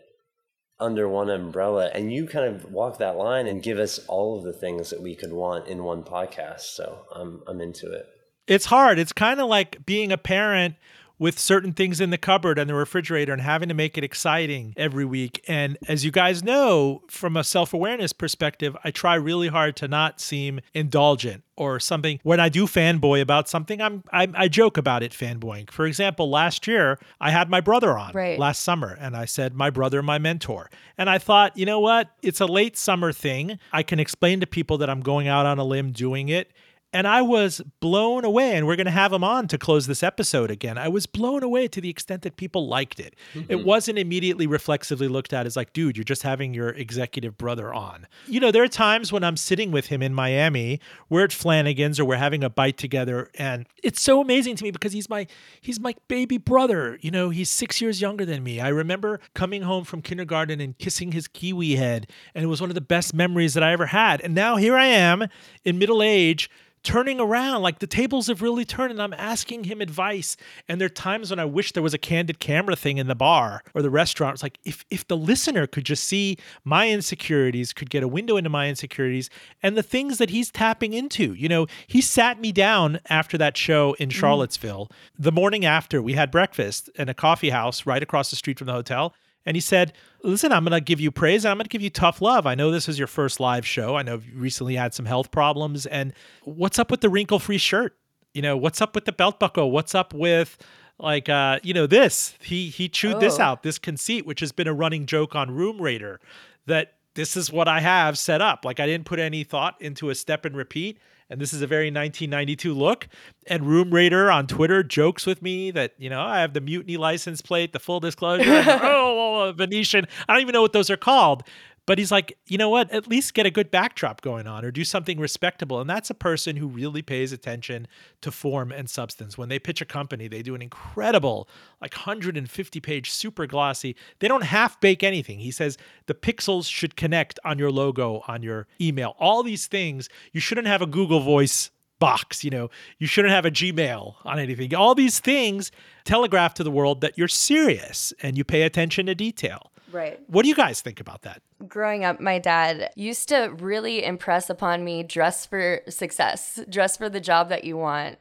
under 0.79 1.09
one 1.09 1.29
umbrella. 1.29 1.89
And 1.93 2.13
you 2.13 2.27
kind 2.27 2.55
of 2.55 2.71
walk 2.71 2.99
that 2.99 3.17
line 3.17 3.47
and 3.47 3.63
give 3.63 3.79
us 3.79 3.99
all 4.07 4.37
of 4.37 4.43
the 4.43 4.53
things 4.53 4.91
that 4.91 5.01
we 5.01 5.15
could 5.15 5.33
want 5.33 5.67
in 5.67 5.83
one 5.83 6.03
podcast. 6.03 6.61
So 6.61 6.99
I'm, 7.11 7.41
I'm 7.47 7.61
into 7.61 7.91
it. 7.91 8.07
It's 8.47 8.65
hard. 8.65 8.99
It's 8.99 9.13
kind 9.13 9.39
of 9.39 9.47
like 9.47 9.85
being 9.85 10.11
a 10.11 10.17
parent 10.17 10.75
with 11.21 11.37
certain 11.37 11.71
things 11.71 12.01
in 12.01 12.09
the 12.09 12.17
cupboard 12.17 12.57
and 12.57 12.67
the 12.67 12.73
refrigerator 12.73 13.31
and 13.31 13.43
having 13.43 13.69
to 13.69 13.75
make 13.75 13.95
it 13.95 14.03
exciting 14.03 14.73
every 14.75 15.05
week. 15.05 15.39
And 15.47 15.77
as 15.87 16.03
you 16.03 16.09
guys 16.09 16.43
know, 16.43 17.03
from 17.11 17.37
a 17.37 17.43
self 17.43 17.75
awareness 17.75 18.11
perspective, 18.11 18.75
I 18.83 18.89
try 18.89 19.13
really 19.13 19.49
hard 19.49 19.75
to 19.77 19.87
not 19.87 20.19
seem 20.19 20.61
indulgent 20.73 21.43
or 21.55 21.79
something. 21.79 22.19
When 22.23 22.39
I 22.39 22.49
do 22.49 22.65
fanboy 22.65 23.21
about 23.21 23.47
something, 23.47 23.81
I'm 23.81 24.03
I, 24.11 24.29
I 24.33 24.47
joke 24.47 24.77
about 24.77 25.03
it 25.03 25.11
fanboying. 25.11 25.69
For 25.69 25.85
example, 25.85 26.27
last 26.27 26.65
year 26.65 26.97
I 27.19 27.29
had 27.29 27.51
my 27.51 27.61
brother 27.61 27.95
on 27.95 28.13
right. 28.13 28.39
last 28.39 28.63
summer, 28.63 28.97
and 28.99 29.15
I 29.15 29.25
said 29.25 29.53
my 29.53 29.69
brother, 29.69 30.01
my 30.01 30.17
mentor. 30.17 30.71
And 30.97 31.07
I 31.07 31.19
thought, 31.19 31.55
you 31.55 31.67
know 31.67 31.79
what? 31.79 32.09
It's 32.23 32.41
a 32.41 32.47
late 32.47 32.79
summer 32.79 33.13
thing. 33.13 33.59
I 33.71 33.83
can 33.83 33.99
explain 33.99 34.39
to 34.39 34.47
people 34.47 34.79
that 34.79 34.89
I'm 34.89 35.01
going 35.01 35.27
out 35.27 35.45
on 35.45 35.59
a 35.59 35.63
limb 35.63 35.91
doing 35.91 36.29
it 36.29 36.51
and 36.93 37.07
I 37.07 37.21
was 37.21 37.61
blown 37.79 38.25
away. 38.25 38.55
And 38.55 38.67
we're 38.67 38.75
going 38.75 38.85
to 38.85 38.91
have 38.91 39.13
him 39.13 39.23
on 39.23 39.47
to 39.47 39.57
close 39.57 39.87
this 39.87 40.03
episode 40.03 40.51
again. 40.51 40.77
I 40.77 40.87
was 40.87 41.05
blown 41.05 41.43
away 41.43 41.67
to 41.69 41.81
the 41.81 41.89
extent 41.89 42.23
that 42.23 42.37
people 42.37 42.67
liked 42.67 42.99
it. 42.99 43.15
Mm-hmm. 43.33 43.51
It 43.51 43.65
wasn't 43.65 43.97
immediately 43.97 44.47
reflexively 44.47 45.07
looked 45.07 45.33
at 45.33 45.45
as 45.45 45.55
like, 45.55 45.73
dude, 45.73 45.97
you're 45.97 46.03
just 46.03 46.23
having 46.23 46.53
your 46.53 46.69
executive 46.69 47.37
brother 47.37 47.73
on. 47.73 48.07
You 48.27 48.39
know, 48.39 48.51
there 48.51 48.63
are 48.63 48.67
times 48.67 49.11
when 49.11 49.23
I'm 49.23 49.37
sitting 49.37 49.71
with 49.71 49.87
him 49.87 50.01
in 50.01 50.13
Miami, 50.13 50.79
we're 51.09 51.23
at 51.23 51.33
Flanagan's 51.33 51.99
or 51.99 52.05
we're 52.05 52.17
having 52.17 52.43
a 52.43 52.49
bite 52.49 52.77
together, 52.77 53.29
and 53.35 53.67
it's 53.83 54.01
so 54.01 54.21
amazing 54.21 54.55
to 54.57 54.63
me 54.63 54.71
because 54.71 54.93
he's 54.93 55.09
my 55.09 55.27
he's 55.61 55.79
my 55.79 55.95
baby 56.07 56.37
brother. 56.37 56.97
You 57.01 57.11
know, 57.11 57.29
he's 57.29 57.49
six 57.49 57.81
years 57.81 58.01
younger 58.01 58.25
than 58.25 58.43
me. 58.43 58.59
I 58.59 58.69
remember 58.69 59.19
coming 59.33 59.61
home 59.63 59.83
from 59.83 60.01
kindergarten 60.01 60.59
and 60.59 60.77
kissing 60.77 61.11
his 61.11 61.27
kiwi 61.27 61.75
head, 61.75 62.09
and 62.35 62.43
it 62.43 62.47
was 62.47 62.61
one 62.61 62.69
of 62.69 62.75
the 62.75 62.81
best 62.81 63.13
memories 63.13 63.53
that 63.53 63.63
I 63.63 63.71
ever 63.71 63.87
had. 63.87 64.21
And 64.21 64.35
now 64.35 64.57
here 64.57 64.75
I 64.75 64.85
am 64.85 65.27
in 65.63 65.79
middle 65.79 66.01
age 66.01 66.49
turning 66.83 67.19
around. 67.19 67.61
Like 67.61 67.79
the 67.79 67.87
tables 67.87 68.27
have 68.27 68.41
really 68.41 68.65
turned, 68.65 68.91
and 68.91 69.01
I'm 69.01 69.13
asking 69.13 69.65
him 69.65 69.81
advice. 69.81 70.37
And 70.67 70.79
there 70.79 70.85
are 70.85 70.89
times 70.89 71.29
when 71.29 71.39
I 71.39 71.45
wish 71.45 71.71
there 71.71 71.83
was 71.83 71.93
a 71.93 71.97
candid 71.97 72.39
camera 72.39 72.75
thing 72.75 72.97
in 72.97 73.07
the 73.07 73.15
bar 73.15 73.63
or 73.73 73.81
the 73.81 73.89
restaurant. 73.89 74.35
It's 74.35 74.43
like 74.43 74.59
if 74.63 74.85
if 74.89 75.07
the 75.07 75.17
listener 75.17 75.67
could 75.67 75.85
just 75.85 76.03
see 76.03 76.37
my 76.63 76.89
insecurities, 76.89 77.73
could 77.73 77.89
get 77.89 78.03
a 78.03 78.07
window 78.07 78.37
into 78.37 78.49
my 78.49 78.69
insecurities 78.69 79.29
and 79.61 79.77
the 79.77 79.83
things 79.83 80.17
that 80.17 80.29
he's 80.29 80.51
tapping 80.51 80.93
into. 80.93 81.33
You 81.33 81.49
know, 81.49 81.67
he 81.87 82.01
sat 82.01 82.39
me 82.39 82.51
down 82.51 82.99
after 83.09 83.37
that 83.37 83.57
show 83.57 83.93
in 83.93 84.09
mm. 84.09 84.13
Charlottesville. 84.13 84.87
Mm. 84.87 84.95
The 85.19 85.31
morning 85.31 85.65
after, 85.65 86.01
we 86.01 86.13
had 86.13 86.31
breakfast 86.31 86.89
in 86.95 87.09
a 87.09 87.13
coffee 87.13 87.49
house 87.49 87.85
right 87.85 88.01
across 88.01 88.29
the 88.29 88.35
street 88.35 88.57
from 88.57 88.67
the 88.67 88.73
hotel. 88.73 89.13
And 89.45 89.55
he 89.55 89.61
said, 89.61 89.93
Listen, 90.23 90.51
I'm 90.51 90.63
going 90.63 90.71
to 90.71 90.81
give 90.81 90.99
you 90.99 91.11
praise 91.11 91.45
and 91.45 91.51
I'm 91.51 91.57
going 91.57 91.65
to 91.65 91.69
give 91.69 91.81
you 91.81 91.89
tough 91.89 92.21
love. 92.21 92.45
I 92.45 92.53
know 92.53 92.69
this 92.69 92.87
is 92.87 92.99
your 92.99 93.07
first 93.07 93.39
live 93.39 93.65
show. 93.65 93.95
I 93.95 94.03
know 94.03 94.21
you 94.23 94.39
recently 94.39 94.75
had 94.75 94.93
some 94.93 95.05
health 95.05 95.31
problems. 95.31 95.87
And 95.87 96.13
what's 96.43 96.77
up 96.77 96.91
with 96.91 97.01
the 97.01 97.09
wrinkle 97.09 97.39
free 97.39 97.57
shirt? 97.57 97.97
You 98.33 98.43
know, 98.43 98.55
what's 98.55 98.81
up 98.81 98.93
with 98.93 99.05
the 99.05 99.11
belt 99.11 99.39
buckle? 99.39 99.71
What's 99.71 99.95
up 99.95 100.13
with 100.13 100.57
like 101.01 101.29
uh 101.29 101.59
you 101.63 101.73
know 101.73 101.87
this 101.87 102.35
he 102.41 102.69
he 102.69 102.87
chewed 102.87 103.15
oh. 103.15 103.19
this 103.19 103.39
out 103.39 103.63
this 103.63 103.79
conceit 103.79 104.25
which 104.25 104.39
has 104.39 104.51
been 104.51 104.67
a 104.67 104.73
running 104.73 105.05
joke 105.05 105.35
on 105.35 105.49
room 105.49 105.81
rater 105.81 106.19
that 106.67 106.93
this 107.15 107.35
is 107.35 107.51
what 107.51 107.67
i 107.67 107.79
have 107.79 108.17
set 108.17 108.39
up 108.39 108.63
like 108.63 108.79
i 108.79 108.85
didn't 108.85 109.05
put 109.05 109.19
any 109.19 109.43
thought 109.43 109.75
into 109.81 110.09
a 110.09 110.15
step 110.15 110.45
and 110.45 110.55
repeat 110.55 110.99
and 111.31 111.39
this 111.39 111.53
is 111.53 111.61
a 111.61 111.67
very 111.67 111.85
1992 111.85 112.73
look. 112.73 113.07
And 113.47 113.65
Room 113.65 113.89
Rater 113.91 114.29
on 114.29 114.47
Twitter 114.47 114.83
jokes 114.83 115.25
with 115.25 115.41
me 115.41 115.71
that 115.71 115.93
you 115.97 116.09
know 116.09 116.21
I 116.21 116.41
have 116.41 116.53
the 116.53 116.61
mutiny 116.61 116.97
license 116.97 117.41
plate, 117.41 117.71
the 117.71 117.79
full 117.79 118.01
disclosure, 118.01 118.43
oh, 118.67 118.79
oh, 118.83 119.47
oh 119.47 119.53
Venetian. 119.53 120.05
I 120.27 120.33
don't 120.33 120.41
even 120.41 120.53
know 120.53 120.61
what 120.61 120.73
those 120.73 120.89
are 120.89 120.97
called. 120.97 121.43
But 121.87 121.97
he's 121.97 122.11
like, 122.11 122.37
you 122.47 122.57
know 122.57 122.69
what? 122.69 122.91
At 122.91 123.07
least 123.07 123.33
get 123.33 123.45
a 123.45 123.51
good 123.51 123.71
backdrop 123.71 124.21
going 124.21 124.45
on 124.47 124.63
or 124.63 124.71
do 124.71 124.83
something 124.83 125.19
respectable. 125.19 125.81
And 125.81 125.89
that's 125.89 126.09
a 126.09 126.15
person 126.15 126.55
who 126.55 126.67
really 126.67 127.01
pays 127.01 127.31
attention 127.31 127.87
to 128.21 128.31
form 128.31 128.71
and 128.71 128.89
substance. 128.89 129.37
When 129.37 129.49
they 129.49 129.57
pitch 129.57 129.81
a 129.81 129.85
company, 129.85 130.27
they 130.27 130.43
do 130.43 130.53
an 130.53 130.61
incredible, 130.61 131.49
like 131.81 131.93
150 131.93 132.79
page, 132.79 133.09
super 133.09 133.47
glossy. 133.47 133.95
They 134.19 134.27
don't 134.27 134.43
half 134.43 134.79
bake 134.79 135.03
anything. 135.03 135.39
He 135.39 135.51
says 135.51 135.77
the 136.05 136.13
pixels 136.13 136.69
should 136.69 136.95
connect 136.95 137.39
on 137.43 137.57
your 137.57 137.71
logo, 137.71 138.23
on 138.27 138.43
your 138.43 138.67
email, 138.79 139.15
all 139.19 139.41
these 139.41 139.65
things. 139.65 140.07
You 140.33 140.39
shouldn't 140.39 140.67
have 140.67 140.83
a 140.83 140.87
Google 140.87 141.21
Voice 141.21 141.71
box. 142.01 142.43
You 142.43 142.51
know, 142.51 142.69
you 142.99 143.07
shouldn't 143.07 143.33
have 143.33 143.45
a 143.45 143.51
Gmail 143.51 144.15
on 144.23 144.39
anything. 144.39 144.75
All 144.75 144.93
these 144.93 145.19
things 145.19 145.71
telegraph 146.03 146.53
to 146.55 146.63
the 146.63 146.71
world 146.71 147.01
that 147.01 147.17
you're 147.17 147.27
serious 147.27 148.13
and 148.21 148.37
you 148.37 148.43
pay 148.43 148.63
attention 148.63 149.05
to 149.07 149.15
detail. 149.15 149.70
Right. 149.91 150.19
What 150.27 150.43
do 150.43 150.49
you 150.49 150.55
guys 150.55 150.81
think 150.81 150.99
about 150.99 151.23
that? 151.23 151.41
Growing 151.67 152.05
up, 152.05 152.19
my 152.19 152.39
dad 152.39 152.91
used 152.95 153.29
to 153.29 153.53
really 153.59 154.03
impress 154.03 154.49
upon 154.49 154.83
me 154.83 155.03
dress 155.03 155.45
for 155.45 155.81
success, 155.89 156.59
dress 156.69 156.97
for 156.97 157.09
the 157.09 157.19
job 157.19 157.49
that 157.49 157.63
you 157.63 157.77
want. 157.77 158.17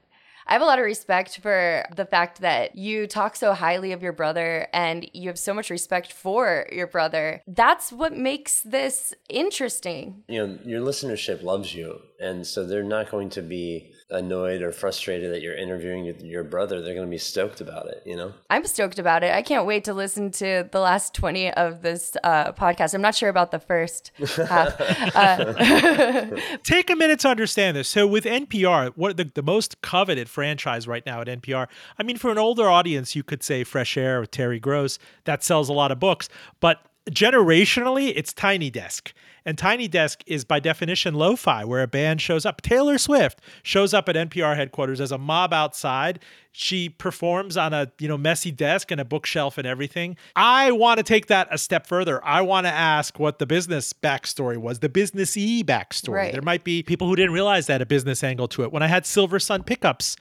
I 0.46 0.54
have 0.54 0.62
a 0.62 0.66
lot 0.66 0.80
of 0.80 0.84
respect 0.84 1.38
for 1.38 1.84
the 1.94 2.04
fact 2.04 2.40
that 2.40 2.74
you 2.74 3.06
talk 3.06 3.36
so 3.36 3.54
highly 3.54 3.92
of 3.92 4.02
your 4.02 4.12
brother 4.12 4.66
and 4.72 5.08
you 5.12 5.28
have 5.28 5.38
so 5.38 5.54
much 5.54 5.70
respect 5.70 6.12
for 6.12 6.66
your 6.72 6.88
brother. 6.88 7.42
That's 7.46 7.92
what 7.92 8.16
makes 8.16 8.60
this 8.62 9.14
interesting. 9.28 10.24
You 10.26 10.46
know, 10.46 10.58
your 10.64 10.80
listenership 10.80 11.44
loves 11.44 11.72
you. 11.72 12.00
And 12.18 12.44
so 12.44 12.64
they're 12.64 12.82
not 12.82 13.12
going 13.12 13.30
to 13.30 13.42
be 13.42 13.92
annoyed 14.10 14.62
or 14.62 14.72
frustrated 14.72 15.32
that 15.32 15.40
you're 15.40 15.56
interviewing 15.56 16.04
your 16.20 16.44
brother, 16.44 16.80
they're 16.80 16.94
going 16.94 17.06
to 17.06 17.10
be 17.10 17.18
stoked 17.18 17.60
about 17.60 17.86
it, 17.86 18.02
you 18.04 18.16
know? 18.16 18.32
I'm 18.48 18.64
stoked 18.64 18.98
about 18.98 19.22
it. 19.22 19.32
I 19.32 19.42
can't 19.42 19.66
wait 19.66 19.84
to 19.84 19.94
listen 19.94 20.30
to 20.32 20.68
the 20.70 20.80
last 20.80 21.14
20 21.14 21.52
of 21.52 21.82
this 21.82 22.16
uh, 22.24 22.52
podcast. 22.52 22.94
I'm 22.94 23.02
not 23.02 23.14
sure 23.14 23.28
about 23.28 23.50
the 23.50 23.58
first 23.58 24.12
half. 24.36 24.80
Uh, 25.14 26.36
Take 26.64 26.90
a 26.90 26.96
minute 26.96 27.20
to 27.20 27.28
understand 27.28 27.76
this. 27.76 27.88
So, 27.88 28.06
with 28.06 28.24
NPR, 28.24 28.92
what 28.96 29.16
the, 29.16 29.24
the 29.24 29.42
most 29.42 29.80
coveted 29.82 30.28
franchise 30.28 30.88
right 30.88 31.04
now 31.06 31.20
at 31.20 31.26
NPR, 31.26 31.68
I 31.98 32.02
mean, 32.02 32.16
for 32.16 32.30
an 32.30 32.38
older 32.38 32.68
audience, 32.68 33.14
you 33.14 33.22
could 33.22 33.42
say 33.42 33.64
Fresh 33.64 33.96
Air 33.96 34.20
with 34.20 34.30
Terry 34.30 34.58
Gross, 34.58 34.98
that 35.24 35.44
sells 35.44 35.68
a 35.68 35.72
lot 35.72 35.92
of 35.92 36.00
books. 36.00 36.28
But 36.60 36.80
generationally, 37.08 38.12
it's 38.14 38.32
Tiny 38.32 38.70
Desk. 38.70 39.12
And 39.44 39.56
Tiny 39.56 39.88
Desk 39.88 40.22
is 40.26 40.44
by 40.44 40.60
definition 40.60 41.14
lo 41.14 41.34
fi, 41.34 41.64
where 41.64 41.82
a 41.82 41.86
band 41.86 42.20
shows 42.20 42.44
up. 42.44 42.60
Taylor 42.60 42.98
Swift 42.98 43.40
shows 43.62 43.94
up 43.94 44.08
at 44.08 44.16
NPR 44.16 44.54
headquarters 44.54 45.00
as 45.00 45.12
a 45.12 45.18
mob 45.18 45.52
outside. 45.52 46.20
She 46.52 46.88
performs 46.90 47.56
on 47.56 47.72
a 47.72 47.90
you 47.98 48.08
know 48.08 48.18
messy 48.18 48.50
desk 48.50 48.90
and 48.90 49.00
a 49.00 49.04
bookshelf 49.04 49.56
and 49.56 49.66
everything. 49.66 50.16
I 50.36 50.72
want 50.72 50.98
to 50.98 51.02
take 51.02 51.26
that 51.28 51.48
a 51.50 51.58
step 51.58 51.86
further. 51.86 52.24
I 52.24 52.42
want 52.42 52.66
to 52.66 52.72
ask 52.72 53.18
what 53.18 53.38
the 53.38 53.46
business 53.46 53.92
backstory 53.92 54.58
was, 54.58 54.80
the 54.80 54.88
businessy 54.88 55.64
backstory. 55.64 56.14
Right. 56.14 56.32
There 56.32 56.42
might 56.42 56.64
be 56.64 56.82
people 56.82 57.08
who 57.08 57.16
didn't 57.16 57.32
realize 57.32 57.66
that 57.68 57.80
a 57.80 57.86
business 57.86 58.22
angle 58.22 58.48
to 58.48 58.62
it. 58.62 58.72
When 58.72 58.82
I 58.82 58.88
had 58.88 59.04
Silversun 59.04 59.64
Pickups 59.64 60.16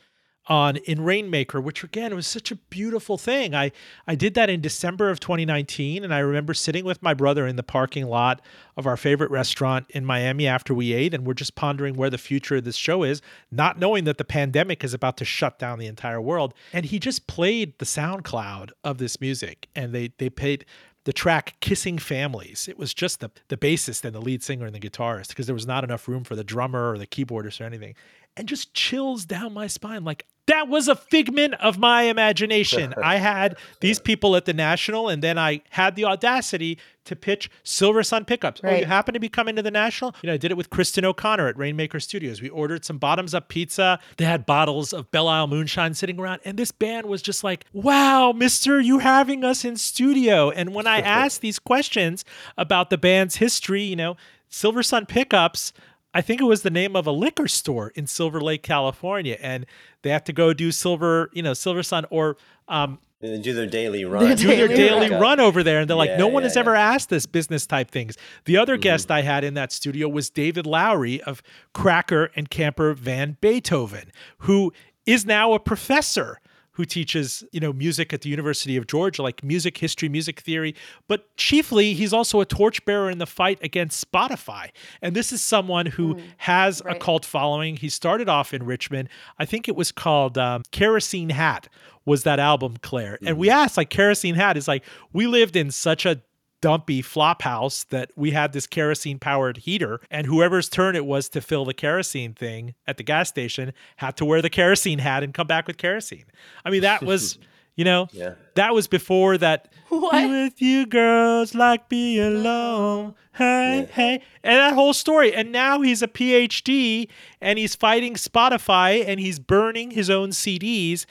on 0.49 0.77
in 0.77 1.03
Rainmaker, 1.03 1.61
which 1.61 1.83
again 1.83 2.13
was 2.15 2.27
such 2.27 2.51
a 2.51 2.55
beautiful 2.55 3.17
thing. 3.17 3.53
I 3.53 3.71
I 4.07 4.15
did 4.15 4.33
that 4.33 4.49
in 4.49 4.59
December 4.59 5.09
of 5.09 5.19
2019, 5.19 6.03
and 6.03 6.13
I 6.13 6.19
remember 6.19 6.53
sitting 6.53 6.83
with 6.83 7.01
my 7.03 7.13
brother 7.13 7.45
in 7.45 7.55
the 7.55 7.63
parking 7.63 8.07
lot 8.07 8.41
of 8.75 8.87
our 8.87 8.97
favorite 8.97 9.29
restaurant 9.29 9.85
in 9.91 10.03
Miami 10.03 10.47
after 10.47 10.73
we 10.73 10.93
ate, 10.93 11.13
and 11.13 11.25
we're 11.25 11.33
just 11.33 11.55
pondering 11.55 11.95
where 11.95 12.09
the 12.09 12.17
future 12.17 12.57
of 12.57 12.63
this 12.63 12.75
show 12.75 13.03
is, 13.03 13.21
not 13.51 13.77
knowing 13.77 14.05
that 14.05 14.17
the 14.17 14.25
pandemic 14.25 14.83
is 14.83 14.93
about 14.93 15.17
to 15.17 15.25
shut 15.25 15.59
down 15.59 15.79
the 15.79 15.87
entire 15.87 16.21
world. 16.21 16.53
And 16.73 16.85
he 16.85 16.99
just 16.99 17.27
played 17.27 17.77
the 17.77 17.85
SoundCloud 17.85 18.71
of 18.83 18.97
this 18.97 19.21
music, 19.21 19.67
and 19.75 19.93
they 19.93 20.11
they 20.17 20.29
paid 20.29 20.65
the 21.05 21.13
track 21.13 21.55
Kissing 21.59 21.97
Families. 21.97 22.67
It 22.67 22.77
was 22.77 22.93
just 22.93 23.19
the, 23.19 23.31
the 23.47 23.57
bassist 23.57 24.03
and 24.03 24.13
the 24.13 24.21
lead 24.21 24.43
singer 24.43 24.65
and 24.65 24.75
the 24.75 24.79
guitarist 24.79 25.29
because 25.29 25.45
there 25.45 25.55
was 25.55 25.65
not 25.65 25.83
enough 25.83 26.07
room 26.07 26.23
for 26.23 26.35
the 26.35 26.43
drummer 26.43 26.91
or 26.91 26.97
the 26.97 27.07
keyboardist 27.07 27.61
or 27.61 27.63
anything. 27.63 27.95
And 28.37 28.47
just 28.47 28.73
chills 28.73 29.25
down 29.25 29.53
my 29.53 29.67
spine. 29.67 30.03
Like, 30.03 30.25
that 30.49 30.67
was 30.67 30.87
a 30.87 30.95
figment 30.95 31.53
of 31.55 31.77
my 31.77 32.03
imagination. 32.03 32.93
I 33.03 33.17
had 33.17 33.57
these 33.81 33.99
people 33.99 34.35
at 34.35 34.45
the 34.45 34.53
National, 34.53 35.07
and 35.07 35.23
then 35.23 35.37
I 35.37 35.61
had 35.69 35.95
the 35.95 36.05
audacity 36.05 36.77
to 37.05 37.15
pitch 37.15 37.49
Silversun 37.63 38.25
Pickups. 38.27 38.61
Oh, 38.63 38.75
you 38.75 38.85
happen 38.85 39.13
to 39.13 39.19
be 39.19 39.29
coming 39.29 39.55
to 39.55 39.61
the 39.61 39.71
National? 39.71 40.13
You 40.21 40.27
know, 40.27 40.33
I 40.33 40.37
did 40.37 40.51
it 40.51 40.57
with 40.57 40.69
Kristen 40.69 41.05
O'Connor 41.05 41.47
at 41.47 41.57
Rainmaker 41.57 41.99
Studios. 41.99 42.41
We 42.41 42.49
ordered 42.49 42.83
some 42.83 42.97
bottoms 42.97 43.33
up 43.33 43.47
pizza. 43.47 43.99
They 44.17 44.25
had 44.25 44.45
bottles 44.45 44.91
of 44.91 45.09
Belle 45.11 45.27
Isle 45.27 45.47
moonshine 45.47 45.93
sitting 45.93 46.19
around, 46.19 46.41
and 46.45 46.57
this 46.57 46.71
band 46.71 47.07
was 47.07 47.21
just 47.21 47.43
like, 47.43 47.65
"Wow, 47.71 48.31
Mister, 48.31 48.79
you 48.79 48.99
having 48.99 49.43
us 49.43 49.63
in 49.63 49.77
studio?" 49.77 50.49
And 50.49 50.73
when 50.73 50.87
I 50.87 50.99
asked 51.21 51.41
these 51.41 51.59
questions 51.59 52.25
about 52.57 52.89
the 52.89 52.97
band's 52.97 53.37
history, 53.37 53.83
you 53.83 53.95
know, 53.95 54.17
Silversun 54.49 55.07
Pickups. 55.07 55.73
I 56.13 56.21
think 56.21 56.41
it 56.41 56.45
was 56.45 56.63
the 56.63 56.69
name 56.71 56.95
of 56.95 57.05
a 57.05 57.11
liquor 57.11 57.47
store 57.47 57.89
in 57.95 58.07
Silver 58.07 58.41
Lake, 58.41 58.63
California, 58.63 59.37
and 59.41 59.65
they 60.01 60.09
have 60.09 60.23
to 60.25 60.33
go 60.33 60.53
do 60.53 60.71
Silver, 60.71 61.29
you 61.33 61.43
know, 61.43 61.53
Silver 61.53 61.83
Sun 61.83 62.05
or 62.09 62.35
um, 62.67 62.97
They 63.21 63.37
do 63.39 63.53
their 63.53 63.67
daily 63.67 64.05
run. 64.05 64.35
do 64.35 64.47
their 64.47 64.67
Daily 64.67 64.75
daily 64.75 65.09
run. 65.11 65.21
run 65.21 65.39
over 65.39 65.61
there 65.61 65.79
and 65.81 65.89
they're 65.89 65.97
like 65.97 66.09
Yeah, 66.11 66.17
no 66.17 66.27
one 66.27 66.41
yeah, 66.43 66.47
has 66.49 66.57
ever 66.57 66.75
asked 66.75 67.09
this 67.09 67.25
business 67.25 67.65
type 67.67 67.91
things 67.91 68.15
the 68.45 68.57
other 68.57 68.77
guest 68.77 69.11
i 69.11 69.21
had 69.21 69.43
in 69.43 69.53
that 69.55 69.71
studio 69.71 70.07
was 70.07 70.29
david 70.29 70.65
lowery 70.65 71.21
of 71.23 71.41
cracker 71.73 72.31
and 72.35 72.49
camper 72.49 72.93
van 72.93 73.37
beethoven 73.41 74.11
who 74.39 74.71
is 75.05 75.25
now 75.25 75.53
a 75.53 75.59
professor 75.59 76.39
who 76.79 76.85
teaches 76.85 77.43
you 77.51 77.59
know 77.59 77.73
music 77.73 78.13
at 78.13 78.21
the 78.21 78.29
university 78.29 78.77
of 78.77 78.87
georgia 78.87 79.21
like 79.21 79.43
music 79.43 79.77
history 79.77 80.07
music 80.07 80.39
theory. 80.39 80.73
But 81.09 81.35
chiefly 81.35 81.93
he's 81.93 82.13
also 82.13 82.39
a 82.39 82.45
torchbearer 82.45 83.09
in 83.09 83.17
the 83.17 83.25
fight 83.25 83.59
against 83.61 84.09
spotify. 84.09 84.69
And 85.01 85.13
this 85.13 85.33
is 85.33 85.41
someone 85.41 85.87
who 85.87 86.17
has 86.37 86.81
a 86.85 86.95
cult 86.95 87.25
following. 87.25 87.75
He 87.75 87.89
started 87.89 88.29
off 88.29 88.53
in 88.53 88.63
richmond. 88.65 89.09
I 89.37 89.43
think 89.43 89.67
it 89.67 89.75
was 89.75 89.91
called 89.91 90.37
um, 90.37 90.63
kerosene 90.71 91.31
hat 91.31 91.67
was 92.05 92.23
that 92.23 92.39
album 92.39 92.77
claire. 92.81 93.19
And 93.25 93.37
we 93.37 93.49
asked 93.49 93.75
like 93.75 93.89
kerosene 93.89 94.35
hat 94.35 94.55
is 94.55 94.65
like 94.65 94.85
we 95.11 95.27
lived 95.27 95.57
in 95.57 95.71
such 95.71 96.05
a 96.05 96.21
dumpy 96.61 97.01
flop 97.01 97.41
house 97.41 97.83
that 97.85 98.11
we 98.15 98.31
had 98.31 98.51
this 98.53 98.67
kerosene 98.67 99.19
powered 99.19 99.57
heater 99.57 100.01
and 100.11 100.27
whoever's 100.27 100.67
turn 100.69 100.95
it 100.95 101.05
was 101.05 101.29
to 101.29 101.41
fill 101.41 101.65
the 101.65 101.73
kerosene 101.73 102.33
thing 102.33 102.73
at 102.87 102.97
the 102.97 103.03
gas 103.03 103.29
station 103.29 103.71
had 103.97 104.17
to 104.17 104.25
wear 104.25 104.41
the 104.41 104.49
kerosene 104.49 104.99
hat 104.99 105.23
and 105.23 105.33
come 105.33 105.47
back 105.47 105.67
with 105.67 105.77
kerosene 105.77 106.25
i 106.65 106.69
mean 106.69 106.81
that 106.81 107.01
was 107.01 107.37
you 107.75 107.85
know 107.85 108.07
Yeah. 108.11 108.33
that 108.55 108.73
was 108.73 108.87
before 108.87 109.37
that 109.37 109.71
What? 109.89 110.11
be 110.11 110.27
with 110.27 110.61
you 110.61 110.85
girls 110.85 111.55
like 111.55 111.87
be 111.87 112.19
alone 112.19 113.15
hey 113.33 113.87
hey 113.93 114.21
and 114.43 114.57
that 114.57 114.73
whole 114.73 114.93
story 114.93 115.33
and 115.33 115.51
now 115.51 115.81
he's 115.81 116.01
a 116.01 116.07
phd 116.07 117.07
and 117.39 117.57
he's 117.57 117.75
fighting 117.75 118.15
spotify 118.15 119.03
and 119.07 119.19
he's 119.19 119.39
burning 119.39 119.91
his 119.91 120.09
own 120.09 120.29
cds 120.31 121.05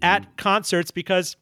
at 0.00 0.22
mm-hmm. 0.22 0.30
concerts 0.36 0.90
because 0.90 1.36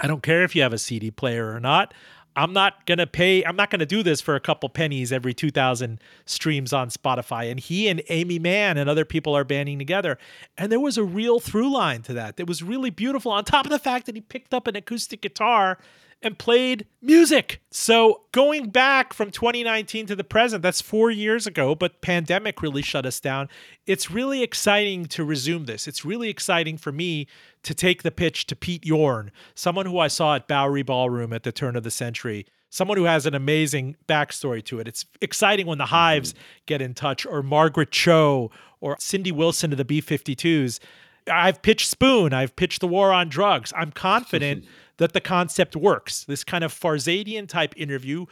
I 0.00 0.06
don't 0.06 0.22
care 0.22 0.44
if 0.44 0.54
you 0.54 0.62
have 0.62 0.72
a 0.72 0.78
CD 0.78 1.10
player 1.10 1.52
or 1.52 1.58
not. 1.58 1.92
I'm 2.38 2.52
not 2.52 2.86
going 2.86 2.98
to 2.98 3.06
pay, 3.06 3.44
I'm 3.44 3.56
not 3.56 3.68
going 3.68 3.80
to 3.80 3.86
do 3.86 4.04
this 4.04 4.20
for 4.20 4.36
a 4.36 4.40
couple 4.40 4.68
pennies 4.68 5.12
every 5.12 5.34
2,000 5.34 6.00
streams 6.24 6.72
on 6.72 6.88
Spotify. 6.88 7.50
And 7.50 7.58
he 7.58 7.88
and 7.88 8.00
Aimee 8.08 8.38
Mann 8.38 8.78
and 8.78 8.88
other 8.88 9.04
people 9.04 9.36
are 9.36 9.42
banding 9.42 9.76
together. 9.76 10.18
And 10.56 10.70
there 10.70 10.78
was 10.78 10.96
a 10.96 11.02
real 11.02 11.40
through 11.40 11.72
line 11.72 12.02
to 12.02 12.12
that. 12.12 12.36
That 12.36 12.46
was 12.46 12.62
really 12.62 12.90
beautiful, 12.90 13.32
on 13.32 13.44
top 13.44 13.66
of 13.66 13.72
the 13.72 13.78
fact 13.80 14.06
that 14.06 14.14
he 14.14 14.20
picked 14.20 14.54
up 14.54 14.68
an 14.68 14.76
acoustic 14.76 15.20
guitar 15.20 15.78
and 16.22 16.38
played 16.38 16.86
music. 17.00 17.60
So 17.70 18.22
going 18.32 18.70
back 18.70 19.12
from 19.12 19.30
2019 19.30 20.06
to 20.06 20.16
the 20.16 20.24
present, 20.24 20.62
that's 20.62 20.80
four 20.80 21.10
years 21.10 21.46
ago, 21.46 21.74
but 21.74 22.00
pandemic 22.00 22.60
really 22.60 22.82
shut 22.82 23.06
us 23.06 23.20
down. 23.20 23.48
It's 23.86 24.10
really 24.10 24.42
exciting 24.42 25.06
to 25.06 25.24
resume 25.24 25.66
this. 25.66 25.86
It's 25.86 26.04
really 26.04 26.28
exciting 26.28 26.76
for 26.76 26.90
me 26.90 27.28
to 27.62 27.74
take 27.74 28.02
the 28.02 28.10
pitch 28.10 28.46
to 28.46 28.56
Pete 28.56 28.84
Yorn, 28.84 29.30
someone 29.54 29.86
who 29.86 29.98
I 29.98 30.08
saw 30.08 30.34
at 30.34 30.48
Bowery 30.48 30.82
Ballroom 30.82 31.32
at 31.32 31.44
the 31.44 31.52
turn 31.52 31.76
of 31.76 31.84
the 31.84 31.90
century. 31.90 32.46
Someone 32.70 32.98
who 32.98 33.04
has 33.04 33.24
an 33.24 33.34
amazing 33.34 33.96
backstory 34.06 34.62
to 34.66 34.78
it. 34.78 34.86
It's 34.86 35.06
exciting 35.22 35.66
when 35.66 35.78
the 35.78 35.84
mm-hmm. 35.84 35.94
Hives 35.94 36.34
get 36.66 36.82
in 36.82 36.92
touch, 36.92 37.24
or 37.24 37.42
Margaret 37.42 37.90
Cho, 37.90 38.50
or 38.80 38.96
Cindy 38.98 39.32
Wilson 39.32 39.72
of 39.72 39.78
the 39.78 39.86
B 39.86 40.02
52s. 40.02 40.78
I've 41.30 41.62
pitched 41.62 41.88
Spoon. 41.88 42.34
I've 42.34 42.56
pitched 42.56 42.80
The 42.80 42.88
War 42.88 43.10
on 43.10 43.30
Drugs. 43.30 43.72
I'm 43.74 43.90
confident 43.90 44.66
that 44.98 45.12
the 45.12 45.20
concept 45.20 45.74
works. 45.74 46.24
This 46.24 46.44
kind 46.44 46.62
of 46.62 46.72
Farzadian 46.72 47.48
type 47.48 47.74
interview, 47.76 48.26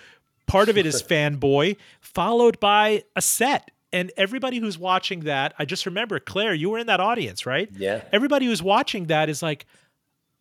part 0.46 0.68
of 0.68 0.76
it 0.76 0.86
is 0.86 1.02
fanboy, 1.08 1.76
followed 2.00 2.60
by 2.60 3.04
a 3.16 3.22
set. 3.22 3.70
And 3.92 4.12
everybody 4.16 4.58
who's 4.58 4.78
watching 4.78 5.20
that, 5.20 5.54
I 5.58 5.64
just 5.64 5.86
remember, 5.86 6.20
Claire, 6.20 6.54
you 6.54 6.70
were 6.70 6.78
in 6.78 6.86
that 6.88 7.00
audience, 7.00 7.46
right? 7.46 7.70
Yeah. 7.76 8.02
Everybody 8.12 8.46
who's 8.46 8.62
watching 8.62 9.06
that 9.06 9.28
is 9.28 9.42
like, 9.42 9.64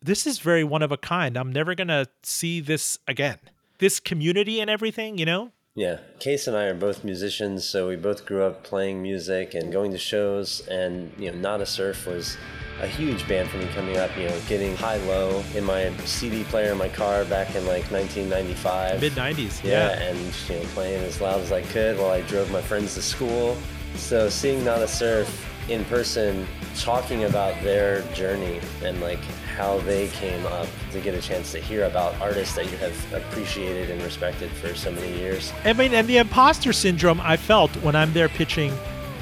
this 0.02 0.26
is 0.26 0.40
very 0.40 0.62
one 0.62 0.82
of 0.82 0.92
a 0.92 0.96
kind. 0.96 1.36
I'm 1.36 1.52
never 1.52 1.74
going 1.74 1.88
to 1.88 2.06
see 2.22 2.60
this 2.60 2.98
again. 3.08 3.38
This 3.78 3.98
community 4.00 4.60
and 4.60 4.68
everything, 4.68 5.18
you 5.18 5.24
know? 5.24 5.52
Yeah, 5.76 5.98
Case 6.20 6.46
and 6.46 6.56
I 6.56 6.64
are 6.64 6.74
both 6.74 7.04
musicians, 7.04 7.62
so 7.66 7.86
we 7.86 7.96
both 7.96 8.24
grew 8.24 8.42
up 8.42 8.64
playing 8.64 9.02
music 9.02 9.52
and 9.54 9.70
going 9.70 9.92
to 9.92 9.98
shows. 9.98 10.66
And 10.68 11.12
you 11.18 11.30
know, 11.30 11.36
Nada 11.38 11.66
Surf 11.66 12.06
was 12.06 12.38
a 12.80 12.86
huge 12.86 13.28
band 13.28 13.50
for 13.50 13.58
me 13.58 13.66
coming 13.74 13.98
up. 13.98 14.10
You 14.16 14.28
know, 14.28 14.40
getting 14.48 14.74
high 14.74 14.96
low 15.06 15.44
in 15.54 15.64
my 15.64 15.94
CD 16.06 16.44
player 16.44 16.72
in 16.72 16.78
my 16.78 16.88
car 16.88 17.26
back 17.26 17.54
in 17.54 17.66
like 17.66 17.90
1995. 17.90 19.02
Mid 19.02 19.12
90s. 19.12 19.62
Yeah, 19.62 19.70
Yeah. 19.90 20.02
and 20.04 20.18
you 20.48 20.54
know, 20.56 20.62
playing 20.72 21.04
as 21.04 21.20
loud 21.20 21.42
as 21.42 21.52
I 21.52 21.60
could 21.60 21.98
while 21.98 22.10
I 22.10 22.22
drove 22.22 22.50
my 22.50 22.62
friends 22.62 22.94
to 22.94 23.02
school. 23.02 23.54
So 23.96 24.30
seeing 24.30 24.64
Nada 24.64 24.88
Surf 24.88 25.28
in 25.68 25.84
person, 25.86 26.46
talking 26.74 27.24
about 27.24 27.54
their 27.62 28.00
journey 28.14 28.60
and 28.82 28.98
like 29.02 29.20
how 29.56 29.78
they 29.80 30.08
came 30.08 30.44
up 30.46 30.68
to 30.92 31.00
get 31.00 31.14
a 31.14 31.20
chance 31.20 31.50
to 31.52 31.58
hear 31.58 31.84
about 31.84 32.14
artists 32.20 32.54
that 32.54 32.70
you 32.70 32.76
have 32.76 33.12
appreciated 33.14 33.90
and 33.90 34.02
respected 34.02 34.50
for 34.50 34.74
so 34.74 34.92
many 34.92 35.16
years. 35.16 35.50
I 35.64 35.72
mean, 35.72 35.94
and 35.94 36.06
the 36.06 36.18
imposter 36.18 36.74
syndrome 36.74 37.20
I 37.22 37.38
felt 37.38 37.70
when 37.78 37.96
I'm 37.96 38.12
there 38.12 38.28
pitching 38.28 38.72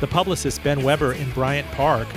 the 0.00 0.08
publicist 0.08 0.62
Ben 0.64 0.82
Weber 0.82 1.12
in 1.12 1.30
Bryant 1.30 1.70
Park 1.70 2.08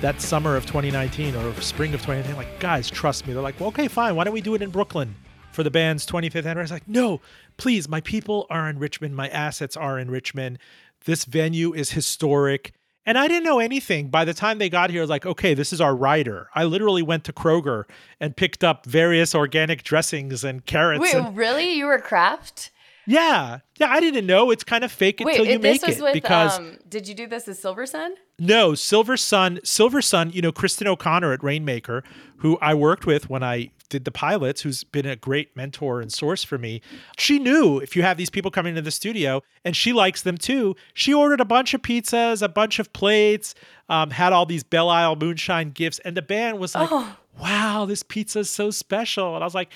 that 0.00 0.22
summer 0.22 0.56
of 0.56 0.64
2019 0.64 1.36
or 1.36 1.52
spring 1.60 1.92
of 1.92 2.00
2019. 2.00 2.36
Like, 2.36 2.60
guys, 2.60 2.88
trust 2.88 3.26
me. 3.26 3.34
They're 3.34 3.42
like, 3.42 3.60
well, 3.60 3.68
okay, 3.68 3.88
fine. 3.88 4.16
Why 4.16 4.24
don't 4.24 4.34
we 4.34 4.40
do 4.40 4.54
it 4.54 4.62
in 4.62 4.70
Brooklyn 4.70 5.14
for 5.52 5.62
the 5.62 5.70
band's 5.70 6.06
25th 6.06 6.46
anniversary? 6.46 6.58
I 6.58 6.62
was 6.62 6.70
like, 6.70 6.88
no, 6.88 7.20
please. 7.58 7.88
My 7.88 8.00
people 8.00 8.46
are 8.48 8.70
in 8.70 8.78
Richmond. 8.78 9.14
My 9.14 9.28
assets 9.28 9.76
are 9.76 9.98
in 9.98 10.10
Richmond. 10.10 10.58
This 11.04 11.26
venue 11.26 11.74
is 11.74 11.92
historic. 11.92 12.72
And 13.06 13.16
I 13.16 13.28
didn't 13.28 13.44
know 13.44 13.60
anything. 13.60 14.08
By 14.08 14.24
the 14.24 14.34
time 14.34 14.58
they 14.58 14.68
got 14.68 14.90
here, 14.90 15.04
like, 15.06 15.24
okay, 15.24 15.54
this 15.54 15.72
is 15.72 15.80
our 15.80 15.94
rider. 15.94 16.48
I 16.56 16.64
literally 16.64 17.02
went 17.02 17.22
to 17.24 17.32
Kroger 17.32 17.84
and 18.20 18.36
picked 18.36 18.64
up 18.64 18.84
various 18.84 19.32
organic 19.34 19.84
dressings 19.84 20.42
and 20.42 20.66
carrots. 20.66 21.00
Wait, 21.00 21.14
and- 21.14 21.36
really? 21.36 21.74
You 21.74 21.86
were 21.86 22.00
Kraft? 22.00 22.70
yeah, 23.06 23.60
yeah, 23.78 23.86
I 23.88 24.00
didn't 24.00 24.26
know. 24.26 24.50
It's 24.50 24.64
kind 24.64 24.82
of 24.82 24.90
fake 24.90 25.20
it 25.20 25.24
Wait, 25.24 25.38
you 25.38 25.44
it- 25.44 25.62
this 25.62 25.82
make 25.82 25.88
was 25.88 25.98
it 25.98 26.02
with. 26.02 26.14
because 26.14 26.58
um, 26.58 26.78
did 26.88 27.06
you 27.06 27.14
do 27.14 27.28
this 27.28 27.46
as 27.46 27.60
Silver 27.60 27.86
Sun? 27.86 28.16
No, 28.38 28.74
Silver 28.74 29.16
Sun, 29.16 29.60
Silver 29.64 30.02
Sun. 30.02 30.32
You 30.32 30.42
know, 30.42 30.52
Kristen 30.52 30.86
O'Connor 30.86 31.32
at 31.32 31.42
Rainmaker, 31.42 32.04
who 32.38 32.58
I 32.60 32.74
worked 32.74 33.06
with 33.06 33.30
when 33.30 33.42
I 33.42 33.70
did 33.88 34.04
the 34.04 34.10
pilots, 34.10 34.62
who's 34.62 34.82
been 34.84 35.06
a 35.06 35.14
great 35.16 35.56
mentor 35.56 36.00
and 36.00 36.12
source 36.12 36.42
for 36.42 36.58
me. 36.58 36.80
She 37.18 37.38
knew 37.38 37.78
if 37.78 37.94
you 37.94 38.02
have 38.02 38.16
these 38.16 38.30
people 38.30 38.50
coming 38.50 38.74
to 38.74 38.82
the 38.82 38.90
studio, 38.90 39.42
and 39.64 39.76
she 39.76 39.92
likes 39.92 40.22
them 40.22 40.36
too. 40.36 40.74
She 40.92 41.14
ordered 41.14 41.40
a 41.40 41.44
bunch 41.44 41.72
of 41.72 41.82
pizzas, 41.82 42.42
a 42.42 42.48
bunch 42.48 42.78
of 42.78 42.92
plates, 42.92 43.54
um, 43.88 44.10
had 44.10 44.32
all 44.32 44.44
these 44.44 44.64
Belle 44.64 44.90
Isle 44.90 45.16
moonshine 45.16 45.70
gifts, 45.70 45.98
and 46.00 46.16
the 46.16 46.22
band 46.22 46.58
was 46.58 46.74
like, 46.74 46.88
Oh. 46.90 47.16
"Wow, 47.40 47.84
this 47.86 48.02
pizza 48.02 48.40
is 48.40 48.50
so 48.50 48.70
special," 48.70 49.34
and 49.34 49.42
I 49.42 49.46
was 49.46 49.54
like. 49.54 49.70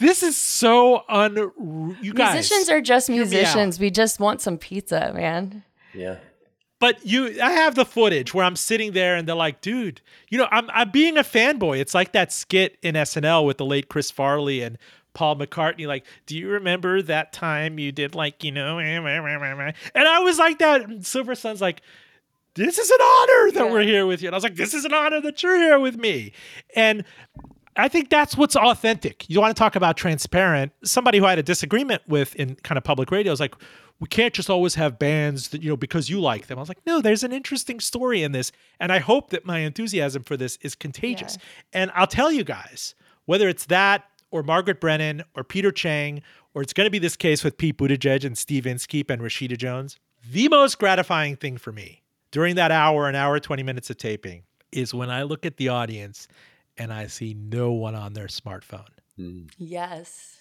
This 0.00 0.22
is 0.22 0.36
so 0.36 1.02
un. 1.08 1.34
You 2.02 2.12
guys, 2.12 2.34
Musicians 2.34 2.68
are 2.68 2.80
just 2.80 3.08
musicians. 3.08 3.80
We 3.80 3.90
just 3.90 4.20
want 4.20 4.40
some 4.40 4.56
pizza, 4.58 5.12
man. 5.14 5.64
Yeah. 5.92 6.18
But 6.80 7.04
you, 7.04 7.40
I 7.42 7.50
have 7.50 7.74
the 7.74 7.84
footage 7.84 8.32
where 8.32 8.44
I'm 8.44 8.56
sitting 8.56 8.92
there 8.92 9.16
and 9.16 9.26
they're 9.26 9.34
like, 9.34 9.60
dude, 9.60 10.00
you 10.28 10.38
know, 10.38 10.46
I'm, 10.50 10.70
I'm 10.70 10.90
being 10.90 11.16
a 11.16 11.24
fanboy. 11.24 11.78
It's 11.80 11.94
like 11.94 12.12
that 12.12 12.32
skit 12.32 12.78
in 12.82 12.94
SNL 12.94 13.44
with 13.44 13.58
the 13.58 13.66
late 13.66 13.88
Chris 13.88 14.10
Farley 14.10 14.62
and 14.62 14.78
Paul 15.12 15.36
McCartney. 15.36 15.88
Like, 15.88 16.06
do 16.26 16.38
you 16.38 16.48
remember 16.48 17.02
that 17.02 17.32
time 17.32 17.78
you 17.80 17.90
did 17.90 18.14
like, 18.14 18.44
you 18.44 18.52
know, 18.52 18.78
eh, 18.78 18.84
and 18.84 19.74
I 20.08 20.18
was 20.20 20.38
like 20.38 20.58
that. 20.60 20.82
And 20.82 21.04
Silver 21.04 21.34
Sun's 21.34 21.60
like, 21.60 21.82
this 22.54 22.78
is 22.78 22.90
an 22.90 23.00
honor 23.00 23.50
that 23.52 23.70
we're 23.70 23.82
here 23.82 24.06
with 24.06 24.22
you. 24.22 24.28
And 24.28 24.34
I 24.34 24.36
was 24.36 24.44
like, 24.44 24.56
this 24.56 24.74
is 24.74 24.84
an 24.84 24.94
honor 24.94 25.20
that 25.20 25.42
you're 25.42 25.56
here 25.56 25.80
with 25.80 25.96
me. 25.96 26.32
And 26.76 27.04
I 27.78 27.88
think 27.88 28.10
that's 28.10 28.36
what's 28.36 28.56
authentic. 28.56 29.28
You 29.30 29.40
want 29.40 29.56
to 29.56 29.58
talk 29.58 29.76
about 29.76 29.96
transparent. 29.96 30.72
Somebody 30.82 31.18
who 31.18 31.24
I 31.26 31.30
had 31.30 31.38
a 31.38 31.44
disagreement 31.44 32.02
with 32.08 32.34
in 32.34 32.56
kind 32.56 32.76
of 32.76 32.82
public 32.82 33.10
radio 33.12 33.32
is 33.32 33.38
like, 33.38 33.54
we 34.00 34.08
can't 34.08 34.34
just 34.34 34.50
always 34.50 34.74
have 34.74 34.98
bands 34.98 35.48
that, 35.50 35.62
you 35.62 35.70
know, 35.70 35.76
because 35.76 36.10
you 36.10 36.20
like 36.20 36.48
them. 36.48 36.58
I 36.58 36.62
was 36.62 36.68
like, 36.68 36.84
no, 36.86 37.00
there's 37.00 37.22
an 37.22 37.32
interesting 37.32 37.80
story 37.80 38.22
in 38.22 38.32
this. 38.32 38.52
And 38.80 38.92
I 38.92 38.98
hope 38.98 39.30
that 39.30 39.46
my 39.46 39.60
enthusiasm 39.60 40.24
for 40.24 40.36
this 40.36 40.58
is 40.60 40.74
contagious. 40.74 41.36
Yeah. 41.38 41.82
And 41.82 41.90
I'll 41.94 42.06
tell 42.06 42.32
you 42.32 42.44
guys, 42.44 42.94
whether 43.26 43.48
it's 43.48 43.66
that 43.66 44.04
or 44.30 44.42
Margaret 44.42 44.80
Brennan 44.80 45.22
or 45.34 45.44
Peter 45.44 45.70
Chang, 45.70 46.22
or 46.54 46.62
it's 46.62 46.72
going 46.72 46.86
to 46.86 46.90
be 46.90 46.98
this 46.98 47.16
case 47.16 47.44
with 47.44 47.58
Pete 47.58 47.78
Buttigieg 47.78 48.24
and 48.24 48.36
Steve 48.36 48.66
Inskeep 48.66 49.08
and 49.10 49.22
Rashida 49.22 49.56
Jones, 49.56 49.96
the 50.28 50.48
most 50.48 50.78
gratifying 50.78 51.36
thing 51.36 51.58
for 51.58 51.72
me 51.72 52.02
during 52.30 52.56
that 52.56 52.70
hour, 52.70 53.08
an 53.08 53.14
hour, 53.14 53.38
20 53.38 53.62
minutes 53.62 53.88
of 53.88 53.96
taping, 53.96 54.42
is 54.72 54.92
when 54.92 55.10
I 55.10 55.22
look 55.22 55.46
at 55.46 55.56
the 55.56 55.68
audience 55.68 56.28
and 56.78 56.92
I 56.92 57.06
see 57.06 57.34
no 57.34 57.72
one 57.72 57.94
on 57.94 58.12
their 58.12 58.26
smartphone. 58.26 58.88
Mm. 59.18 59.50
Yes. 59.58 60.36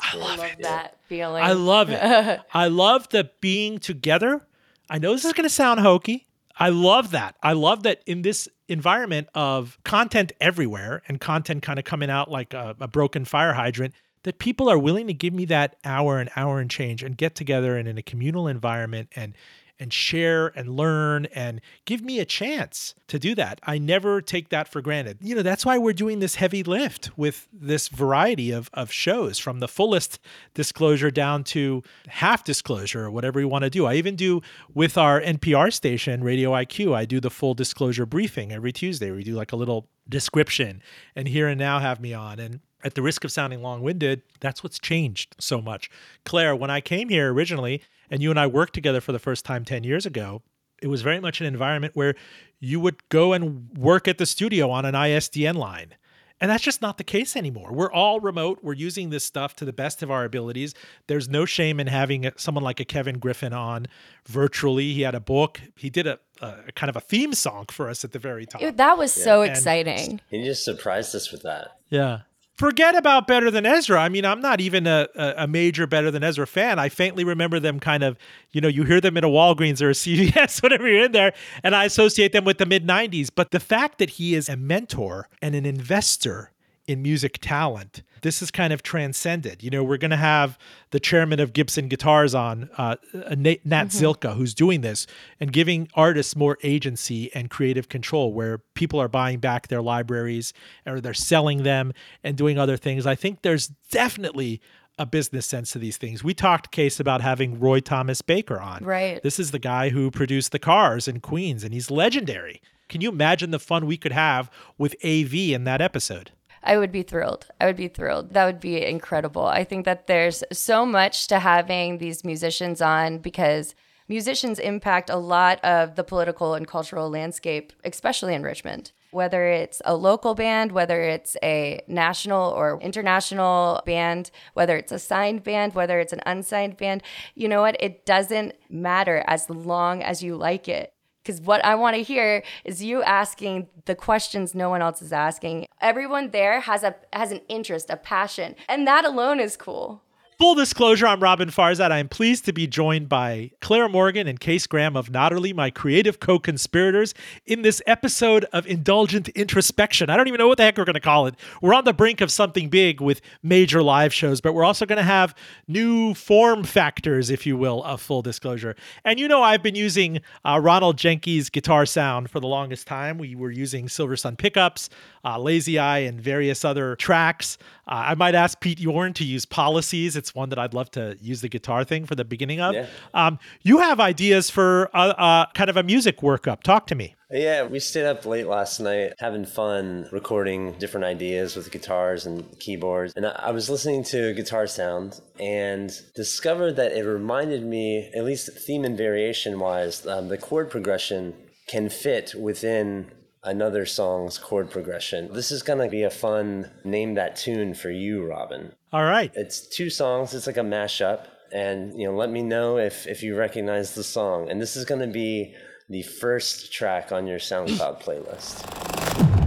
I 0.00 0.16
love, 0.16 0.38
love 0.38 0.50
that 0.60 0.96
feeling. 1.06 1.42
I 1.44 1.52
love 1.52 1.90
it. 1.90 2.40
I 2.54 2.68
love 2.68 3.08
the 3.10 3.30
being 3.40 3.78
together. 3.78 4.46
I 4.90 4.98
know 4.98 5.12
this 5.12 5.24
is 5.24 5.32
going 5.32 5.48
to 5.48 5.54
sound 5.54 5.80
hokey. 5.80 6.26
I 6.58 6.70
love 6.70 7.10
that. 7.10 7.36
I 7.42 7.52
love 7.52 7.82
that 7.82 8.02
in 8.06 8.22
this 8.22 8.48
environment 8.68 9.28
of 9.34 9.78
content 9.84 10.32
everywhere 10.40 11.02
and 11.06 11.20
content 11.20 11.62
kind 11.62 11.78
of 11.78 11.84
coming 11.84 12.10
out 12.10 12.30
like 12.30 12.54
a, 12.54 12.74
a 12.80 12.88
broken 12.88 13.24
fire 13.24 13.52
hydrant, 13.52 13.94
that 14.22 14.38
people 14.38 14.68
are 14.68 14.78
willing 14.78 15.06
to 15.06 15.14
give 15.14 15.34
me 15.34 15.44
that 15.44 15.76
hour, 15.84 16.18
an 16.18 16.30
hour 16.34 16.58
and 16.58 16.70
change 16.70 17.02
and 17.02 17.16
get 17.16 17.34
together 17.34 17.76
and 17.76 17.86
in 17.86 17.98
a 17.98 18.02
communal 18.02 18.48
environment 18.48 19.08
and 19.14 19.34
and 19.78 19.92
share 19.92 20.48
and 20.56 20.76
learn 20.76 21.26
and 21.26 21.60
give 21.84 22.02
me 22.02 22.18
a 22.18 22.24
chance 22.24 22.94
to 23.08 23.18
do 23.18 23.34
that. 23.34 23.60
I 23.62 23.78
never 23.78 24.20
take 24.20 24.48
that 24.48 24.68
for 24.68 24.80
granted. 24.80 25.18
You 25.20 25.34
know, 25.34 25.42
that's 25.42 25.66
why 25.66 25.78
we're 25.78 25.92
doing 25.92 26.18
this 26.18 26.36
heavy 26.36 26.62
lift 26.62 27.16
with 27.16 27.48
this 27.52 27.88
variety 27.88 28.50
of, 28.50 28.70
of 28.74 28.90
shows 28.90 29.38
from 29.38 29.60
the 29.60 29.68
fullest 29.68 30.18
disclosure 30.54 31.10
down 31.10 31.44
to 31.44 31.82
half 32.08 32.44
disclosure 32.44 33.04
or 33.04 33.10
whatever 33.10 33.40
you 33.40 33.48
want 33.48 33.64
to 33.64 33.70
do. 33.70 33.86
I 33.86 33.94
even 33.94 34.16
do 34.16 34.40
with 34.72 34.96
our 34.96 35.20
NPR 35.20 35.72
station, 35.72 36.24
Radio 36.24 36.52
IQ, 36.52 36.94
I 36.94 37.04
do 37.04 37.20
the 37.20 37.30
full 37.30 37.54
disclosure 37.54 38.06
briefing 38.06 38.52
every 38.52 38.72
Tuesday. 38.72 39.10
We 39.10 39.24
do 39.24 39.34
like 39.34 39.52
a 39.52 39.56
little 39.56 39.88
description 40.08 40.82
and 41.14 41.28
here 41.28 41.48
and 41.48 41.58
now 41.58 41.78
have 41.78 42.00
me 42.00 42.14
on. 42.14 42.38
And 42.38 42.60
at 42.86 42.94
the 42.94 43.02
risk 43.02 43.24
of 43.24 43.32
sounding 43.32 43.62
long 43.62 43.82
winded, 43.82 44.22
that's 44.38 44.62
what's 44.62 44.78
changed 44.78 45.34
so 45.40 45.60
much. 45.60 45.90
Claire, 46.24 46.54
when 46.54 46.70
I 46.70 46.80
came 46.80 47.08
here 47.08 47.32
originally, 47.32 47.82
and 48.08 48.22
you 48.22 48.30
and 48.30 48.38
I 48.38 48.46
worked 48.46 48.74
together 48.74 49.00
for 49.00 49.10
the 49.10 49.18
first 49.18 49.44
time 49.44 49.64
10 49.64 49.82
years 49.82 50.06
ago, 50.06 50.42
it 50.80 50.86
was 50.86 51.02
very 51.02 51.18
much 51.18 51.40
an 51.40 51.48
environment 51.48 51.96
where 51.96 52.14
you 52.60 52.78
would 52.78 53.08
go 53.08 53.32
and 53.32 53.76
work 53.76 54.06
at 54.06 54.18
the 54.18 54.26
studio 54.26 54.70
on 54.70 54.84
an 54.84 54.94
ISDN 54.94 55.56
line. 55.56 55.94
And 56.40 56.48
that's 56.48 56.62
just 56.62 56.80
not 56.80 56.96
the 56.96 57.04
case 57.04 57.34
anymore. 57.34 57.72
We're 57.72 57.90
all 57.90 58.20
remote. 58.20 58.60
We're 58.62 58.74
using 58.74 59.10
this 59.10 59.24
stuff 59.24 59.56
to 59.56 59.64
the 59.64 59.72
best 59.72 60.02
of 60.02 60.10
our 60.10 60.24
abilities. 60.24 60.74
There's 61.08 61.28
no 61.28 61.44
shame 61.44 61.80
in 61.80 61.88
having 61.88 62.30
someone 62.36 62.62
like 62.62 62.78
a 62.78 62.84
Kevin 62.84 63.18
Griffin 63.18 63.54
on 63.54 63.86
virtually. 64.26 64.92
He 64.92 65.00
had 65.00 65.14
a 65.14 65.20
book. 65.20 65.60
He 65.76 65.90
did 65.90 66.06
a, 66.06 66.20
a 66.40 66.72
kind 66.76 66.90
of 66.90 66.96
a 66.96 67.00
theme 67.00 67.32
song 67.32 67.64
for 67.70 67.88
us 67.88 68.04
at 68.04 68.12
the 68.12 68.18
very 68.20 68.46
top. 68.46 68.60
That 68.76 68.96
was 68.96 69.16
yeah. 69.16 69.24
so 69.24 69.42
exciting. 69.42 70.20
he 70.30 70.44
just 70.44 70.62
surprised 70.62 71.16
us 71.16 71.32
with 71.32 71.42
that. 71.42 71.78
Yeah 71.88 72.20
forget 72.56 72.96
about 72.96 73.26
Better 73.26 73.50
Than 73.50 73.66
Ezra. 73.66 74.00
I 74.00 74.08
mean, 74.08 74.24
I'm 74.24 74.40
not 74.40 74.60
even 74.60 74.86
a, 74.86 75.08
a, 75.14 75.46
major 75.46 75.86
Better 75.86 76.10
Than 76.10 76.24
Ezra 76.24 76.46
fan. 76.46 76.78
I 76.78 76.88
faintly 76.88 77.22
remember 77.22 77.60
them 77.60 77.78
kind 77.78 78.02
of, 78.02 78.18
you 78.50 78.60
know, 78.60 78.68
you 78.68 78.84
hear 78.84 79.00
them 79.00 79.16
in 79.16 79.24
a 79.24 79.28
Walgreens 79.28 79.82
or 79.82 79.90
a 79.90 79.92
CVS, 79.94 80.62
whatever 80.62 80.88
you're 80.88 81.04
in 81.04 81.12
there, 81.12 81.32
and 81.62 81.76
I 81.76 81.84
associate 81.84 82.32
them 82.32 82.44
with 82.44 82.58
the 82.58 82.66
mid 82.66 82.86
90s. 82.86 83.28
But 83.34 83.50
the 83.50 83.60
fact 83.60 83.98
that 83.98 84.10
he 84.10 84.34
is 84.34 84.48
a 84.48 84.56
mentor 84.56 85.28
and 85.40 85.54
an 85.54 85.66
investor 85.66 86.52
in 86.86 87.02
music 87.02 87.38
talent. 87.40 88.02
This 88.22 88.42
is 88.42 88.50
kind 88.50 88.72
of 88.72 88.82
transcended. 88.82 89.62
You 89.62 89.70
know, 89.70 89.84
we're 89.84 89.96
going 89.96 90.10
to 90.10 90.16
have 90.16 90.58
the 90.90 91.00
chairman 91.00 91.40
of 91.40 91.52
Gibson 91.52 91.88
Guitars 91.88 92.34
on, 92.34 92.70
uh, 92.76 92.96
Nat, 93.14 93.64
Nat 93.64 93.86
mm-hmm. 93.86 94.04
Zilkha, 94.04 94.36
who's 94.36 94.54
doing 94.54 94.80
this 94.80 95.06
and 95.40 95.52
giving 95.52 95.88
artists 95.94 96.36
more 96.36 96.58
agency 96.62 97.34
and 97.34 97.50
creative 97.50 97.88
control, 97.88 98.32
where 98.32 98.58
people 98.74 99.00
are 99.00 99.08
buying 99.08 99.38
back 99.38 99.68
their 99.68 99.82
libraries 99.82 100.52
or 100.86 101.00
they're 101.00 101.14
selling 101.14 101.62
them 101.62 101.92
and 102.22 102.36
doing 102.36 102.58
other 102.58 102.76
things. 102.76 103.06
I 103.06 103.14
think 103.14 103.42
there's 103.42 103.68
definitely 103.90 104.60
a 104.98 105.06
business 105.06 105.46
sense 105.46 105.72
to 105.72 105.78
these 105.78 105.96
things. 105.96 106.24
We 106.24 106.34
talked 106.34 106.70
case 106.70 106.98
about 106.98 107.20
having 107.20 107.60
Roy 107.60 107.80
Thomas 107.80 108.22
Baker 108.22 108.58
on. 108.58 108.82
Right. 108.84 109.22
This 109.22 109.38
is 109.38 109.50
the 109.50 109.58
guy 109.58 109.90
who 109.90 110.10
produced 110.10 110.52
the 110.52 110.58
cars 110.58 111.06
in 111.06 111.20
Queens 111.20 111.64
and 111.64 111.74
he's 111.74 111.90
legendary. 111.90 112.62
Can 112.88 113.00
you 113.00 113.10
imagine 113.10 113.50
the 113.50 113.58
fun 113.58 113.86
we 113.86 113.96
could 113.96 114.12
have 114.12 114.50
with 114.78 114.94
AV 115.04 115.34
in 115.34 115.64
that 115.64 115.80
episode? 115.80 116.30
I 116.66 116.78
would 116.78 116.90
be 116.90 117.02
thrilled. 117.02 117.46
I 117.60 117.66
would 117.66 117.76
be 117.76 117.88
thrilled. 117.88 118.34
That 118.34 118.44
would 118.44 118.60
be 118.60 118.84
incredible. 118.84 119.46
I 119.46 119.62
think 119.62 119.84
that 119.84 120.08
there's 120.08 120.42
so 120.52 120.84
much 120.84 121.28
to 121.28 121.38
having 121.38 121.98
these 121.98 122.24
musicians 122.24 122.82
on 122.82 123.18
because 123.18 123.76
musicians 124.08 124.58
impact 124.58 125.08
a 125.08 125.16
lot 125.16 125.64
of 125.64 125.94
the 125.94 126.02
political 126.02 126.54
and 126.54 126.66
cultural 126.66 127.08
landscape, 127.08 127.72
especially 127.84 128.34
in 128.34 128.42
Richmond. 128.42 128.90
Whether 129.12 129.46
it's 129.46 129.80
a 129.84 129.94
local 129.94 130.34
band, 130.34 130.72
whether 130.72 131.00
it's 131.02 131.36
a 131.40 131.80
national 131.86 132.50
or 132.50 132.80
international 132.80 133.80
band, 133.86 134.32
whether 134.54 134.76
it's 134.76 134.92
a 134.92 134.98
signed 134.98 135.44
band, 135.44 135.74
whether 135.74 136.00
it's 136.00 136.12
an 136.12 136.20
unsigned 136.26 136.76
band, 136.76 137.02
you 137.36 137.46
know 137.48 137.60
what? 137.60 137.76
It 137.78 138.04
doesn't 138.04 138.54
matter 138.68 139.22
as 139.28 139.48
long 139.48 140.02
as 140.02 140.22
you 140.22 140.36
like 140.36 140.68
it 140.68 140.92
because 141.26 141.40
what 141.40 141.64
I 141.64 141.74
want 141.74 141.96
to 141.96 142.02
hear 142.02 142.44
is 142.64 142.82
you 142.82 143.02
asking 143.02 143.66
the 143.86 143.96
questions 143.96 144.54
no 144.54 144.70
one 144.70 144.80
else 144.80 145.02
is 145.02 145.12
asking. 145.12 145.66
Everyone 145.80 146.30
there 146.30 146.60
has 146.60 146.84
a 146.84 146.94
has 147.12 147.32
an 147.32 147.40
interest, 147.48 147.90
a 147.90 147.96
passion, 147.96 148.54
and 148.68 148.86
that 148.86 149.04
alone 149.04 149.40
is 149.40 149.56
cool. 149.56 150.02
Full 150.38 150.54
disclosure, 150.54 151.06
I'm 151.06 151.22
Robin 151.22 151.48
Farzad. 151.48 151.90
I 151.90 151.98
am 151.98 152.10
pleased 152.10 152.44
to 152.44 152.52
be 152.52 152.66
joined 152.66 153.08
by 153.08 153.52
Claire 153.62 153.88
Morgan 153.88 154.28
and 154.28 154.38
Case 154.38 154.66
Graham 154.66 154.94
of 154.94 155.08
Nodderly, 155.08 155.54
my 155.54 155.70
creative 155.70 156.20
co 156.20 156.38
conspirators, 156.38 157.14
in 157.46 157.62
this 157.62 157.80
episode 157.86 158.44
of 158.52 158.66
Indulgent 158.66 159.30
Introspection. 159.30 160.10
I 160.10 160.16
don't 160.18 160.28
even 160.28 160.36
know 160.36 160.46
what 160.46 160.58
the 160.58 160.64
heck 160.64 160.76
we're 160.76 160.84
going 160.84 160.92
to 160.92 161.00
call 161.00 161.26
it. 161.26 161.36
We're 161.62 161.72
on 161.72 161.84
the 161.84 161.94
brink 161.94 162.20
of 162.20 162.30
something 162.30 162.68
big 162.68 163.00
with 163.00 163.22
major 163.42 163.82
live 163.82 164.12
shows, 164.12 164.42
but 164.42 164.52
we're 164.52 164.66
also 164.66 164.84
going 164.84 164.98
to 164.98 165.02
have 165.02 165.34
new 165.68 166.12
form 166.12 166.64
factors, 166.64 167.30
if 167.30 167.46
you 167.46 167.56
will, 167.56 167.82
of 167.84 168.02
full 168.02 168.20
disclosure. 168.20 168.76
And 169.06 169.18
you 169.18 169.28
know, 169.28 169.42
I've 169.42 169.62
been 169.62 169.74
using 169.74 170.20
uh, 170.44 170.60
Ronald 170.62 170.98
Jenkees' 170.98 171.50
guitar 171.50 171.86
sound 171.86 172.28
for 172.28 172.40
the 172.40 172.46
longest 172.46 172.86
time. 172.86 173.16
We 173.16 173.34
were 173.36 173.50
using 173.50 173.86
Silversun 173.86 174.36
Pickups, 174.36 174.90
uh, 175.24 175.38
Lazy 175.38 175.78
Eye, 175.78 176.00
and 176.00 176.20
various 176.20 176.62
other 176.62 176.94
tracks. 176.96 177.56
Uh, 177.88 178.06
I 178.08 178.14
might 178.14 178.34
ask 178.34 178.60
Pete 178.60 178.80
Yorn 178.80 179.12
to 179.14 179.24
use 179.24 179.46
Policies. 179.46 180.16
It's 180.16 180.34
one 180.34 180.48
that 180.48 180.58
I'd 180.58 180.74
love 180.74 180.90
to 180.92 181.16
use 181.20 181.40
the 181.40 181.48
guitar 181.48 181.84
thing 181.84 182.04
for 182.04 182.14
the 182.14 182.24
beginning 182.24 182.60
of. 182.60 182.74
Yeah. 182.74 182.86
Um, 183.14 183.38
you 183.62 183.78
have 183.78 184.00
ideas 184.00 184.50
for 184.50 184.90
a, 184.92 185.14
a 185.18 185.48
kind 185.54 185.70
of 185.70 185.76
a 185.76 185.82
music 185.82 186.18
workup. 186.18 186.62
Talk 186.62 186.86
to 186.88 186.94
me. 186.94 187.14
Yeah, 187.30 187.64
we 187.64 187.80
stayed 187.80 188.06
up 188.06 188.24
late 188.24 188.46
last 188.46 188.78
night 188.78 189.14
having 189.18 189.44
fun 189.46 190.08
recording 190.12 190.72
different 190.78 191.06
ideas 191.06 191.56
with 191.56 191.72
guitars 191.72 192.24
and 192.24 192.58
keyboards. 192.60 193.12
And 193.16 193.26
I 193.26 193.50
was 193.50 193.68
listening 193.68 194.04
to 194.04 194.32
Guitar 194.34 194.66
Sound 194.66 195.20
and 195.40 195.90
discovered 196.14 196.76
that 196.76 196.92
it 196.92 197.02
reminded 197.02 197.64
me, 197.64 198.10
at 198.14 198.24
least 198.24 198.50
theme 198.58 198.84
and 198.84 198.96
variation 198.96 199.58
wise, 199.58 200.06
um, 200.06 200.28
the 200.28 200.38
chord 200.38 200.70
progression 200.70 201.34
can 201.66 201.88
fit 201.88 202.32
within 202.38 203.10
another 203.46 203.86
song's 203.86 204.36
chord 204.36 204.70
progression. 204.70 205.32
This 205.32 205.50
is 205.50 205.62
going 205.62 205.78
to 205.78 205.88
be 205.88 206.02
a 206.02 206.10
fun 206.10 206.70
name 206.84 207.14
that 207.14 207.36
tune 207.36 207.72
for 207.74 207.90
you, 207.90 208.26
Robin. 208.26 208.72
All 208.92 209.04
right. 209.04 209.32
It's 209.34 209.66
two 209.66 209.88
songs, 209.88 210.34
it's 210.34 210.46
like 210.46 210.56
a 210.58 210.60
mashup. 210.60 211.26
And, 211.52 211.98
you 211.98 212.06
know, 212.06 212.16
let 212.16 212.28
me 212.28 212.42
know 212.42 212.76
if, 212.76 213.06
if 213.06 213.22
you 213.22 213.36
recognize 213.36 213.94
the 213.94 214.02
song. 214.02 214.50
And 214.50 214.60
this 214.60 214.76
is 214.76 214.84
going 214.84 215.00
to 215.00 215.06
be 215.06 215.54
the 215.88 216.02
first 216.02 216.72
track 216.72 217.12
on 217.12 217.26
your 217.26 217.38
SoundCloud 217.38 218.02
playlist. 218.02 219.45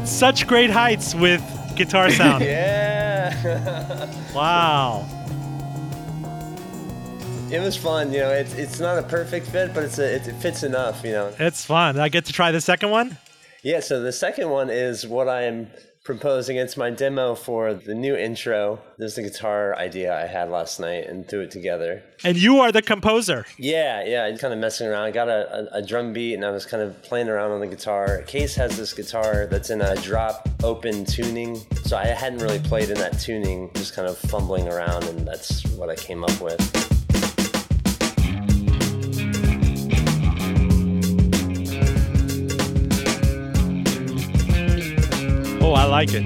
That's 0.00 0.12
such 0.12 0.46
great 0.46 0.70
heights 0.70 1.14
with 1.14 1.42
guitar 1.76 2.10
sound. 2.20 2.42
yeah. 2.42 4.08
wow. 4.34 5.06
it 7.52 7.60
was 7.60 7.76
fun. 7.76 8.10
You 8.10 8.20
know, 8.20 8.30
it's 8.30 8.54
it's 8.54 8.80
not 8.80 8.96
a 8.96 9.02
perfect 9.02 9.46
fit, 9.48 9.74
but 9.74 9.82
it's 9.82 9.98
a, 9.98 10.14
it, 10.14 10.26
it 10.26 10.36
fits 10.36 10.62
enough. 10.62 11.04
You 11.04 11.12
know. 11.12 11.34
It's 11.38 11.66
fun. 11.66 11.98
I 11.98 12.08
get 12.08 12.24
to 12.24 12.32
try 12.32 12.50
the 12.50 12.62
second 12.62 12.88
one. 12.88 13.18
Yeah. 13.62 13.80
So 13.80 14.00
the 14.00 14.10
second 14.10 14.48
one 14.48 14.70
is 14.70 15.06
what 15.06 15.28
I 15.28 15.66
proposing. 16.10 16.56
It's 16.56 16.76
my 16.76 16.90
demo 16.90 17.36
for 17.36 17.72
the 17.72 17.94
new 17.94 18.16
intro. 18.16 18.80
There's 18.98 19.16
a 19.16 19.22
guitar 19.22 19.76
idea 19.76 20.12
I 20.12 20.26
had 20.26 20.50
last 20.50 20.80
night 20.80 21.06
and 21.06 21.28
threw 21.28 21.42
it 21.42 21.52
together. 21.52 22.02
And 22.24 22.36
you 22.36 22.58
are 22.60 22.72
the 22.72 22.82
composer. 22.82 23.46
Yeah, 23.58 24.04
yeah. 24.04 24.24
I'm 24.24 24.36
kind 24.36 24.52
of 24.52 24.58
messing 24.58 24.88
around. 24.88 25.04
I 25.04 25.12
got 25.12 25.28
a, 25.28 25.74
a, 25.74 25.78
a, 25.78 25.82
drum 25.82 26.12
beat 26.12 26.34
and 26.34 26.44
I 26.44 26.50
was 26.50 26.66
kind 26.66 26.82
of 26.82 27.00
playing 27.02 27.28
around 27.28 27.52
on 27.52 27.60
the 27.60 27.68
guitar. 27.68 28.22
Case 28.22 28.56
has 28.56 28.76
this 28.76 28.92
guitar 28.92 29.46
that's 29.46 29.70
in 29.70 29.80
a 29.82 29.94
drop 30.02 30.48
open 30.64 31.04
tuning. 31.04 31.60
So 31.84 31.96
I 31.96 32.06
hadn't 32.06 32.40
really 32.40 32.58
played 32.58 32.90
in 32.90 32.98
that 32.98 33.20
tuning, 33.20 33.70
just 33.74 33.94
kind 33.94 34.08
of 34.08 34.18
fumbling 34.18 34.66
around, 34.66 35.04
and 35.04 35.26
that's 35.26 35.64
what 35.76 35.90
I 35.90 35.94
came 35.94 36.24
up 36.24 36.40
with. 36.40 36.89
Oh, 45.60 45.72
I 45.72 45.84
like 45.84 46.10
it. 46.14 46.24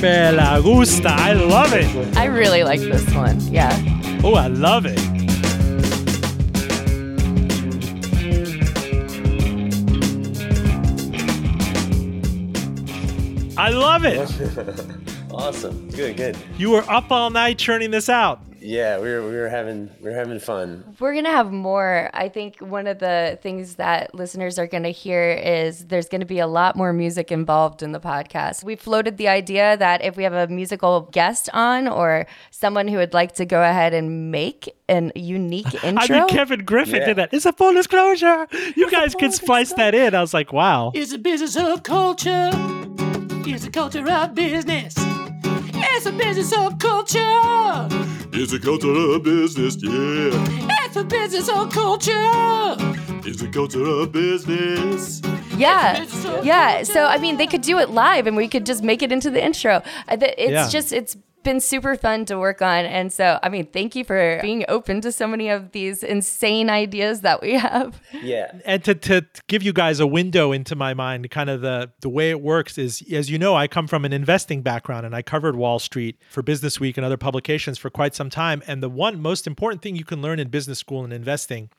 Me 0.00 0.30
la 0.30 0.60
gusta. 0.60 1.08
I 1.10 1.32
love 1.32 1.72
it. 1.72 2.16
I 2.16 2.26
really 2.26 2.62
like 2.62 2.80
this 2.80 3.12
one. 3.14 3.40
Yeah. 3.52 3.76
Oh, 4.22 4.34
I 4.34 4.46
love 4.46 4.86
it. 4.86 4.98
I 13.58 13.70
love 13.70 14.04
it. 14.04 14.20
awesome. 15.32 15.90
Good, 15.90 16.16
good. 16.16 16.36
You 16.56 16.70
were 16.70 16.88
up 16.88 17.10
all 17.10 17.30
night 17.30 17.58
churning 17.58 17.90
this 17.90 18.08
out. 18.08 18.40
Yeah, 18.60 18.98
we 18.98 19.08
were 19.08 19.22
we 19.22 19.36
were 19.36 19.48
having 19.48 19.90
we 20.00 20.10
were 20.10 20.16
having 20.16 20.38
fun. 20.40 20.96
We're 20.98 21.14
gonna 21.14 21.30
have 21.30 21.52
more. 21.52 22.10
I 22.12 22.28
think 22.28 22.58
one 22.60 22.86
of 22.86 22.98
the 22.98 23.38
things 23.42 23.76
that 23.76 24.14
listeners 24.14 24.58
are 24.58 24.66
gonna 24.66 24.90
hear 24.90 25.30
is 25.30 25.86
there's 25.86 26.08
gonna 26.08 26.26
be 26.26 26.38
a 26.38 26.46
lot 26.46 26.76
more 26.76 26.92
music 26.92 27.30
involved 27.30 27.82
in 27.82 27.92
the 27.92 28.00
podcast. 28.00 28.64
We 28.64 28.76
floated 28.76 29.16
the 29.16 29.28
idea 29.28 29.76
that 29.76 30.04
if 30.04 30.16
we 30.16 30.24
have 30.24 30.32
a 30.32 30.48
musical 30.48 31.02
guest 31.12 31.48
on 31.52 31.88
or 31.88 32.26
someone 32.50 32.88
who 32.88 32.96
would 32.96 33.14
like 33.14 33.34
to 33.36 33.44
go 33.44 33.62
ahead 33.62 33.94
and 33.94 34.30
make 34.30 34.74
an 34.88 35.12
unique 35.14 35.72
intro. 35.84 36.16
I 36.16 36.20
mean, 36.20 36.28
Kevin 36.28 36.64
Griffin 36.64 36.96
yeah. 36.96 37.06
did 37.06 37.16
that. 37.16 37.34
It's 37.34 37.46
a 37.46 37.52
full 37.52 37.74
disclosure. 37.74 38.46
You 38.52 38.86
it's 38.86 38.90
guys 38.90 39.14
can 39.14 39.32
splice 39.32 39.72
that 39.74 39.94
in. 39.94 40.14
I 40.14 40.20
was 40.20 40.34
like, 40.34 40.52
wow. 40.52 40.92
It's 40.94 41.12
a 41.12 41.18
business 41.18 41.56
of 41.56 41.82
culture. 41.82 42.50
It's 43.46 43.64
a 43.64 43.70
culture 43.70 44.08
of 44.08 44.34
business. 44.34 45.07
It's 45.80 46.06
a 46.06 46.12
business 46.12 46.52
of 46.52 46.78
culture. 46.78 47.88
It's 48.32 48.52
a 48.52 48.58
culture 48.58 48.94
of 48.94 49.22
business, 49.22 49.76
yeah. 49.82 50.30
It's 50.84 50.96
a 50.96 51.04
business 51.04 51.48
of 51.48 51.72
culture. 51.72 52.12
It's 53.26 53.42
a 53.42 53.48
culture 53.48 53.84
of 53.84 54.12
business. 54.12 55.20
Yeah, 55.56 56.06
yeah. 56.42 56.82
So 56.84 57.06
I 57.06 57.18
mean, 57.18 57.36
they 57.36 57.46
could 57.46 57.62
do 57.62 57.78
it 57.78 57.90
live, 57.90 58.26
and 58.26 58.36
we 58.36 58.48
could 58.48 58.64
just 58.64 58.82
make 58.82 59.02
it 59.02 59.10
into 59.10 59.30
the 59.30 59.44
intro. 59.44 59.82
It's 60.08 60.50
yeah. 60.50 60.68
just 60.68 60.92
it's 60.92 61.16
been 61.48 61.60
super 61.60 61.96
fun 61.96 62.26
to 62.26 62.38
work 62.38 62.60
on. 62.60 62.84
And 62.84 63.10
so, 63.10 63.38
I 63.42 63.48
mean, 63.48 63.64
thank 63.66 63.96
you 63.96 64.04
for 64.04 64.38
being 64.42 64.66
open 64.68 65.00
to 65.00 65.10
so 65.10 65.26
many 65.26 65.48
of 65.48 65.72
these 65.72 66.02
insane 66.02 66.68
ideas 66.68 67.22
that 67.22 67.40
we 67.40 67.54
have. 67.54 68.00
Yeah. 68.22 68.52
And 68.68 68.84
to, 68.84 68.94
to 68.94 69.24
give 69.46 69.62
you 69.62 69.72
guys 69.72 69.98
a 69.98 70.06
window 70.06 70.52
into 70.52 70.76
my 70.76 70.92
mind, 70.92 71.30
kind 71.30 71.48
of 71.48 71.62
the, 71.62 71.90
the 72.00 72.10
way 72.10 72.28
it 72.28 72.42
works 72.42 72.76
is, 72.76 73.02
as 73.10 73.30
you 73.30 73.38
know, 73.38 73.54
I 73.54 73.66
come 73.66 73.86
from 73.86 74.04
an 74.04 74.12
investing 74.12 74.60
background 74.60 75.06
and 75.06 75.14
I 75.14 75.22
covered 75.22 75.56
Wall 75.56 75.78
Street 75.78 76.18
for 76.28 76.42
Business 76.42 76.78
Week 76.78 76.98
and 76.98 77.06
other 77.06 77.16
publications 77.16 77.78
for 77.78 77.88
quite 77.88 78.14
some 78.14 78.28
time. 78.28 78.62
And 78.66 78.82
the 78.82 78.90
one 78.90 79.22
most 79.22 79.46
important 79.46 79.80
thing 79.80 79.96
you 79.96 80.04
can 80.04 80.20
learn 80.20 80.38
in 80.38 80.48
business 80.48 80.78
school 80.78 81.02
and 81.02 81.14
investing 81.14 81.70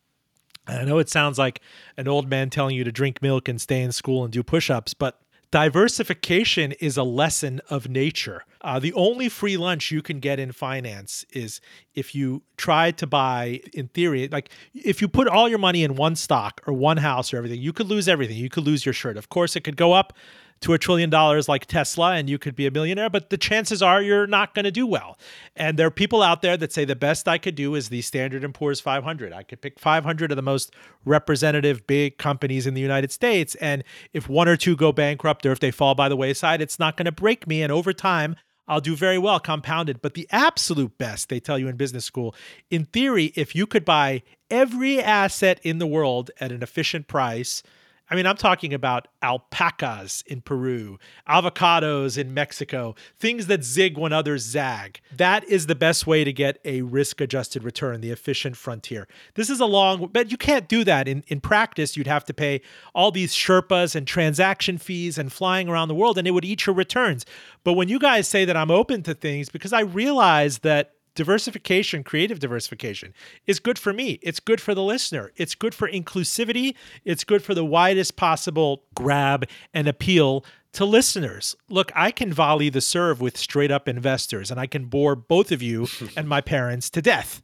I 0.67 0.83
know 0.85 0.99
it 0.99 1.09
sounds 1.09 1.39
like 1.39 1.61
an 1.97 2.07
old 2.07 2.29
man 2.29 2.49
telling 2.49 2.75
you 2.75 2.83
to 2.83 2.91
drink 2.91 3.21
milk 3.21 3.47
and 3.47 3.59
stay 3.59 3.81
in 3.81 3.91
school 3.91 4.23
and 4.23 4.31
do 4.31 4.43
push 4.43 4.69
ups, 4.69 4.93
but 4.93 5.19
diversification 5.51 6.73
is 6.73 6.97
a 6.97 7.03
lesson 7.03 7.59
of 7.69 7.89
nature. 7.89 8.43
Uh, 8.61 8.79
the 8.79 8.93
only 8.93 9.29
free 9.29 9.57
lunch 9.57 9.91
you 9.91 10.01
can 10.01 10.19
get 10.19 10.39
in 10.39 10.51
finance 10.51 11.25
is 11.31 11.59
if 11.95 12.13
you 12.13 12.43
try 12.57 12.91
to 12.91 13.07
buy, 13.07 13.61
in 13.73 13.87
theory, 13.87 14.27
like 14.27 14.49
if 14.73 15.01
you 15.01 15.07
put 15.07 15.27
all 15.27 15.47
your 15.47 15.57
money 15.57 15.83
in 15.83 15.95
one 15.95 16.15
stock 16.15 16.61
or 16.67 16.73
one 16.73 16.97
house 16.97 17.33
or 17.33 17.37
everything, 17.37 17.61
you 17.61 17.73
could 17.73 17.87
lose 17.87 18.07
everything. 18.07 18.37
You 18.37 18.49
could 18.49 18.65
lose 18.65 18.85
your 18.85 18.93
shirt. 18.93 19.17
Of 19.17 19.29
course, 19.29 19.55
it 19.55 19.61
could 19.61 19.77
go 19.77 19.93
up 19.93 20.13
to 20.61 20.73
a 20.73 20.77
trillion 20.77 21.09
dollars 21.09 21.47
like 21.47 21.65
Tesla 21.65 22.13
and 22.13 22.29
you 22.29 22.37
could 22.37 22.55
be 22.55 22.65
a 22.65 22.71
millionaire, 22.71 23.09
but 23.09 23.29
the 23.29 23.37
chances 23.37 23.81
are 23.81 24.01
you're 24.01 24.27
not 24.27 24.53
going 24.53 24.65
to 24.65 24.71
do 24.71 24.85
well. 24.85 25.17
And 25.55 25.77
there 25.77 25.87
are 25.87 25.91
people 25.91 26.21
out 26.21 26.41
there 26.41 26.57
that 26.57 26.73
say 26.73 26.85
the 26.85 26.95
best 26.95 27.27
I 27.27 27.37
could 27.37 27.55
do 27.55 27.75
is 27.75 27.89
the 27.89 28.01
Standard 28.01 28.43
and 28.43 28.53
Poor's 28.53 28.79
500. 28.79 29.31
I 29.33 29.43
could 29.43 29.61
pick 29.61 29.79
500 29.79 30.31
of 30.31 30.35
the 30.35 30.41
most 30.41 30.73
representative 31.05 31.87
big 31.87 32.17
companies 32.17 32.67
in 32.67 32.73
the 32.73 32.81
United 32.81 33.11
States 33.11 33.55
and 33.55 33.83
if 34.13 34.27
one 34.27 34.47
or 34.47 34.57
two 34.57 34.75
go 34.75 34.91
bankrupt 34.91 35.45
or 35.45 35.51
if 35.51 35.59
they 35.59 35.71
fall 35.71 35.95
by 35.95 36.09
the 36.09 36.15
wayside, 36.15 36.61
it's 36.61 36.79
not 36.79 36.97
going 36.97 37.05
to 37.05 37.11
break 37.11 37.47
me 37.47 37.61
and 37.61 37.71
over 37.71 37.93
time 37.93 38.35
I'll 38.69 38.81
do 38.81 38.95
very 38.95 39.17
well 39.17 39.39
compounded. 39.39 40.01
But 40.01 40.13
the 40.13 40.27
absolute 40.31 40.97
best, 40.97 41.29
they 41.29 41.39
tell 41.39 41.57
you 41.57 41.67
in 41.67 41.75
business 41.75 42.05
school, 42.05 42.35
in 42.69 42.85
theory, 42.85 43.33
if 43.35 43.55
you 43.55 43.65
could 43.65 43.83
buy 43.83 44.21
every 44.51 45.01
asset 45.01 45.59
in 45.63 45.79
the 45.79 45.87
world 45.87 46.29
at 46.39 46.51
an 46.51 46.61
efficient 46.61 47.07
price, 47.07 47.63
I 48.09 48.15
mean, 48.15 48.25
I'm 48.25 48.37
talking 48.37 48.73
about 48.73 49.07
alpacas 49.21 50.23
in 50.25 50.41
Peru, 50.41 50.97
avocados 51.27 52.17
in 52.17 52.33
Mexico, 52.33 52.95
things 53.19 53.47
that 53.47 53.63
zig 53.63 53.97
when 53.97 54.11
others 54.11 54.41
zag. 54.41 54.99
That 55.15 55.43
is 55.43 55.67
the 55.67 55.75
best 55.75 56.07
way 56.07 56.23
to 56.23 56.33
get 56.33 56.59
a 56.65 56.81
risk 56.81 57.21
adjusted 57.21 57.63
return, 57.63 58.01
the 58.01 58.09
efficient 58.09 58.57
frontier. 58.57 59.07
This 59.35 59.49
is 59.49 59.59
a 59.59 59.65
long, 59.65 60.09
but 60.11 60.31
you 60.31 60.37
can't 60.37 60.67
do 60.67 60.83
that. 60.85 61.07
In, 61.07 61.23
in 61.27 61.39
practice, 61.39 61.95
you'd 61.95 62.07
have 62.07 62.25
to 62.25 62.33
pay 62.33 62.61
all 62.95 63.11
these 63.11 63.33
Sherpas 63.33 63.95
and 63.95 64.07
transaction 64.07 64.77
fees 64.77 65.17
and 65.17 65.31
flying 65.31 65.69
around 65.69 65.87
the 65.87 65.95
world, 65.95 66.17
and 66.17 66.27
it 66.27 66.31
would 66.31 66.45
eat 66.45 66.65
your 66.65 66.75
returns. 66.75 67.25
But 67.63 67.73
when 67.73 67.89
you 67.89 67.99
guys 67.99 68.27
say 68.27 68.43
that 68.45 68.57
I'm 68.57 68.71
open 68.71 69.03
to 69.03 69.13
things, 69.13 69.49
because 69.49 69.73
I 69.73 69.81
realize 69.81 70.59
that 70.59 70.93
diversification, 71.15 72.03
creative 72.03 72.39
diversification, 72.39 73.13
is 73.47 73.59
good 73.59 73.77
for 73.77 73.93
me. 73.93 74.19
It's 74.21 74.39
good 74.39 74.61
for 74.61 74.73
the 74.73 74.83
listener. 74.83 75.31
It's 75.35 75.55
good 75.55 75.75
for 75.75 75.89
inclusivity. 75.89 76.75
It's 77.05 77.23
good 77.23 77.43
for 77.43 77.53
the 77.53 77.65
widest 77.65 78.15
possible 78.15 78.83
grab 78.95 79.45
and 79.73 79.87
appeal 79.87 80.45
to 80.73 80.85
listeners. 80.85 81.55
Look, 81.69 81.91
I 81.95 82.11
can 82.11 82.31
volley 82.31 82.69
the 82.69 82.81
serve 82.81 83.21
with 83.21 83.37
straight 83.37 83.71
up 83.71 83.87
investors, 83.87 84.51
and 84.51 84.59
I 84.59 84.67
can 84.67 84.85
bore 84.85 85.15
both 85.15 85.51
of 85.51 85.61
you 85.61 85.87
and 86.17 86.27
my 86.27 86.41
parents 86.41 86.89
to 86.91 87.01
death. 87.01 87.41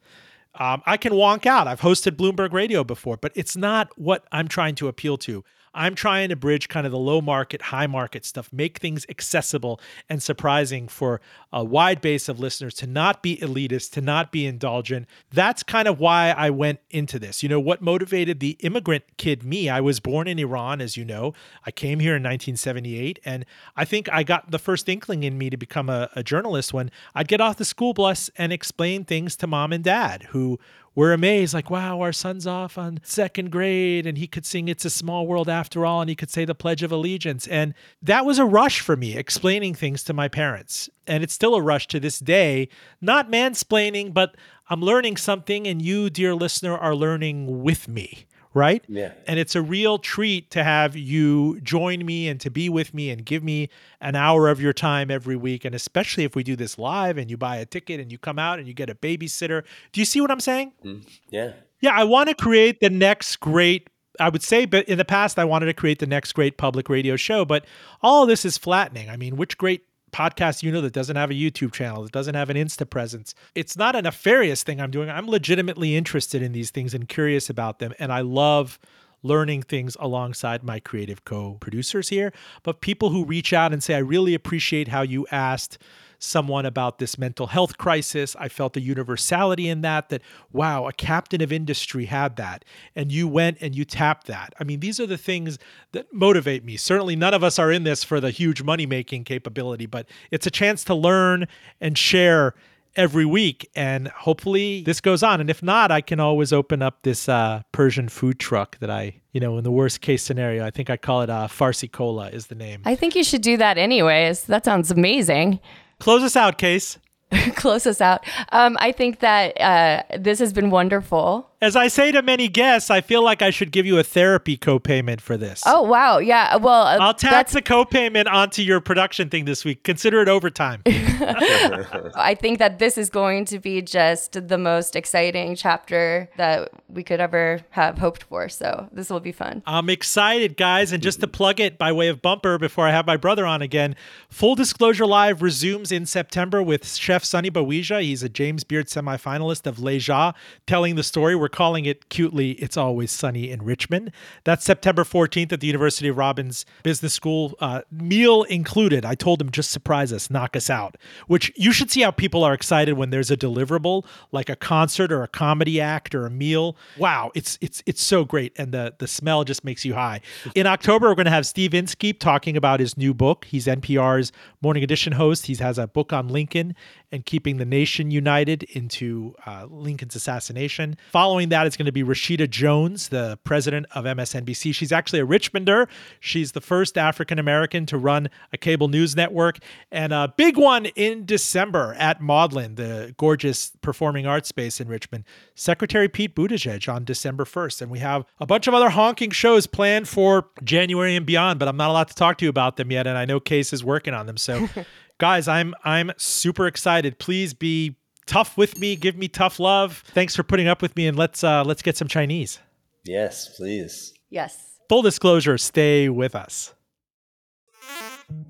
Um, 0.57 0.81
I 0.85 0.97
can 0.97 1.13
wonk 1.13 1.45
out. 1.45 1.67
I've 1.67 1.81
hosted 1.81 2.15
Bloomberg 2.15 2.53
Radio 2.53 2.83
before, 2.83 3.17
but 3.17 3.31
it's 3.35 3.57
not 3.57 3.89
what 3.97 4.25
I'm 4.31 4.47
trying 4.47 4.75
to 4.75 4.87
appeal 4.87 5.17
to. 5.19 5.43
I'm 5.75 5.93
trying 5.93 6.29
to 6.29 6.35
bridge 6.35 6.69
kind 6.69 6.85
of 6.85 6.91
the 6.91 6.97
low 6.97 7.21
market, 7.21 7.61
high 7.63 7.85
market 7.85 8.25
stuff, 8.25 8.51
make 8.51 8.79
things 8.79 9.05
accessible 9.09 9.79
and 10.09 10.23
surprising 10.23 10.87
for 10.87 11.19
a 11.51 11.63
wide 11.63 12.01
base 12.01 12.29
of 12.29 12.39
listeners 12.39 12.73
to 12.75 12.87
not 12.87 13.21
be 13.21 13.37
elitist, 13.37 13.91
to 13.91 14.01
not 14.01 14.31
be 14.31 14.45
indulgent. 14.45 15.07
That's 15.31 15.61
kind 15.61 15.87
of 15.87 15.99
why 15.99 16.31
I 16.31 16.49
went 16.49 16.79
into 16.89 17.19
this. 17.19 17.43
You 17.43 17.49
know, 17.49 17.59
what 17.59 17.81
motivated 17.81 18.39
the 18.39 18.57
immigrant 18.61 19.03
kid 19.17 19.43
me? 19.43 19.69
I 19.69 19.81
was 19.81 19.99
born 19.99 20.27
in 20.27 20.39
Iran, 20.39 20.79
as 20.79 20.95
you 20.95 21.03
know. 21.03 21.33
I 21.65 21.71
came 21.71 21.99
here 21.99 22.15
in 22.15 22.23
1978, 22.23 23.19
and 23.25 23.45
I 23.75 23.83
think 23.83 24.07
I 24.11 24.23
got 24.23 24.51
the 24.51 24.59
first 24.59 24.87
inkling 24.87 25.23
in 25.23 25.37
me 25.37 25.49
to 25.49 25.57
become 25.57 25.89
a, 25.89 26.09
a 26.15 26.23
journalist 26.23 26.73
when 26.73 26.89
I'd 27.13 27.27
get 27.27 27.41
off 27.41 27.57
the 27.57 27.65
school 27.65 27.93
bus 27.93 28.29
and 28.37 28.53
explain 28.53 29.03
things 29.03 29.35
to 29.37 29.47
mom 29.47 29.73
and 29.73 29.83
dad 29.83 30.23
who 30.29 30.57
we're 30.95 31.11
amazed, 31.11 31.53
like, 31.53 31.69
wow, 31.69 31.99
our 31.99 32.13
son's 32.13 32.47
off 32.47 32.77
on 32.77 32.99
second 33.03 33.51
grade 33.51 34.07
and 34.07 34.17
he 34.17 34.27
could 34.27 34.45
sing 34.45 34.69
It's 34.69 34.85
a 34.85 34.89
Small 34.89 35.27
World 35.27 35.49
After 35.49 35.85
All 35.85 36.01
and 36.01 36.09
he 36.09 36.15
could 36.15 36.31
say 36.31 36.45
the 36.45 36.55
Pledge 36.55 36.83
of 36.83 36.91
Allegiance. 36.91 37.45
And 37.47 37.73
that 38.01 38.25
was 38.25 38.39
a 38.39 38.45
rush 38.45 38.79
for 38.79 38.95
me, 38.95 39.17
explaining 39.17 39.75
things 39.75 40.03
to 40.03 40.13
my 40.13 40.29
parents. 40.29 40.89
And 41.05 41.21
it's 41.21 41.33
still 41.33 41.55
a 41.55 41.61
rush 41.61 41.87
to 41.87 41.99
this 41.99 42.19
day, 42.19 42.69
not 43.01 43.29
mansplaining, 43.29 44.13
but 44.13 44.35
I'm 44.69 44.81
learning 44.81 45.17
something 45.17 45.67
and 45.67 45.81
you, 45.81 46.09
dear 46.09 46.33
listener, 46.33 46.77
are 46.77 46.95
learning 46.95 47.61
with 47.61 47.87
me 47.87 48.25
right? 48.55 48.83
Yeah. 48.87 49.11
And 49.27 49.37
it's 49.37 49.53
a 49.53 49.61
real 49.61 49.99
treat 49.99 50.49
to 50.51 50.63
have 50.63 50.95
you 50.95 51.59
join 51.59 52.05
me 52.05 52.29
and 52.29 52.39
to 52.39 52.49
be 52.49 52.69
with 52.69 52.93
me 52.93 53.11
and 53.11 53.23
give 53.23 53.43
me 53.43 53.69
an 53.99 54.15
hour 54.15 54.47
of 54.47 54.61
your 54.61 54.73
time 54.73 55.11
every 55.11 55.35
week. 55.35 55.65
And 55.65 55.75
especially 55.75 56.23
if 56.23 56.35
we 56.35 56.43
do 56.43 56.55
this 56.55 56.79
live 56.79 57.17
and 57.17 57.29
you 57.29 57.37
buy 57.37 57.57
a 57.57 57.65
ticket 57.65 57.99
and 57.99 58.11
you 58.11 58.17
come 58.17 58.39
out 58.39 58.57
and 58.57 58.67
you 58.67 58.73
get 58.73 58.89
a 58.89 58.95
babysitter. 58.95 59.63
Do 59.91 59.99
you 59.99 60.05
see 60.05 60.21
what 60.21 60.31
I'm 60.31 60.39
saying? 60.39 60.71
Mm, 60.83 61.05
yeah. 61.29 61.51
Yeah. 61.81 61.91
I 61.93 62.05
want 62.05 62.29
to 62.29 62.35
create 62.35 62.79
the 62.79 62.89
next 62.89 63.35
great. 63.41 63.89
I 64.17 64.29
would 64.29 64.41
say, 64.41 64.63
but 64.63 64.87
in 64.87 64.97
the 64.97 65.03
past, 65.03 65.37
I 65.37 65.43
wanted 65.43 65.65
to 65.65 65.73
create 65.73 65.99
the 65.99 66.07
next 66.07 66.31
great 66.31 66.57
public 66.57 66.87
radio 66.87 67.17
show, 67.17 67.43
but 67.43 67.65
all 68.01 68.25
this 68.25 68.45
is 68.45 68.57
flattening. 68.57 69.09
I 69.09 69.17
mean, 69.17 69.35
which 69.35 69.57
great 69.57 69.83
podcast 70.15 70.63
you 70.63 70.71
know 70.71 70.79
that 70.79 70.93
doesn't 70.93 71.17
have 71.17 71.29
a 71.29 71.33
YouTube 71.33 71.73
channel, 71.73 72.03
that 72.03 72.13
doesn't 72.13 72.35
have 72.35 72.49
an 72.49 72.55
Insta 72.55 72.89
presence. 72.89 73.35
It's 73.53 73.75
not 73.75 73.97
a 73.97 74.01
nefarious 74.01 74.63
thing 74.63 74.79
I'm 74.79 74.91
doing. 74.91 75.09
I'm 75.09 75.27
legitimately 75.27 75.97
interested 75.97 76.41
in 76.41 76.53
these 76.53 76.71
things 76.71 76.93
and 76.93 77.09
curious 77.09 77.49
about 77.49 77.79
them. 77.79 77.93
And 77.99 78.13
I 78.13 78.21
love 78.21 78.79
learning 79.23 79.63
things 79.63 79.97
alongside 79.99 80.63
my 80.63 80.79
creative 80.79 81.25
co 81.25 81.57
producers 81.59 82.09
here. 82.09 82.31
But 82.63 82.79
people 82.79 83.09
who 83.09 83.25
reach 83.25 83.51
out 83.51 83.73
and 83.73 83.83
say, 83.83 83.95
I 83.95 83.99
really 83.99 84.33
appreciate 84.33 84.87
how 84.87 85.01
you 85.01 85.27
asked 85.31 85.77
someone 86.19 86.65
about 86.65 86.99
this 86.99 87.17
mental 87.17 87.47
health 87.47 87.77
crisis. 87.77 88.35
I 88.39 88.49
felt 88.49 88.73
the 88.73 88.81
universality 88.81 89.67
in 89.67 89.81
that, 89.81 90.09
that, 90.09 90.21
wow, 90.51 90.87
a 90.87 90.93
captain 90.93 91.41
of 91.41 91.51
industry 91.51 92.05
had 92.05 92.35
that. 92.37 92.65
And 92.95 93.11
you 93.11 93.27
went 93.27 93.57
and 93.61 93.75
you 93.75 93.85
tapped 93.85 94.27
that. 94.27 94.53
I 94.59 94.63
mean, 94.63 94.79
these 94.79 94.99
are 94.99 95.07
the 95.07 95.17
things 95.17 95.57
that 95.91 96.13
motivate 96.13 96.63
me. 96.63 96.77
Certainly, 96.77 97.15
none 97.15 97.33
of 97.33 97.43
us 97.43 97.59
are 97.59 97.71
in 97.71 97.83
this 97.83 98.03
for 98.03 98.19
the 98.19 98.31
huge 98.31 98.61
money 98.61 98.85
making 98.85 99.23
capability, 99.23 99.85
but 99.85 100.07
it's 100.31 100.47
a 100.47 100.51
chance 100.51 100.83
to 100.85 100.95
learn 100.95 101.47
and 101.79 101.97
share 101.97 102.55
every 102.95 103.25
week 103.25 103.69
and 103.75 104.07
hopefully 104.07 104.81
this 104.83 105.01
goes 105.01 105.21
on 105.21 105.41
and 105.41 105.49
if 105.49 105.61
not 105.61 105.91
i 105.91 105.99
can 105.99 106.17
always 106.17 106.53
open 106.53 106.81
up 106.81 107.01
this 107.01 107.27
uh, 107.27 107.61
persian 107.73 108.07
food 108.07 108.39
truck 108.39 108.77
that 108.79 108.89
i 108.89 109.13
you 109.33 109.41
know 109.41 109.57
in 109.57 109.65
the 109.65 109.71
worst 109.71 109.99
case 109.99 110.23
scenario 110.23 110.65
i 110.65 110.71
think 110.71 110.89
i 110.89 110.95
call 110.95 111.21
it 111.21 111.29
uh, 111.29 111.45
farsi 111.45 111.91
cola 111.91 112.29
is 112.29 112.47
the 112.47 112.55
name 112.55 112.81
I 112.85 112.95
think 112.95 113.15
you 113.15 113.23
should 113.23 113.41
do 113.41 113.57
that 113.57 113.77
anyways. 113.77 114.43
That 114.43 114.63
sounds 114.63 114.91
amazing. 114.91 115.59
Close 115.99 116.23
us 116.23 116.35
out 116.35 116.57
case 116.57 116.97
Close 117.55 117.87
us 117.87 118.01
out. 118.01 118.23
Um, 118.51 118.77
I 118.79 118.91
think 118.91 119.19
that 119.19 119.59
uh, 119.59 120.03
this 120.17 120.39
has 120.39 120.53
been 120.53 120.69
wonderful. 120.69 121.49
As 121.61 121.75
i 121.75 121.87
say 121.87 122.11
to 122.11 122.21
many 122.21 122.47
guests 122.47 122.89
i 122.89 123.01
feel 123.01 123.23
like 123.23 123.41
i 123.41 123.49
should 123.49 123.71
give 123.71 123.85
you 123.85 123.97
a 123.97 124.03
therapy 124.03 124.57
copayment 124.57 125.21
for 125.21 125.37
this 125.37 125.63
Oh 125.65 125.81
wow, 125.83 126.17
yeah. 126.19 126.55
Well, 126.57 126.83
uh, 126.83 126.97
i'll 126.99 127.13
tax 127.13 127.53
the 127.53 127.61
copayment 127.61 128.27
onto 128.31 128.61
your 128.61 128.81
production 128.81 129.29
thing 129.29 129.45
this 129.45 129.65
week 129.65 129.83
consider 129.83 130.21
it 130.21 130.27
overtime 130.27 130.81
I 131.25 132.35
think 132.39 132.59
that 132.59 132.79
this 132.79 132.97
is 132.97 133.09
going 133.09 133.45
to 133.45 133.59
be 133.59 133.81
just 133.81 134.47
the 134.47 134.57
most 134.57 134.95
exciting 134.95 135.55
chapter 135.55 136.29
that 136.37 136.69
we 136.89 137.03
could 137.03 137.19
ever 137.19 137.61
have 137.71 137.97
hoped 137.97 138.23
for. 138.23 138.49
So 138.49 138.89
this 138.91 139.09
will 139.09 139.19
be 139.19 139.31
fun. 139.31 139.63
I'm 139.65 139.89
excited, 139.89 140.57
guys. 140.57 140.91
And 140.91 141.01
just 141.01 141.19
to 141.21 141.27
plug 141.27 141.59
it 141.59 141.77
by 141.77 141.91
way 141.91 142.07
of 142.07 142.21
bumper 142.21 142.57
before 142.57 142.87
I 142.87 142.91
have 142.91 143.05
my 143.05 143.17
brother 143.17 143.45
on 143.45 143.61
again, 143.61 143.95
Full 144.29 144.55
Disclosure 144.55 145.05
Live 145.05 145.41
resumes 145.41 145.91
in 145.91 146.05
September 146.05 146.61
with 146.61 146.87
Chef 146.87 147.23
Sunny 147.23 147.51
Baweja. 147.51 148.01
He's 148.01 148.23
a 148.23 148.29
James 148.29 148.63
Beard 148.63 148.87
semifinalist 148.87 149.65
of 149.65 149.77
Lehja, 149.77 150.33
telling 150.67 150.95
the 150.95 151.03
story. 151.03 151.35
We're 151.35 151.44
calling 151.49 151.85
it 151.85 152.09
cutely, 152.09 152.51
It's 152.51 152.77
Always 152.77 153.11
Sunny 153.11 153.51
in 153.51 153.63
Richmond. 153.63 154.11
That's 154.43 154.63
September 154.63 155.03
14th 155.03 155.51
at 155.53 155.59
the 155.59 155.67
University 155.67 156.07
of 156.07 156.17
Robins 156.17 156.65
Business 156.83 157.13
School, 157.13 157.55
uh, 157.59 157.81
meal 157.91 158.43
included. 158.43 159.05
I 159.05 159.15
told 159.15 159.41
him, 159.41 159.51
just 159.51 159.71
surprise 159.71 160.11
us, 160.11 160.29
knock 160.29 160.55
us 160.55 160.69
out, 160.69 160.97
which 161.27 161.51
you 161.55 161.71
should 161.71 161.91
see 161.91 162.01
how 162.01 162.11
people 162.11 162.43
are 162.43 162.53
excited 162.53 162.93
when 162.93 163.09
there's 163.09 163.31
a 163.31 163.37
deliverable, 163.37 164.05
like 164.31 164.49
a 164.49 164.55
concert 164.55 165.11
or 165.11 165.23
a 165.23 165.27
comedy 165.27 165.79
act 165.81 166.15
or 166.15 166.25
a 166.25 166.29
meal. 166.29 166.77
Wow, 166.97 167.31
it's 167.35 167.57
it's 167.61 167.81
it's 167.85 168.01
so 168.01 168.25
great. 168.25 168.53
And 168.57 168.71
the 168.71 168.93
the 168.97 169.07
smell 169.07 169.43
just 169.43 169.63
makes 169.63 169.85
you 169.85 169.93
high. 169.93 170.21
In 170.55 170.67
October, 170.67 171.07
we're 171.07 171.15
going 171.15 171.25
to 171.25 171.31
have 171.31 171.45
Steve 171.45 171.73
Inskeep 171.73 172.19
talking 172.19 172.57
about 172.57 172.79
his 172.79 172.97
new 172.97 173.13
book. 173.13 173.45
He's 173.45 173.65
NPR's 173.65 174.31
Morning 174.61 174.83
Edition 174.83 175.13
host. 175.13 175.45
He 175.47 175.55
has 175.55 175.77
a 175.77 175.87
book 175.87 176.13
on 176.13 176.27
Lincoln 176.27 176.75
and 177.15 177.25
keeping 177.25 177.57
the 177.57 177.65
nation 177.65 178.11
united 178.11 178.63
into 178.63 179.33
uh, 179.45 179.65
Lincoln's 179.69 180.15
assassination. 180.15 180.97
Following 181.11 181.47
that, 181.49 181.65
it's 181.65 181.77
going 181.77 181.85
to 181.85 181.91
be 181.93 182.03
Rashida 182.03 182.49
Jones, 182.49 183.07
the 183.07 183.39
president 183.45 183.85
of 183.95 184.03
MSNBC. 184.03 184.75
She's 184.75 184.91
actually 184.91 185.21
a 185.21 185.25
Richmonder. 185.25 185.87
She's 186.19 186.51
the 186.51 186.59
first 186.59 186.97
African 186.97 187.39
American 187.39 187.85
to 187.87 187.97
run 187.97 188.29
a 188.51 188.57
cable 188.57 188.89
news 188.89 189.15
network. 189.15 189.59
And 189.91 190.11
a 190.11 190.33
big 190.35 190.57
one 190.57 190.87
in 190.87 191.25
December 191.25 191.95
at 191.97 192.19
Modlin, 192.19 192.75
the 192.75 193.15
gorgeous 193.17 193.71
performing 193.81 194.27
arts 194.27 194.49
space 194.49 194.81
in 194.81 194.89
Richmond. 194.89 195.23
Secretary 195.55 196.09
Pete 196.09 196.35
Buttigieg 196.35 196.93
on 196.93 197.05
December 197.05 197.45
1st. 197.45 197.83
And 197.83 197.91
we 197.91 197.99
have 197.99 198.25
a 198.41 198.45
bunch 198.45 198.67
of 198.67 198.73
other 198.73 198.89
honking 198.89 199.31
shows 199.31 199.67
planned 199.67 200.09
for 200.09 200.49
January 200.65 201.15
and 201.15 201.25
beyond, 201.25 201.59
but 201.59 201.69
I'm 201.69 201.77
not 201.77 201.89
allowed 201.89 202.09
to 202.09 202.15
talk 202.15 202.37
to 202.39 202.45
you 202.45 202.49
about 202.49 202.75
them 202.75 202.91
yet. 202.91 203.07
And 203.07 203.17
I 203.17 203.23
know 203.23 203.39
Case 203.39 203.71
is 203.71 203.85
working 203.85 204.13
on 204.13 204.25
them. 204.25 204.35
So, 204.35 204.67
guys, 205.17 205.47
I'm 205.47 205.73
I'm 205.83 206.11
super 206.17 206.67
excited. 206.67 207.19
Please 207.19 207.53
be 207.53 207.95
tough 208.25 208.57
with 208.57 208.79
me. 208.79 208.95
Give 208.95 209.15
me 209.17 209.27
tough 209.27 209.59
love. 209.59 210.03
Thanks 210.07 210.35
for 210.35 210.43
putting 210.43 210.67
up 210.67 210.81
with 210.81 210.95
me, 210.95 211.07
and 211.07 211.17
let's 211.17 211.43
uh, 211.43 211.63
let's 211.63 211.81
get 211.81 211.97
some 211.97 212.07
Chinese. 212.07 212.59
Yes, 213.03 213.49
please. 213.55 214.13
Yes. 214.29 214.79
Full 214.89 215.01
disclosure, 215.01 215.57
stay 215.57 216.09
with 216.09 216.35
us. 216.35 216.73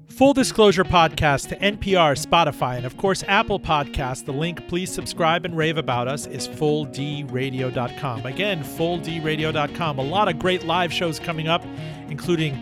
Full 0.09 0.34
Disclosure 0.34 0.86
Podcast 0.86 1.49
to 1.49 1.57
NPR, 1.57 2.16
Spotify, 2.16 2.78
and 2.78 2.86
of 2.86 2.95
course 2.95 3.22
Apple 3.28 3.59
Podcasts. 3.59 4.24
The 4.24 4.32
link, 4.32 4.66
please 4.70 4.89
subscribe 4.89 5.43
and 5.43 5.57
rave 5.57 5.78
about 5.78 6.07
us, 6.07 6.26
is 6.26 6.47
fulldradio.com. 6.47 8.26
Again, 8.26 8.63
fulldradio.com. 8.63 9.99
A 9.99 10.01
lot 10.01 10.30
of 10.30 10.39
great 10.39 10.63
live 10.66 10.93
shows 10.93 11.20
coming 11.20 11.49
up, 11.49 11.66
including 12.07 12.53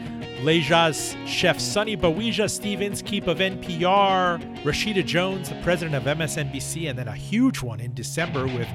Lehja's 0.44 1.16
chef 1.26 1.58
Sunny 1.58 1.96
Baweja, 1.96 2.50
Steve 2.50 2.82
Inskeep 2.82 3.28
of 3.28 3.38
NPR, 3.38 4.42
Rashida 4.64 5.06
Jones, 5.06 5.48
the 5.48 5.56
president 5.62 5.96
of 5.96 6.04
MSNBC, 6.04 6.90
and 6.90 7.00
then 7.00 7.08
a 7.08 7.16
huge 7.16 7.62
one 7.62 7.80
in 7.80 7.94
December 7.94 8.46
with 8.46 8.68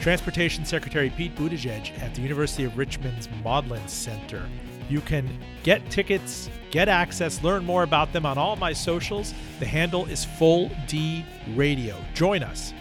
Transportation 0.00 0.64
Secretary 0.64 1.10
Pete 1.10 1.36
Buttigieg 1.36 1.96
at 2.02 2.12
the 2.16 2.22
University 2.22 2.64
of 2.64 2.76
Richmond's 2.76 3.28
Modlin 3.44 3.88
Center. 3.88 4.42
You 4.88 5.00
can 5.00 5.30
get 5.62 5.88
tickets, 5.90 6.50
get 6.72 6.88
access, 6.88 7.40
learn 7.44 7.64
more 7.64 7.84
about 7.84 8.12
them 8.12 8.26
on 8.26 8.36
all 8.36 8.56
my 8.56 8.72
socials. 8.72 9.32
The 9.60 9.66
handle 9.66 10.06
is 10.06 10.24
Full 10.24 10.72
D 10.88 11.24
Radio. 11.54 11.96
Join 12.14 12.42
us. 12.42 12.74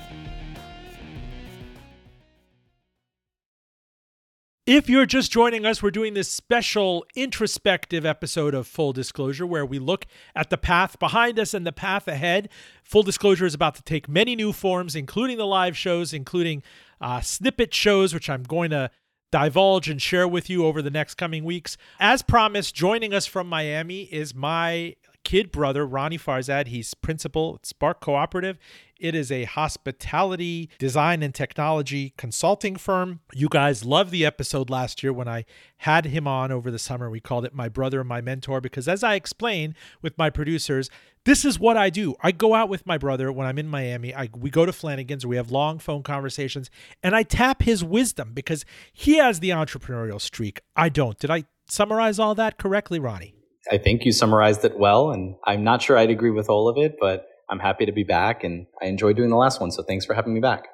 If 4.74 4.90
you're 4.90 5.06
just 5.06 5.34
joining 5.34 5.66
us, 5.66 5.84
we're 5.84 5.92
doing 5.92 6.14
this 6.14 6.30
special 6.30 7.06
introspective 7.14 8.06
episode 8.06 8.54
of 8.54 8.66
Full 8.68 8.94
Disclosure 8.94 9.46
where 9.46 9.66
we 9.66 9.80
look 9.80 10.06
at 10.34 10.50
the 10.50 10.58
path 10.58 10.98
behind 10.98 11.38
us 11.38 11.54
and 11.54 11.68
the 11.68 11.74
path 11.74 12.08
ahead. 12.08 12.48
Full 12.82 13.04
Disclosure 13.04 13.46
is 13.46 13.54
about 13.54 13.76
to 13.76 13.84
take 13.84 14.08
many 14.08 14.34
new 14.34 14.54
forms, 14.54 14.96
including 14.96 15.38
the 15.38 15.46
live 15.46 15.76
shows, 15.76 16.14
including 16.14 16.64
uh, 17.02 17.20
snippet 17.20 17.74
shows, 17.74 18.14
which 18.14 18.30
I'm 18.30 18.44
going 18.44 18.72
to 18.72 18.90
divulge 19.30 19.90
and 19.90 20.02
share 20.02 20.26
with 20.26 20.50
you 20.50 20.66
over 20.66 20.82
the 20.82 20.90
next 20.90 21.16
coming 21.16 21.44
weeks. 21.44 21.76
As 22.00 22.22
promised, 22.22 22.74
joining 22.74 23.14
us 23.14 23.26
from 23.26 23.50
Miami 23.50 24.04
is 24.04 24.34
my 24.34 24.96
kid 25.26 25.52
brother, 25.52 25.86
Ronnie 25.86 26.18
Farzad. 26.18 26.68
He's 26.68 26.94
principal 26.94 27.56
at 27.60 27.66
Spark 27.66 28.00
Cooperative. 28.00 28.58
It 29.02 29.16
is 29.16 29.32
a 29.32 29.46
hospitality 29.46 30.70
design 30.78 31.24
and 31.24 31.34
technology 31.34 32.14
consulting 32.18 32.76
firm. 32.76 33.22
You 33.34 33.50
guys 33.50 33.84
loved 33.84 34.12
the 34.12 34.28
episode 34.28 34.70
last 34.70 35.02
year 35.02 35.12
when 35.12 35.28
I 35.28 35.46
had 35.78 36.06
him 36.06 36.28
on 36.28 36.52
over 36.52 36.70
the 36.70 36.78
summer. 36.78 37.10
We 37.10 37.20
called 37.20 37.44
it 37.44 37.56
My 37.56 37.68
Brother, 37.68 38.04
My 38.04 38.22
Mentor, 38.22 38.62
because 38.62 38.88
as 38.88 39.04
I 39.04 39.16
explained 39.16 39.74
with 40.04 40.20
my 40.20 40.30
producers, 40.30 40.92
this 41.26 41.44
is 41.44 41.60
what 41.60 41.78
I 41.78 41.90
do. 41.90 42.14
I 42.22 42.32
go 42.32 42.54
out 42.54 42.70
with 42.70 42.86
my 42.86 43.00
brother 43.00 43.32
when 43.32 43.48
I'm 43.48 43.58
in 43.58 43.68
Miami. 43.68 44.14
I, 44.14 44.30
we 44.38 44.52
go 44.52 44.68
to 44.68 44.72
Flanagan's, 44.72 45.26
we 45.26 45.36
have 45.36 45.50
long 45.50 45.80
phone 45.80 46.04
conversations, 46.04 46.70
and 47.02 47.16
I 47.16 47.24
tap 47.24 47.64
his 47.64 47.84
wisdom 47.84 48.34
because 48.36 48.66
he 48.94 49.18
has 49.18 49.40
the 49.40 49.50
entrepreneurial 49.50 50.22
streak. 50.22 50.62
I 50.76 50.90
don't. 50.90 51.18
Did 51.18 51.32
I 51.32 51.46
summarize 51.68 52.20
all 52.20 52.36
that 52.36 52.60
correctly, 52.60 53.00
Ronnie? 53.00 53.34
I 53.72 53.80
think 53.80 54.06
you 54.06 54.12
summarized 54.12 54.64
it 54.64 54.78
well, 54.78 55.10
and 55.10 55.36
I'm 55.44 55.64
not 55.64 55.82
sure 55.82 55.98
I'd 55.98 56.12
agree 56.12 56.32
with 56.32 56.50
all 56.50 56.68
of 56.70 56.78
it, 56.78 56.98
but 57.00 57.26
I'm 57.52 57.60
happy 57.60 57.86
to 57.86 57.92
be 57.92 58.04
back, 58.04 58.44
and 58.44 58.66
I 58.82 58.86
enjoyed 58.86 59.18
doing 59.18 59.30
the 59.30 59.36
last 59.36 59.60
one. 59.60 59.72
So 59.72 59.84
thanks 59.84 60.06
for 60.06 60.14
having 60.14 60.34
me 60.34 60.40
back. 60.40 60.70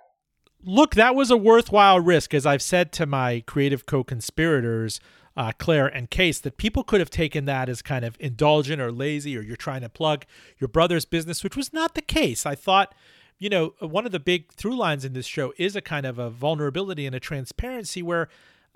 Look, 0.64 0.96
that 0.96 1.16
was 1.16 1.32
a 1.32 1.38
worthwhile 1.38 2.00
risk, 2.00 2.34
as 2.34 2.46
I've 2.46 2.62
said 2.62 2.92
to 2.94 3.06
my 3.06 3.44
creative 3.48 3.86
co 3.86 4.04
conspirators, 4.04 5.00
uh, 5.36 5.52
Claire 5.58 5.88
and 5.88 6.10
Case, 6.10 6.40
that 6.40 6.58
people 6.58 6.84
could 6.84 7.00
have 7.00 7.10
taken 7.10 7.46
that 7.46 7.68
as 7.68 7.82
kind 7.82 8.06
of 8.06 8.16
indulgent 8.20 8.82
or 8.82 8.92
lazy, 8.92 9.36
or 9.36 9.42
you're 9.42 9.56
trying 9.56 9.82
to 9.82 9.90
plug 9.90 10.26
your 10.60 10.68
brother's 10.68 11.06
business, 11.06 11.44
which 11.44 11.58
was 11.58 11.74
not 11.74 11.96
the 11.96 12.02
case. 12.02 12.46
I 12.46 12.56
thought, 12.56 12.94
you 13.40 13.50
know, 13.50 13.74
one 13.80 14.06
of 14.06 14.12
the 14.12 14.20
big 14.20 14.52
through 14.52 14.78
lines 14.78 15.04
in 15.04 15.14
this 15.14 15.26
show 15.26 15.54
is 15.58 15.76
a 15.76 15.82
kind 15.82 16.06
of 16.06 16.20
a 16.20 16.30
vulnerability 16.30 17.06
and 17.06 17.16
a 17.16 17.20
transparency 17.20 18.04
where, 18.04 18.30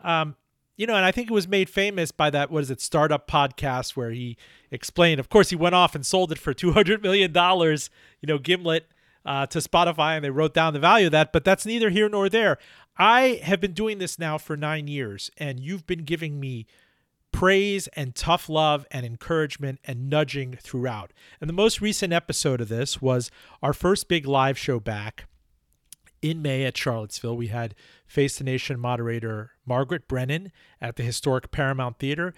um, 0.04 0.36
you 0.78 0.88
know, 0.88 0.96
and 0.96 1.06
I 1.06 1.12
think 1.12 1.30
it 1.30 1.34
was 1.34 1.48
made 1.48 1.70
famous 1.70 2.12
by 2.12 2.30
that, 2.30 2.50
what 2.50 2.64
is 2.64 2.72
it, 2.72 2.82
startup 2.82 3.28
podcast 3.28 3.96
where 3.96 4.12
he 4.12 4.38
explained, 4.72 5.20
of 5.20 5.30
course, 5.30 5.50
he 5.50 5.56
went 5.56 5.76
off 5.76 5.96
and 5.96 6.06
sold 6.06 6.32
it 6.32 6.38
for 6.38 6.54
$200 6.54 7.02
million, 7.04 7.32
you 7.34 8.28
know, 8.28 8.38
Gimlet 8.38 8.88
uh, 9.26 9.46
to 9.48 9.60
Spotify, 9.60 10.16
and 10.16 10.26
they 10.26 10.30
wrote 10.30 10.54
down 10.54 10.74
the 10.74 10.80
value 10.80 11.08
of 11.08 11.12
that, 11.12 11.32
but 11.32 11.44
that's 11.44 11.66
neither 11.66 11.90
here 11.90 12.10
nor 12.10 12.30
there. 12.30 12.58
I 12.98 13.42
have 13.44 13.62
been 13.62 13.74
doing 13.74 14.00
this 14.00 14.18
now 14.18 14.38
for 14.38 14.58
nine 14.58 14.88
years, 14.88 15.30
and 15.38 15.60
you've 15.60 15.86
been 15.86 16.04
giving 16.04 16.40
me 16.40 16.66
praise 17.32 17.88
and 17.90 18.14
tough 18.14 18.50
love 18.50 18.86
and 18.92 19.06
encouragement 19.06 19.80
and 19.86 20.10
nudging 20.10 20.58
throughout. 20.62 21.14
And 21.40 21.50
the 21.50 21.54
most 21.54 21.82
recent 21.82 22.12
episode 22.12 22.62
of 22.62 22.70
this 22.70 23.02
was 23.02 23.32
our 23.62 23.74
first 23.74 24.08
big 24.08 24.26
live 24.26 24.58
show 24.58 24.80
back 24.80 25.26
in 26.22 26.42
May 26.42 26.66
at 26.66 26.78
Charlottesville. 26.78 27.36
We 27.38 27.48
had 27.48 27.76
Face 28.06 28.38
the 28.38 28.44
Nation 28.44 28.80
moderator 28.80 29.52
Margaret 29.66 30.08
Brennan 30.08 30.52
at 30.80 30.96
the 30.96 31.04
historic 31.04 31.52
Paramount 31.52 32.00
Theater. 32.00 32.34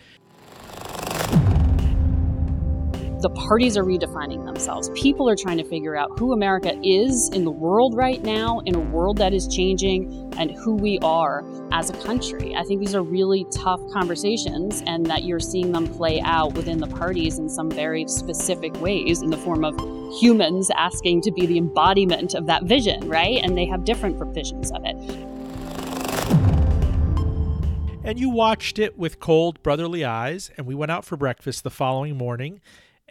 The 3.24 3.30
parties 3.30 3.78
are 3.78 3.86
redefining 3.86 4.46
themselves. 4.46 4.90
People 4.96 5.30
are 5.30 5.36
trying 5.38 5.58
to 5.58 5.64
figure 5.64 5.96
out 5.96 6.12
who 6.20 6.34
America 6.34 6.78
is 6.84 7.30
in 7.32 7.46
the 7.46 7.52
world 7.52 7.96
right 7.96 8.22
now, 8.22 8.60
in 8.66 8.76
a 8.76 8.80
world 8.80 9.18
that 9.18 9.34
is 9.34 9.48
changing, 9.48 10.34
and 10.38 10.52
who 10.52 10.76
we 10.76 11.00
are 11.02 11.42
as 11.72 11.90
a 11.90 11.94
country. 11.94 12.54
I 12.54 12.64
think 12.64 12.82
these 12.82 12.94
are 12.94 13.02
really 13.02 13.46
tough 13.50 13.80
conversations, 13.94 14.84
and 14.86 15.06
that 15.06 15.24
you're 15.24 15.40
seeing 15.40 15.72
them 15.72 15.88
play 15.88 16.20
out 16.20 16.54
within 16.56 16.80
the 16.80 16.88
parties 16.88 17.40
in 17.40 17.48
some 17.48 17.72
very 17.72 18.06
specific 18.10 18.76
ways 18.82 19.22
in 19.22 19.30
the 19.30 19.38
form 19.38 19.64
of 19.64 19.74
humans 20.20 20.70
asking 20.76 21.22
to 21.22 21.32
be 21.32 21.46
the 21.46 21.58
embodiment 21.58 22.34
of 22.34 22.46
that 22.48 22.64
vision, 22.64 23.08
right? 23.08 23.40
And 23.42 23.58
they 23.58 23.66
have 23.68 23.86
different 23.86 24.22
visions 24.34 24.70
of 24.72 24.84
it. 24.84 24.98
And 28.04 28.20
you 28.20 28.30
watched 28.30 28.80
it 28.80 28.98
with 28.98 29.22
cold, 29.22 29.64
brotherly 29.64 30.04
eyes, 30.04 30.52
and 30.58 30.68
we 30.68 30.76
went 30.76 30.92
out 30.92 31.06
for 31.06 31.16
breakfast 31.16 31.64
the 31.64 31.70
following 31.70 32.18
morning. 32.18 32.60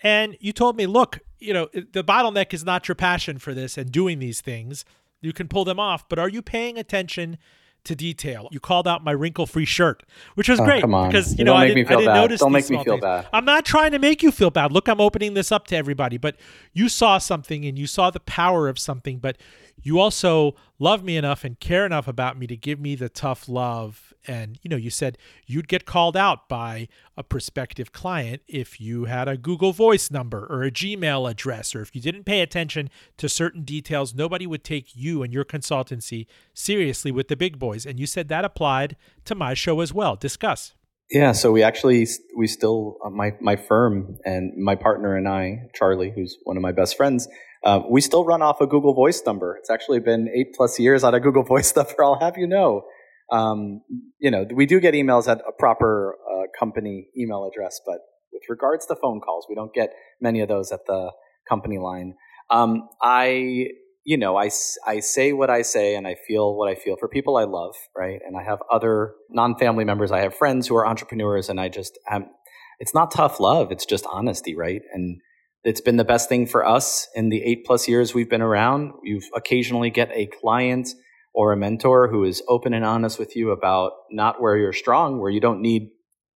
And 0.03 0.36
you 0.40 0.53
told 0.53 0.76
me, 0.76 0.86
look, 0.86 1.20
you 1.38 1.53
know, 1.53 1.68
the 1.72 2.03
bottleneck 2.05 2.53
is 2.53 2.64
not 2.64 2.88
your 2.88 2.94
passion 2.94 3.38
for 3.38 3.55
this 3.55 3.76
and 3.78 3.90
doing 3.90 4.18
these 4.18 4.40
things. 4.40 4.84
You 5.20 5.32
can 5.32 5.48
pull 5.48 5.64
them 5.64 5.78
off, 5.78 6.09
but 6.09 6.18
are 6.18 6.28
you 6.28 6.42
paying 6.42 6.76
attention 6.78 7.38
to 7.84 7.94
detail? 7.96 8.48
You 8.50 8.59
called 8.61 8.86
out 8.88 9.05
my 9.05 9.12
wrinkle-free 9.12 9.64
shirt, 9.64 10.03
which 10.34 10.48
was 10.48 10.59
Oh, 10.61 10.64
great 10.64 10.80
come 10.82 10.94
on. 10.94 11.09
because 11.09 11.32
you 11.32 11.38
You 11.38 11.44
know 11.44 11.53
don't 11.53 11.62
I 11.62 11.68
didn't, 11.68 11.86
I 11.86 11.90
didn't 11.90 12.05
bad. 12.07 12.14
notice. 12.20 12.40
Don't 12.40 12.53
make 12.53 12.64
me 12.64 12.74
small 12.76 12.84
feel 12.84 12.92
things. 12.94 13.03
bad. 13.03 13.28
I'm 13.32 13.44
not 13.44 13.64
trying 13.64 13.92
to 13.92 13.98
make 14.00 14.22
you 14.22 14.32
feel 14.32 14.50
bad. 14.50 14.72
Look, 14.72 14.88
I'm 14.88 15.00
opening 15.00 15.34
this 15.34 15.53
up 15.53 15.66
to 15.68 15.76
everybody, 15.76 16.16
but 16.18 16.36
you 16.72 16.88
saw 16.88 17.18
something 17.18 17.64
and 17.64 17.78
you 17.78 17.86
saw 17.86 18.11
the 18.11 18.20
power 18.20 18.68
of 18.68 18.78
something, 18.78 19.18
but 19.18 19.36
you 19.82 19.98
also 20.00 20.55
love 20.80 21.03
me 21.05 21.16
enough 21.16 21.44
and 21.44 21.59
care 21.61 21.86
enough 21.86 22.07
about 22.09 22.36
me 22.38 22.46
to 22.48 22.57
give 22.57 22.78
me 22.80 22.94
the 22.96 23.09
tough 23.09 23.48
love. 23.48 24.12
And, 24.27 24.59
you 24.62 24.68
know, 24.68 24.77
you 24.77 24.91
said 24.91 25.18
you'd 25.47 25.68
get 25.68 25.85
called 25.85 26.16
out 26.16 26.49
by 26.49 26.89
a 27.16 27.23
prospective 27.23 27.93
client 27.93 28.43
if 28.49 28.81
you 28.81 29.05
had 29.07 29.29
a 29.29 29.37
Google 29.37 29.73
Voice 29.73 30.11
number 30.11 30.47
or 30.49 30.62
a 30.62 30.70
Gmail 30.70 31.31
address, 31.31 31.75
or 31.75 31.83
if 31.83 31.95
you 31.95 32.01
didn't 32.01 32.25
pay 32.25 32.41
attention 32.41 32.91
to 33.18 33.29
certain 33.29 33.62
details, 33.62 34.14
nobody 34.14 34.47
would 34.47 34.64
take 34.64 34.95
you 34.95 35.23
and 35.23 35.33
your 35.33 35.45
consultancy 35.45 36.27
seriously 36.55 37.11
with 37.11 37.29
the 37.29 37.37
big 37.37 37.59
boys. 37.59 37.85
And 37.85 37.99
you 37.99 38.07
said 38.07 38.29
that 38.29 38.45
applied 38.45 38.97
to 39.25 39.35
my 39.35 39.55
show 39.55 39.81
as 39.81 39.93
well. 39.93 40.16
Discuss. 40.16 40.75
Yeah, 41.11 41.33
so 41.33 41.53
we 41.53 41.62
actually 41.62 42.07
we 42.39 42.47
still 42.47 42.97
uh, 43.05 43.11
my 43.11 43.33
my 43.39 43.57
firm 43.57 44.16
and 44.25 44.57
my 44.57 44.77
partner 44.77 45.14
and 45.14 45.29
I, 45.29 45.68
Charlie, 45.75 46.11
who's 46.11 46.39
one 46.45 46.57
of 46.57 46.62
my 46.62 46.73
best 46.73 46.97
friends, 46.97 47.29
uh, 47.64 47.83
we 47.89 48.01
still 48.01 48.25
run 48.25 48.41
off 48.41 48.61
a 48.61 48.66
Google 48.66 48.95
Voice 48.95 49.23
number. 49.27 49.57
It's 49.57 49.68
actually 49.68 50.01
been 50.01 50.31
eight 50.35 50.55
plus 50.55 50.79
years 50.79 51.05
on 51.05 51.14
a 51.14 51.20
Google 51.20 51.43
Voice 51.43 51.77
number. 51.77 51.95
I'll 52.03 52.18
have 52.18 52.39
you 52.39 52.47
know. 52.47 52.85
Um, 53.33 53.80
you 54.18 54.30
know, 54.30 54.47
we 54.55 54.66
do 54.66 54.78
get 54.78 54.95
emails 54.95 55.26
at 55.26 55.39
a 55.49 55.53
proper 55.59 56.16
uh, 56.30 56.43
company 56.59 57.09
email 57.18 57.49
address, 57.51 57.80
but 57.87 57.99
with 58.33 58.43
regards 58.49 58.87
to 58.87 58.97
phone 58.97 59.20
calls, 59.20 59.47
we 59.49 59.55
don't 59.55 59.72
get 59.72 59.93
many 60.20 60.41
of 60.41 60.49
those 60.49 60.70
at 60.70 60.80
the 60.87 61.12
company 61.49 61.78
line. 61.78 62.14
Um, 62.51 62.89
I 63.03 63.68
you 64.05 64.16
know, 64.16 64.37
I, 64.37 64.51
I 64.87 65.01
say 65.01 65.33
what 65.33 65.51
I 65.51 65.62
say 65.62 65.95
and 65.95 66.07
I 66.07 66.16
feel 66.26 66.57
what 66.57 66.68
I 66.68 66.74
feel 66.74 66.97
for 66.97 67.09
people 67.09 67.37
I 67.37 67.45
love, 67.45 67.74
right? 67.97 68.20
And 68.26 68.37
I 68.37 68.43
have 68.43 68.59
other 68.70 69.14
non 69.30 69.57
family 69.57 69.85
members. 69.85 70.11
I 70.11 70.20
have 70.20 70.35
friends 70.35 70.66
who 70.66 70.76
are 70.76 70.87
entrepreneurs, 70.87 71.49
and 71.49 71.61
I 71.61 71.68
just, 71.68 71.99
am, 72.11 72.26
it's 72.78 72.95
not 72.95 73.12
tough 73.12 73.39
love. 73.39 73.70
It's 73.70 73.87
just 73.87 74.05
honesty, 74.11 74.57
right? 74.57 74.83
And 74.93 75.20
it's 75.62 75.80
been 75.80 75.97
the 75.97 76.05
best 76.05 76.28
thing 76.28 76.47
for 76.47 76.66
us 76.66 77.09
in 77.14 77.28
the 77.28 77.43
eight 77.45 77.64
plus 77.64 77.87
years 77.87 78.12
we've 78.12 78.28
been 78.28 78.43
around. 78.43 78.93
You 79.05 79.20
occasionally 79.37 79.91
get 79.91 80.11
a 80.12 80.26
client 80.26 80.89
or 81.35 81.53
a 81.53 81.57
mentor 81.57 82.09
who 82.09 82.24
is 82.24 82.43
open 82.49 82.74
and 82.74 82.85
honest 82.85 83.18
with 83.18 83.37
you 83.37 83.51
about 83.51 83.93
not 84.11 84.41
where 84.41 84.57
you're 84.57 84.72
strong, 84.72 85.18
where 85.18 85.30
you 85.30 85.41
don't 85.41 85.61
need, 85.61 85.91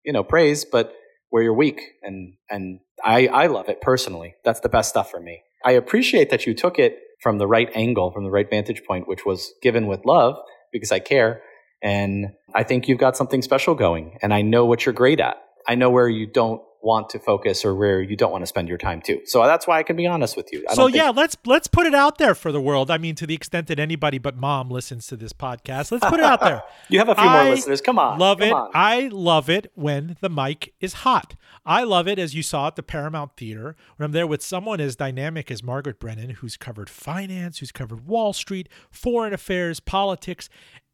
you 0.03 0.13
know, 0.13 0.23
praise, 0.23 0.65
but 0.65 0.93
where 1.29 1.43
you're 1.43 1.53
weak. 1.53 1.81
And, 2.01 2.35
and 2.49 2.79
I, 3.03 3.27
I 3.27 3.47
love 3.47 3.67
it 3.69 3.81
personally. 3.81 4.35
That's 4.43 4.61
the 4.61 4.69
best 4.69 4.89
stuff 4.89 5.11
for 5.11 5.19
me. 5.19 5.41
I 5.65 5.71
appreciate 5.71 6.29
that 6.29 6.45
you 6.45 6.53
took 6.53 6.79
it 6.79 6.99
from 7.19 7.37
the 7.39 7.47
right 7.47 7.69
angle, 7.75 8.11
from 8.11 8.23
the 8.23 8.29
right 8.29 8.49
vantage 8.49 8.83
point, 8.85 9.07
which 9.07 9.25
was 9.25 9.51
given 9.61 9.87
with 9.87 10.05
love 10.05 10.37
because 10.71 10.91
I 10.91 10.99
care. 10.99 11.41
And 11.81 12.27
I 12.53 12.63
think 12.63 12.87
you've 12.87 12.99
got 12.99 13.17
something 13.17 13.41
special 13.41 13.75
going. 13.75 14.17
And 14.21 14.33
I 14.33 14.41
know 14.43 14.65
what 14.65 14.85
you're 14.85 14.93
great 14.93 15.19
at. 15.19 15.37
I 15.67 15.75
know 15.75 15.89
where 15.89 16.07
you 16.07 16.27
don't 16.27 16.61
want 16.85 17.09
to 17.09 17.19
focus 17.19 17.65
or 17.65 17.73
where 17.73 17.99
you 17.99 18.15
don't 18.15 18.31
want 18.31 18.43
to 18.43 18.45
spend 18.45 18.69
your 18.69 18.77
time 18.77 19.01
too. 19.01 19.19
So 19.25 19.43
that's 19.43 19.65
why 19.65 19.79
I 19.79 19.83
can 19.83 19.95
be 19.95 20.05
honest 20.05 20.37
with 20.37 20.53
you. 20.53 20.63
I 20.69 20.75
So 20.75 20.85
yeah, 20.85 21.09
let's 21.09 21.35
let's 21.45 21.67
put 21.67 21.87
it 21.87 21.95
out 21.95 22.19
there 22.19 22.35
for 22.35 22.51
the 22.51 22.61
world. 22.61 22.91
I 22.91 22.99
mean, 22.99 23.15
to 23.15 23.25
the 23.25 23.33
extent 23.33 23.67
that 23.67 23.79
anybody 23.79 24.19
but 24.19 24.37
mom 24.37 24.69
listens 24.69 25.07
to 25.07 25.17
this 25.17 25.33
podcast, 25.33 25.91
let's 25.91 26.05
put 26.05 26.19
it 26.19 26.25
out 26.25 26.41
there. 26.41 26.63
you 26.89 26.99
have 26.99 27.09
a 27.09 27.15
few 27.15 27.29
more 27.29 27.43
listeners. 27.45 27.81
Come 27.81 27.97
on. 27.97 28.19
Love 28.19 28.39
come 28.39 28.49
it. 28.49 28.53
on. 28.53 28.71
I 28.73 29.09
love 29.11 29.49
it 29.49 29.71
when 29.73 30.15
the 30.21 30.29
mic 30.29 30.73
is 30.79 30.93
hot. 30.93 31.35
I 31.65 31.83
love 31.83 32.07
it 32.07 32.19
as 32.19 32.35
you 32.35 32.43
saw 32.43 32.67
at 32.67 32.75
the 32.75 32.83
Paramount 32.83 33.35
Theater 33.35 33.75
when 33.97 34.05
I'm 34.05 34.11
there 34.11 34.27
with 34.27 34.43
someone 34.43 34.79
as 34.79 34.95
dynamic 34.95 35.49
as 35.49 35.63
Margaret 35.63 35.99
Brennan, 35.99 36.29
who's 36.29 36.57
covered 36.57 36.89
finance, 36.89 37.57
who's 37.57 37.71
covered 37.71 38.05
Wall 38.05 38.33
Street, 38.33 38.69
foreign 38.91 39.33
affairs, 39.33 39.79
politics, 39.79 40.47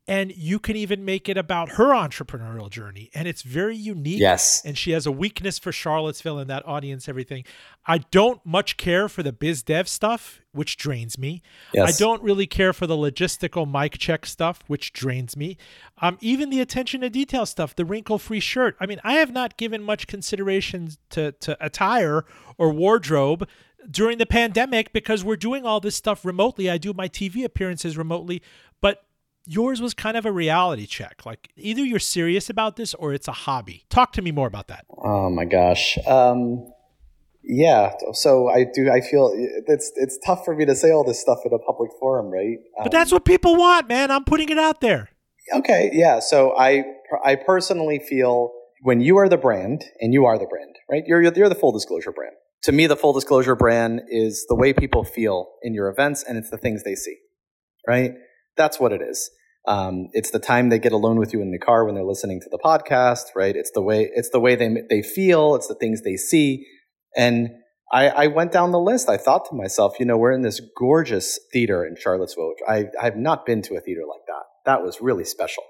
and 0.07 0.35
you 0.35 0.59
can 0.59 0.75
even 0.75 1.05
make 1.05 1.29
it 1.29 1.37
about 1.37 1.73
her 1.73 1.93
entrepreneurial 1.93 2.69
journey. 2.69 3.11
And 3.13 3.27
it's 3.27 3.43
very 3.43 3.77
unique. 3.77 4.19
Yes. 4.19 4.61
And 4.65 4.77
she 4.77 4.91
has 4.91 5.05
a 5.05 5.11
weakness 5.11 5.59
for 5.59 5.71
Charlottesville 5.71 6.39
and 6.39 6.49
that 6.49 6.67
audience, 6.67 7.07
everything. 7.07 7.45
I 7.85 7.99
don't 7.99 8.43
much 8.45 8.77
care 8.77 9.07
for 9.07 9.21
the 9.21 9.31
biz 9.31 9.61
dev 9.61 9.87
stuff, 9.87 10.41
which 10.53 10.75
drains 10.75 11.17
me. 11.19 11.43
Yes. 11.73 11.95
I 11.95 12.03
don't 12.03 12.21
really 12.23 12.47
care 12.47 12.73
for 12.73 12.87
the 12.87 12.95
logistical 12.95 13.71
mic 13.71 13.99
check 13.99 14.25
stuff, 14.25 14.63
which 14.67 14.91
drains 14.91 15.37
me. 15.37 15.57
Um, 16.01 16.17
even 16.19 16.49
the 16.49 16.61
attention 16.61 17.01
to 17.01 17.09
detail 17.09 17.45
stuff, 17.45 17.75
the 17.75 17.85
wrinkle 17.85 18.17
free 18.17 18.39
shirt. 18.39 18.75
I 18.79 18.87
mean, 18.87 18.99
I 19.03 19.13
have 19.13 19.31
not 19.31 19.55
given 19.55 19.83
much 19.83 20.07
consideration 20.07 20.89
to, 21.11 21.31
to 21.33 21.63
attire 21.63 22.25
or 22.57 22.71
wardrobe 22.71 23.47
during 23.89 24.17
the 24.17 24.25
pandemic 24.25 24.93
because 24.93 25.23
we're 25.23 25.35
doing 25.35 25.65
all 25.65 25.79
this 25.79 25.95
stuff 25.95 26.25
remotely. 26.25 26.69
I 26.69 26.77
do 26.77 26.91
my 26.93 27.07
TV 27.07 27.43
appearances 27.43 27.97
remotely, 27.97 28.41
but 28.81 29.03
yours 29.45 29.81
was 29.81 29.93
kind 29.93 30.17
of 30.17 30.25
a 30.25 30.31
reality 30.31 30.85
check. 30.85 31.25
Like 31.25 31.49
either 31.55 31.83
you're 31.83 31.99
serious 31.99 32.49
about 32.49 32.75
this 32.75 32.93
or 32.93 33.13
it's 33.13 33.27
a 33.27 33.31
hobby. 33.33 33.85
Talk 33.89 34.13
to 34.13 34.21
me 34.21 34.31
more 34.31 34.47
about 34.47 34.67
that. 34.67 34.85
Oh 35.03 35.29
my 35.29 35.45
gosh. 35.45 35.97
Um, 36.07 36.67
yeah. 37.43 37.93
So 38.13 38.49
I 38.49 38.65
do. 38.65 38.91
I 38.91 39.01
feel 39.01 39.31
it's 39.67 39.91
it's 39.95 40.19
tough 40.25 40.45
for 40.45 40.55
me 40.55 40.65
to 40.65 40.75
say 40.75 40.91
all 40.91 41.03
this 41.03 41.19
stuff 41.19 41.39
in 41.45 41.51
a 41.53 41.59
public 41.59 41.91
forum, 41.99 42.27
right? 42.31 42.57
Um, 42.77 42.83
But 42.83 42.91
that's 42.91 43.11
what 43.11 43.25
people 43.25 43.55
want, 43.55 43.87
man. 43.87 44.11
I'm 44.11 44.23
putting 44.23 44.49
it 44.49 44.59
out 44.59 44.81
there. 44.81 45.09
okay. 45.53 45.89
Yeah. 45.91 46.19
So 46.19 46.55
I 46.57 46.83
I 47.25 47.35
personally 47.35 47.99
feel 47.99 48.51
when 48.83 49.01
you 49.01 49.17
are 49.17 49.27
the 49.27 49.37
brand 49.37 49.83
and 49.99 50.13
you 50.13 50.25
are 50.25 50.37
the 50.37 50.45
brand, 50.45 50.75
right? 50.89 51.03
You're 51.05 51.21
you're 51.21 51.49
the 51.49 51.55
full 51.55 51.71
disclosure 51.71 52.11
brand. 52.11 52.35
To 52.65 52.71
me, 52.71 52.85
the 52.85 52.95
full 52.95 53.11
disclosure 53.13 53.55
brand 53.55 54.01
is 54.07 54.45
the 54.47 54.53
way 54.55 54.71
people 54.71 55.03
feel 55.03 55.47
in 55.63 55.73
your 55.73 55.89
events, 55.89 56.23
and 56.23 56.37
it's 56.37 56.51
the 56.51 56.59
things 56.59 56.83
they 56.83 56.93
see, 56.93 57.17
right? 57.87 58.11
That's 58.57 58.79
what 58.79 58.91
it 58.91 59.01
is. 59.01 59.29
Um, 59.67 60.09
it's 60.13 60.31
the 60.31 60.39
time 60.39 60.69
they 60.69 60.79
get 60.79 60.91
alone 60.91 61.17
with 61.17 61.33
you 61.33 61.41
in 61.41 61.51
the 61.51 61.59
car 61.59 61.85
when 61.85 61.93
they're 61.93 62.03
listening 62.03 62.41
to 62.41 62.49
the 62.49 62.57
podcast, 62.57 63.35
right? 63.35 63.55
It's 63.55 63.71
the 63.71 63.81
way 63.81 64.09
it's 64.13 64.29
the 64.31 64.39
way 64.39 64.55
they 64.55 64.69
they 64.89 65.01
feel. 65.03 65.55
It's 65.55 65.67
the 65.67 65.75
things 65.75 66.01
they 66.01 66.17
see. 66.17 66.65
And 67.15 67.49
I, 67.91 68.07
I 68.07 68.27
went 68.27 68.51
down 68.51 68.71
the 68.71 68.79
list. 68.79 69.09
I 69.09 69.17
thought 69.17 69.49
to 69.49 69.55
myself, 69.55 69.99
you 69.99 70.05
know, 70.05 70.17
we're 70.17 70.31
in 70.31 70.41
this 70.41 70.61
gorgeous 70.77 71.39
theater 71.53 71.85
in 71.85 71.95
Charlottesville. 71.95 72.53
I 72.67 72.85
I've 72.99 73.17
not 73.17 73.45
been 73.45 73.61
to 73.63 73.75
a 73.75 73.81
theater 73.81 74.01
like 74.07 74.25
that. 74.27 74.43
That 74.65 74.83
was 74.83 75.01
really 75.01 75.25
special, 75.25 75.63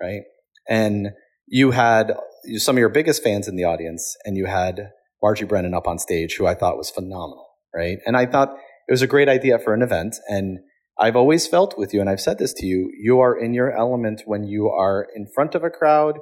right? 0.00 0.22
And 0.68 1.10
you 1.46 1.70
had 1.70 2.14
some 2.56 2.76
of 2.76 2.80
your 2.80 2.88
biggest 2.88 3.22
fans 3.22 3.46
in 3.46 3.56
the 3.56 3.64
audience, 3.64 4.16
and 4.24 4.36
you 4.36 4.46
had 4.46 4.90
Margie 5.22 5.44
Brennan 5.44 5.74
up 5.74 5.86
on 5.86 5.98
stage, 5.98 6.36
who 6.36 6.46
I 6.46 6.54
thought 6.54 6.76
was 6.76 6.90
phenomenal, 6.90 7.46
right? 7.74 7.98
And 8.04 8.16
I 8.16 8.26
thought 8.26 8.56
it 8.88 8.92
was 8.92 9.02
a 9.02 9.06
great 9.06 9.28
idea 9.28 9.58
for 9.58 9.74
an 9.74 9.82
event. 9.82 10.16
And 10.28 10.58
I've 11.00 11.16
always 11.16 11.46
felt 11.46 11.78
with 11.78 11.94
you, 11.94 12.00
and 12.00 12.10
I've 12.10 12.20
said 12.20 12.38
this 12.38 12.52
to 12.54 12.66
you, 12.66 12.90
you 12.98 13.20
are 13.20 13.38
in 13.38 13.54
your 13.54 13.70
element 13.70 14.22
when 14.26 14.44
you 14.44 14.68
are 14.68 15.06
in 15.14 15.28
front 15.32 15.54
of 15.54 15.62
a 15.62 15.70
crowd 15.70 16.18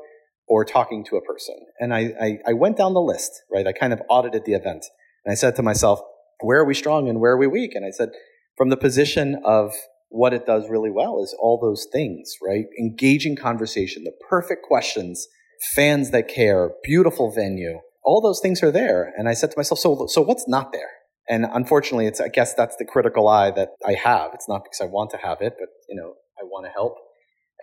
or 0.47 0.65
talking 0.65 1.05
to 1.05 1.17
a 1.17 1.23
person. 1.23 1.57
And 1.81 1.95
I, 1.95 2.13
I, 2.21 2.39
I 2.49 2.53
went 2.53 2.77
down 2.77 2.95
the 2.95 3.01
list, 3.01 3.43
right? 3.51 3.67
I 3.67 3.73
kind 3.73 3.93
of 3.93 4.03
audited 4.09 4.45
the 4.45 4.53
event. 4.53 4.85
And 5.25 5.33
I 5.33 5.35
said 5.35 5.57
to 5.57 5.63
myself, 5.63 6.01
where 6.41 6.61
are 6.61 6.65
we 6.65 6.75
strong 6.75 7.09
and 7.09 7.21
where 7.21 7.33
are 7.33 7.39
we 7.39 7.47
weak? 7.47 7.75
And 7.75 7.85
I 7.85 7.91
said, 7.91 8.11
from 8.57 8.69
the 8.69 8.77
position 8.77 9.41
of 9.45 9.73
what 10.09 10.33
it 10.33 10.47
does 10.47 10.69
really 10.69 10.91
well 10.91 11.23
is 11.23 11.35
all 11.41 11.59
those 11.61 11.87
things, 11.91 12.37
right? 12.47 12.67
Engaging 12.79 13.35
conversation, 13.35 14.05
the 14.05 14.13
perfect 14.29 14.63
questions, 14.63 15.27
fans 15.75 16.11
that 16.11 16.29
care, 16.29 16.71
beautiful 16.85 17.33
venue, 17.33 17.81
all 18.05 18.21
those 18.21 18.41
things 18.41 18.63
are 18.63 18.71
there. 18.71 19.13
And 19.17 19.29
I 19.29 19.35
said 19.35 19.51
to 19.51 19.59
myself, 19.59 19.81
so, 19.81 20.07
so 20.07 20.23
what's 20.23 20.47
not 20.47 20.73
there? 20.73 20.91
And 21.29 21.47
unfortunately, 21.53 22.07
it's, 22.07 22.21
I 22.21 22.29
guess 22.29 22.55
that's 22.55 22.77
the 22.77 22.85
critical 22.85 23.29
eye 23.29 23.51
that 23.53 23.71
I 23.85 23.95
have. 23.95 24.31
It's 24.35 24.49
not 24.49 24.65
because 24.65 24.81
I 24.81 24.87
want 24.87 25.11
to 25.11 25.17
have 25.17 25.39
it, 25.41 25.55
but, 25.59 25.69
you 25.89 25.97
know, 25.97 26.15
I 26.39 26.45
want 26.45 26.67
to 26.67 26.71
help. 26.71 26.97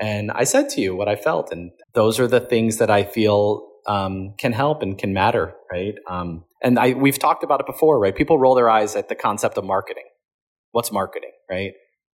And 0.01 0.31
I 0.31 0.43
said 0.43 0.69
to 0.69 0.81
you 0.81 0.95
what 0.95 1.07
I 1.07 1.15
felt. 1.15 1.51
And 1.51 1.71
those 1.93 2.19
are 2.19 2.27
the 2.27 2.39
things 2.39 2.77
that 2.77 2.89
I 2.89 3.03
feel 3.03 3.67
um, 3.87 4.33
can 4.37 4.53
help 4.53 4.81
and 4.81 4.97
can 4.97 5.13
matter, 5.13 5.53
right? 5.71 5.95
Um, 6.09 6.45
and 6.61 6.79
I, 6.79 6.93
we've 6.93 7.19
talked 7.19 7.43
about 7.43 7.59
it 7.59 7.65
before, 7.65 7.99
right? 7.99 8.15
People 8.15 8.39
roll 8.39 8.55
their 8.55 8.69
eyes 8.69 8.95
at 8.95 9.09
the 9.09 9.15
concept 9.15 9.57
of 9.57 9.65
marketing. 9.65 10.05
What's 10.71 10.91
marketing, 10.91 11.31
right? 11.49 11.73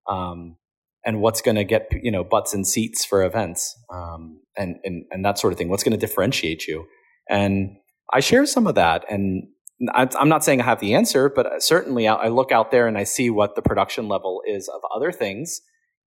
Um, 0.10 0.58
and 1.06 1.22
what's 1.22 1.42
going 1.42 1.56
to 1.56 1.64
get 1.64 1.88
you 2.04 2.12
know 2.12 2.24
butts 2.24 2.54
and 2.54 2.68
seats 2.68 3.06
for 3.06 3.24
events, 3.24 3.78
um, 3.92 4.42
and 4.58 4.78
and 4.84 5.06
and 5.12 5.24
that 5.24 5.40
sort 5.40 5.54
of 5.54 5.58
thing. 5.58 5.70
What's 5.70 5.84
going 5.84 5.98
to 5.98 5.98
differentiate 5.98 6.68
you? 6.68 6.86
And 7.30 7.78
I 8.14 8.20
share 8.20 8.46
some 8.46 8.68
of 8.68 8.76
that, 8.76 9.06
and 9.10 9.48
I'm 9.94 10.30
not 10.30 10.44
saying 10.44 10.62
I 10.62 10.66
have 10.66 10.80
the 10.80 10.94
answer, 10.94 11.30
but 11.30 11.64
certainly 11.64 12.08
I 12.08 12.28
look 12.28 12.52
out 12.52 12.72
there 12.72 12.88
and 12.88 12.98
I 12.98 13.04
see 13.06 13.30
what 13.30 13.56
the 13.56 13.62
production 13.62 14.08
level 14.08 14.42
is 14.46 14.68
of 14.68 14.82
other 14.94 15.12
things, 15.12 15.62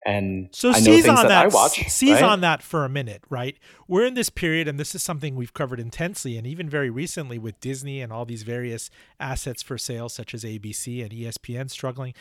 and 0.04 0.48
So 0.52 0.70
I 0.70 0.72
know 0.72 0.78
seize 0.78 1.04
things 1.04 1.18
on 1.18 1.28
that, 1.28 1.44
I 1.44 1.48
watch. 1.48 1.88
Seize 1.88 2.20
right? 2.20 2.22
on 2.22 2.40
that 2.40 2.60
for 2.62 2.84
a 2.84 2.88
minute, 2.88 3.22
right? 3.30 3.56
We're 3.86 4.04
in 4.04 4.14
this 4.14 4.30
period, 4.30 4.66
and 4.66 4.78
this 4.78 4.94
is 4.94 5.02
something 5.02 5.36
we've 5.36 5.54
covered 5.54 5.78
intensely, 5.78 6.36
and 6.36 6.46
even 6.46 6.68
very 6.68 6.90
recently 6.90 7.38
with 7.38 7.60
Disney 7.60 8.00
and 8.00 8.12
all 8.12 8.24
these 8.24 8.42
various 8.42 8.90
assets 9.20 9.62
for 9.62 9.78
sale, 9.78 10.08
such 10.08 10.34
as 10.34 10.44
ABC 10.44 11.02
and 11.02 11.12
ESPN 11.12 11.70
struggling. 11.70 12.14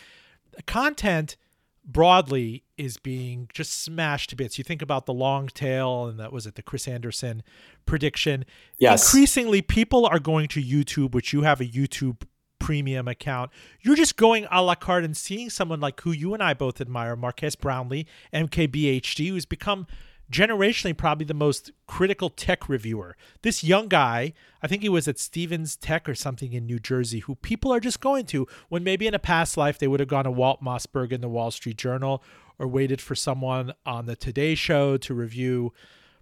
Content 0.67 1.37
broadly 1.85 2.63
is 2.77 2.97
being 2.97 3.49
just 3.53 3.83
smashed 3.83 4.29
to 4.31 4.35
bits. 4.35 4.57
You 4.57 4.63
think 4.63 4.81
about 4.81 5.05
the 5.05 5.13
long 5.13 5.47
tail, 5.47 6.05
and 6.05 6.19
that 6.19 6.31
was 6.31 6.45
it, 6.45 6.55
the 6.55 6.61
Chris 6.61 6.87
Anderson 6.87 7.43
prediction. 7.85 8.45
Yes. 8.77 9.03
Increasingly, 9.03 9.61
people 9.61 10.05
are 10.05 10.19
going 10.19 10.47
to 10.49 10.63
YouTube, 10.63 11.13
which 11.13 11.33
you 11.33 11.41
have 11.41 11.61
a 11.61 11.65
YouTube 11.65 12.23
premium 12.59 13.07
account. 13.07 13.51
You're 13.81 13.95
just 13.95 14.15
going 14.15 14.47
a 14.51 14.61
la 14.61 14.75
carte 14.75 15.03
and 15.03 15.17
seeing 15.17 15.49
someone 15.49 15.79
like 15.79 15.99
who 16.01 16.11
you 16.11 16.33
and 16.33 16.43
I 16.43 16.53
both 16.53 16.79
admire, 16.79 17.15
Marques 17.15 17.55
Brownlee, 17.55 18.05
MKBHD, 18.33 19.29
who's 19.29 19.45
become 19.45 19.87
generationally 20.31 20.95
probably 20.95 21.25
the 21.25 21.33
most 21.33 21.71
critical 21.87 22.29
tech 22.29 22.69
reviewer. 22.69 23.17
This 23.41 23.63
young 23.63 23.87
guy, 23.87 24.33
I 24.63 24.67
think 24.67 24.81
he 24.81 24.89
was 24.89 25.07
at 25.07 25.19
Stevens 25.19 25.75
Tech 25.75 26.07
or 26.07 26.15
something 26.15 26.53
in 26.53 26.65
New 26.65 26.79
Jersey, 26.79 27.19
who 27.19 27.35
people 27.35 27.71
are 27.73 27.79
just 27.79 27.99
going 27.99 28.25
to 28.27 28.47
when 28.69 28.83
maybe 28.83 29.07
in 29.07 29.13
a 29.13 29.19
past 29.19 29.57
life 29.57 29.77
they 29.77 29.87
would 29.87 29.99
have 29.99 30.09
gone 30.09 30.23
to 30.23 30.31
Walt 30.31 30.63
Mossberg 30.63 31.11
in 31.11 31.21
the 31.21 31.29
Wall 31.29 31.51
Street 31.51 31.77
Journal 31.77 32.23
or 32.57 32.67
waited 32.67 33.01
for 33.01 33.15
someone 33.15 33.73
on 33.85 34.05
the 34.05 34.15
Today 34.15 34.55
Show 34.55 34.97
to 34.97 35.13
review 35.13 35.73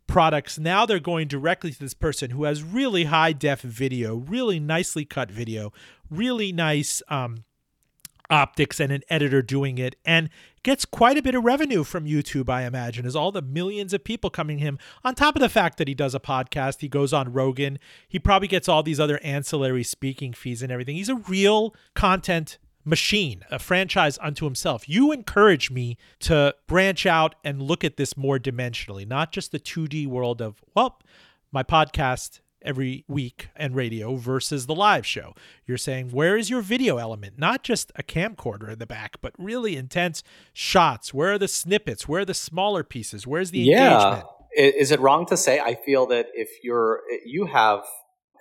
products. 0.07 0.57
Now 0.57 0.85
they're 0.85 0.99
going 0.99 1.27
directly 1.27 1.71
to 1.71 1.79
this 1.79 1.93
person 1.93 2.31
who 2.31 2.45
has 2.45 2.63
really 2.63 3.05
high 3.05 3.31
def 3.31 3.61
video, 3.61 4.15
really 4.15 4.59
nicely 4.59 5.05
cut 5.05 5.29
video, 5.29 5.71
really 6.09 6.51
nice 6.51 7.03
um, 7.09 7.43
optics 8.29 8.79
and 8.79 8.91
an 8.91 9.03
editor 9.09 9.41
doing 9.41 9.77
it 9.77 9.95
and 10.05 10.29
gets 10.63 10.85
quite 10.85 11.17
a 11.17 11.21
bit 11.21 11.35
of 11.35 11.43
revenue 11.43 11.83
from 11.83 12.05
YouTube, 12.05 12.49
I 12.49 12.63
imagine, 12.63 13.05
as 13.05 13.15
all 13.15 13.31
the 13.31 13.41
millions 13.41 13.93
of 13.93 14.03
people 14.03 14.29
coming 14.29 14.59
him. 14.59 14.77
On 15.03 15.15
top 15.15 15.35
of 15.35 15.41
the 15.41 15.49
fact 15.49 15.77
that 15.77 15.87
he 15.87 15.93
does 15.93 16.13
a 16.13 16.19
podcast, 16.19 16.81
he 16.81 16.87
goes 16.87 17.13
on 17.13 17.33
Rogan, 17.33 17.79
he 18.07 18.19
probably 18.19 18.47
gets 18.47 18.67
all 18.67 18.83
these 18.83 18.99
other 18.99 19.19
ancillary 19.23 19.83
speaking 19.83 20.33
fees 20.33 20.61
and 20.61 20.71
everything. 20.71 20.95
He's 20.95 21.09
a 21.09 21.15
real 21.15 21.73
content 21.95 22.57
machine, 22.85 23.43
a 23.51 23.59
franchise 23.59 24.17
unto 24.21 24.45
himself. 24.45 24.87
You 24.87 25.11
encourage 25.11 25.69
me 25.69 25.97
to 26.21 26.55
branch 26.67 27.05
out 27.05 27.35
and 27.43 27.61
look 27.61 27.83
at 27.83 27.97
this 27.97 28.17
more 28.17 28.39
dimensionally, 28.39 29.07
not 29.07 29.31
just 29.31 29.51
the 29.51 29.59
2D 29.59 30.07
world 30.07 30.41
of, 30.41 30.63
well, 30.75 30.99
my 31.51 31.63
podcast 31.63 32.39
every 32.61 33.05
week 33.07 33.49
and 33.55 33.75
radio 33.75 34.15
versus 34.15 34.65
the 34.65 34.75
live 34.75 35.05
show. 35.05 35.33
You're 35.65 35.77
saying, 35.77 36.09
where 36.09 36.37
is 36.37 36.49
your 36.49 36.61
video 36.61 36.97
element? 36.97 37.37
Not 37.37 37.63
just 37.63 37.91
a 37.95 38.03
camcorder 38.03 38.71
in 38.71 38.79
the 38.79 38.85
back, 38.85 39.17
but 39.21 39.33
really 39.37 39.75
intense 39.75 40.23
shots. 40.53 41.13
Where 41.13 41.33
are 41.33 41.37
the 41.37 41.47
snippets? 41.47 42.07
Where 42.07 42.21
are 42.21 42.25
the 42.25 42.33
smaller 42.33 42.83
pieces? 42.83 43.25
Where's 43.25 43.51
the 43.51 43.59
yeah. 43.59 43.93
engagement? 43.93 44.25
Is 44.55 44.91
it 44.91 44.99
wrong 44.99 45.25
to 45.27 45.37
say? 45.37 45.59
I 45.59 45.75
feel 45.75 46.07
that 46.07 46.27
if 46.33 46.49
you're 46.63 47.01
you 47.25 47.45
have 47.45 47.81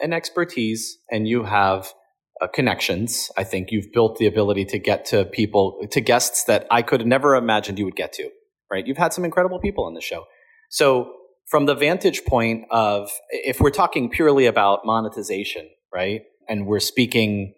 an 0.01 0.13
expertise 0.13 0.99
and 1.11 1.29
you 1.29 1.45
have 1.45 1.93
uh, 2.41 2.47
connections, 2.47 3.31
I 3.37 3.45
think 3.45 3.71
you've 3.71 3.93
built 3.93 4.19
the 4.19 4.27
ability 4.27 4.65
to 4.67 4.79
get 4.79 5.05
to 5.07 5.25
people 5.27 5.87
to 5.91 6.01
guests 6.01 6.45
that 6.45 6.67
I 6.71 6.83
could 6.83 7.01
have 7.01 7.07
never 7.07 7.37
imagined 7.37 7.79
you 7.79 7.85
would 7.85 7.97
get 7.97 8.13
to. 8.15 8.31
Right? 8.71 8.87
You've 8.87 8.99
had 8.99 9.13
some 9.13 9.25
incredible 9.25 9.61
people 9.61 9.85
on 9.85 9.95
the 9.95 10.01
show. 10.01 10.25
So 10.71 11.13
from 11.49 11.67
the 11.67 11.75
vantage 11.75 12.25
point 12.25 12.65
of 12.71 13.11
if 13.31 13.61
we're 13.61 13.71
talking 13.71 14.11
purely 14.11 14.47
about 14.47 14.85
monetization, 14.85 15.69
right? 15.93 16.23
And 16.49 16.67
we're 16.67 16.81
speaking 16.81 17.55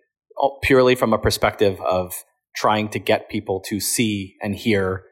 purely 0.62 0.94
from 0.94 1.12
a 1.12 1.18
perspective 1.18 1.80
of 1.80 2.12
trying 2.56 2.88
to 2.90 2.98
get 2.98 3.28
people 3.28 3.60
to 3.60 3.80
see 3.80 4.36
and 4.42 4.54
hear 4.54 5.04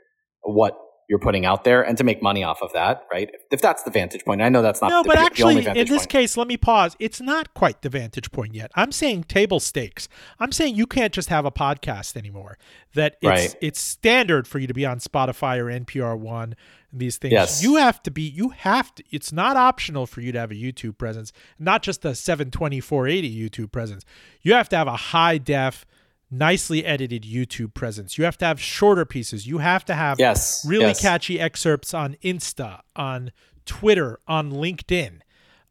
what 0.42 0.76
you're 1.08 1.18
putting 1.18 1.46
out 1.46 1.64
there 1.64 1.82
and 1.82 1.96
to 1.96 2.04
make 2.04 2.22
money 2.22 2.44
off 2.44 2.60
of 2.62 2.72
that, 2.74 3.06
right? 3.10 3.30
If 3.50 3.60
that's 3.62 3.82
the 3.82 3.90
vantage 3.90 4.24
point, 4.24 4.42
I 4.42 4.48
know 4.50 4.60
that's 4.60 4.82
not 4.82 4.90
No, 4.90 5.02
the, 5.02 5.08
but 5.08 5.18
actually, 5.18 5.66
in 5.66 5.74
this 5.86 6.00
point. 6.02 6.08
case, 6.10 6.36
let 6.36 6.46
me 6.46 6.56
pause. 6.58 6.96
It's 6.98 7.20
not 7.20 7.54
quite 7.54 7.80
the 7.82 7.88
vantage 7.88 8.30
point 8.30 8.54
yet. 8.54 8.70
I'm 8.74 8.92
saying 8.92 9.24
table 9.24 9.58
stakes. 9.58 10.08
I'm 10.38 10.52
saying 10.52 10.74
you 10.76 10.86
can't 10.86 11.12
just 11.14 11.30
have 11.30 11.44
a 11.46 11.50
podcast 11.50 12.16
anymore. 12.16 12.58
That 12.94 13.16
it's 13.22 13.26
Right. 13.28 13.54
it's 13.62 13.80
standard 13.80 14.46
for 14.46 14.58
you 14.58 14.66
to 14.66 14.74
be 14.74 14.84
on 14.84 14.98
Spotify 14.98 15.58
or 15.58 15.70
NPR 15.70 16.16
One. 16.18 16.54
These 16.92 17.18
things. 17.18 17.32
Yes. 17.32 17.62
You 17.62 17.76
have 17.76 18.02
to 18.04 18.10
be. 18.10 18.22
You 18.22 18.48
have 18.50 18.94
to. 18.94 19.04
It's 19.10 19.30
not 19.30 19.56
optional 19.58 20.06
for 20.06 20.22
you 20.22 20.32
to 20.32 20.38
have 20.40 20.50
a 20.50 20.54
YouTube 20.54 20.96
presence. 20.96 21.32
Not 21.58 21.82
just 21.82 22.02
a 22.04 22.14
720 22.14 22.80
480 22.80 23.48
YouTube 23.50 23.72
presence. 23.72 24.04
You 24.40 24.54
have 24.54 24.70
to 24.70 24.76
have 24.76 24.88
a 24.88 24.96
high 24.96 25.36
def, 25.36 25.84
nicely 26.30 26.84
edited 26.84 27.22
YouTube 27.22 27.74
presence. 27.74 28.18
You 28.18 28.24
have 28.24 28.38
to 28.38 28.44
have 28.44 28.60
shorter 28.60 29.04
pieces. 29.04 29.46
You 29.46 29.58
have 29.58 29.84
to 29.86 29.94
have 29.94 30.18
Yes, 30.18 30.64
really 30.66 30.86
yes. 30.86 31.00
catchy 31.00 31.40
excerpts 31.40 31.94
on 31.94 32.16
Insta, 32.22 32.80
on 32.96 33.32
Twitter, 33.64 34.20
on 34.28 34.50
LinkedIn. 34.52 35.20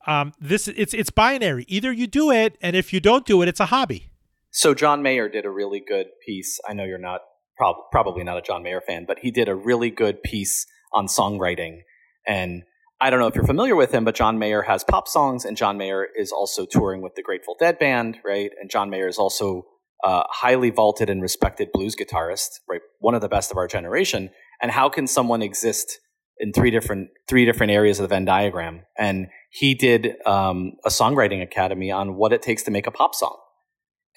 Um, 0.06 0.34
this 0.40 0.68
it's 0.68 0.94
it's 0.94 1.10
binary. 1.10 1.66
Either 1.68 1.92
you 1.92 2.08
do 2.08 2.32
it, 2.32 2.58
and 2.62 2.76
if 2.76 2.94
you 2.94 3.00
don't 3.00 3.26
do 3.26 3.42
it, 3.42 3.48
it's 3.50 3.60
a 3.60 3.66
hobby. 3.68 4.10
So 4.52 4.74
John 4.74 5.02
Mayer 5.04 5.28
did 5.30 5.46
a 5.46 5.50
really 5.50 5.84
good 5.86 6.08
piece. 6.26 6.60
I 6.68 6.74
know 6.74 6.86
you're 6.86 6.98
not 6.98 7.22
prob- 7.58 7.92
probably 7.92 8.24
not 8.24 8.38
a 8.38 8.42
John 8.42 8.64
Mayer 8.64 8.82
fan, 8.82 9.06
but 9.08 9.20
he 9.20 9.32
did 9.32 9.50
a 9.50 9.56
really 9.56 9.90
good 9.92 10.24
piece 10.24 10.66
on 10.94 11.08
songwriting. 11.08 11.80
And 12.26 12.64
I 13.00 13.10
don't 13.10 13.20
know 13.20 13.28
if 13.28 13.36
you're 13.36 13.46
familiar 13.46 13.76
with 13.76 13.94
him, 13.94 14.06
but 14.06 14.16
John 14.16 14.40
Mayer 14.40 14.64
has 14.64 14.84
pop 14.84 15.08
songs, 15.08 15.46
and 15.46 15.56
John 15.58 15.78
Mayer 15.78 16.08
is 16.18 16.32
also 16.32 16.66
touring 16.66 17.02
with 17.02 17.16
the 17.16 17.22
Grateful 17.22 17.56
Dead 17.60 17.78
band, 17.78 18.18
right? 18.26 18.50
And 18.60 18.72
John 18.72 18.90
Mayer 18.90 19.08
is 19.08 19.18
also 19.20 19.66
a 20.04 20.24
highly 20.30 20.70
vaulted 20.70 21.10
and 21.10 21.22
respected 21.22 21.70
blues 21.74 21.96
guitarist, 21.96 22.60
right? 22.70 22.82
One 23.00 23.16
of 23.16 23.22
the 23.22 23.30
best 23.30 23.52
of 23.52 23.58
our 23.58 23.68
generation. 23.68 24.30
And 24.62 24.72
how 24.72 24.90
can 24.90 25.08
someone 25.08 25.42
exist 25.42 26.00
in 26.40 26.54
three 26.54 26.72
different 26.72 27.10
three 27.28 27.46
different 27.46 27.72
areas 27.72 28.00
of 28.00 28.04
the 28.04 28.16
Venn 28.16 28.26
diagram? 28.26 28.82
And 28.98 29.28
he 29.50 29.74
did 29.74 30.16
um, 30.26 30.74
a 30.86 30.90
songwriting 30.90 31.42
academy 31.42 31.92
on 31.92 32.16
what 32.16 32.34
it 32.34 32.42
takes 32.42 32.64
to 32.64 32.72
make 32.72 32.88
a 32.88 32.92
pop 32.92 33.16
song 33.16 33.38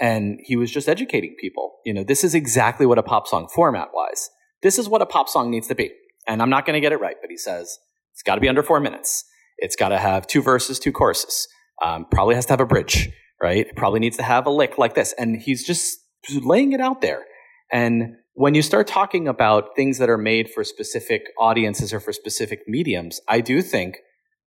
and 0.00 0.40
he 0.42 0.56
was 0.56 0.72
just 0.72 0.88
educating 0.88 1.36
people. 1.38 1.74
You 1.84 1.92
know, 1.92 2.02
this 2.02 2.24
is 2.24 2.34
exactly 2.34 2.86
what 2.86 2.98
a 2.98 3.02
pop 3.02 3.28
song 3.28 3.48
format 3.54 3.88
wise. 3.92 4.30
This 4.62 4.78
is 4.78 4.88
what 4.88 5.02
a 5.02 5.06
pop 5.06 5.28
song 5.28 5.50
needs 5.50 5.68
to 5.68 5.74
be. 5.74 5.90
And 6.26 6.40
I'm 6.40 6.50
not 6.50 6.64
going 6.64 6.74
to 6.74 6.80
get 6.80 6.92
it 6.92 7.00
right, 7.00 7.16
but 7.20 7.30
he 7.30 7.36
says 7.36 7.78
it's 8.14 8.22
got 8.22 8.36
to 8.36 8.40
be 8.40 8.48
under 8.48 8.62
four 8.62 8.80
minutes. 8.80 9.24
It's 9.58 9.76
got 9.76 9.90
to 9.90 9.98
have 9.98 10.26
two 10.26 10.42
verses, 10.42 10.78
two 10.78 10.92
choruses. 10.92 11.46
Um, 11.82 12.06
probably 12.10 12.34
has 12.34 12.46
to 12.46 12.52
have 12.54 12.60
a 12.60 12.66
bridge, 12.66 13.10
right? 13.42 13.66
It 13.66 13.76
probably 13.76 14.00
needs 14.00 14.16
to 14.18 14.22
have 14.22 14.46
a 14.46 14.50
lick 14.50 14.78
like 14.78 14.94
this. 14.94 15.14
And 15.18 15.40
he's 15.40 15.64
just 15.66 16.00
laying 16.42 16.72
it 16.72 16.80
out 16.80 17.00
there. 17.00 17.24
And 17.72 18.16
when 18.34 18.54
you 18.54 18.62
start 18.62 18.86
talking 18.86 19.28
about 19.28 19.76
things 19.76 19.98
that 19.98 20.10
are 20.10 20.18
made 20.18 20.50
for 20.50 20.64
specific 20.64 21.22
audiences 21.38 21.92
or 21.92 22.00
for 22.00 22.12
specific 22.12 22.60
mediums, 22.66 23.20
I 23.28 23.40
do 23.40 23.62
think 23.62 23.98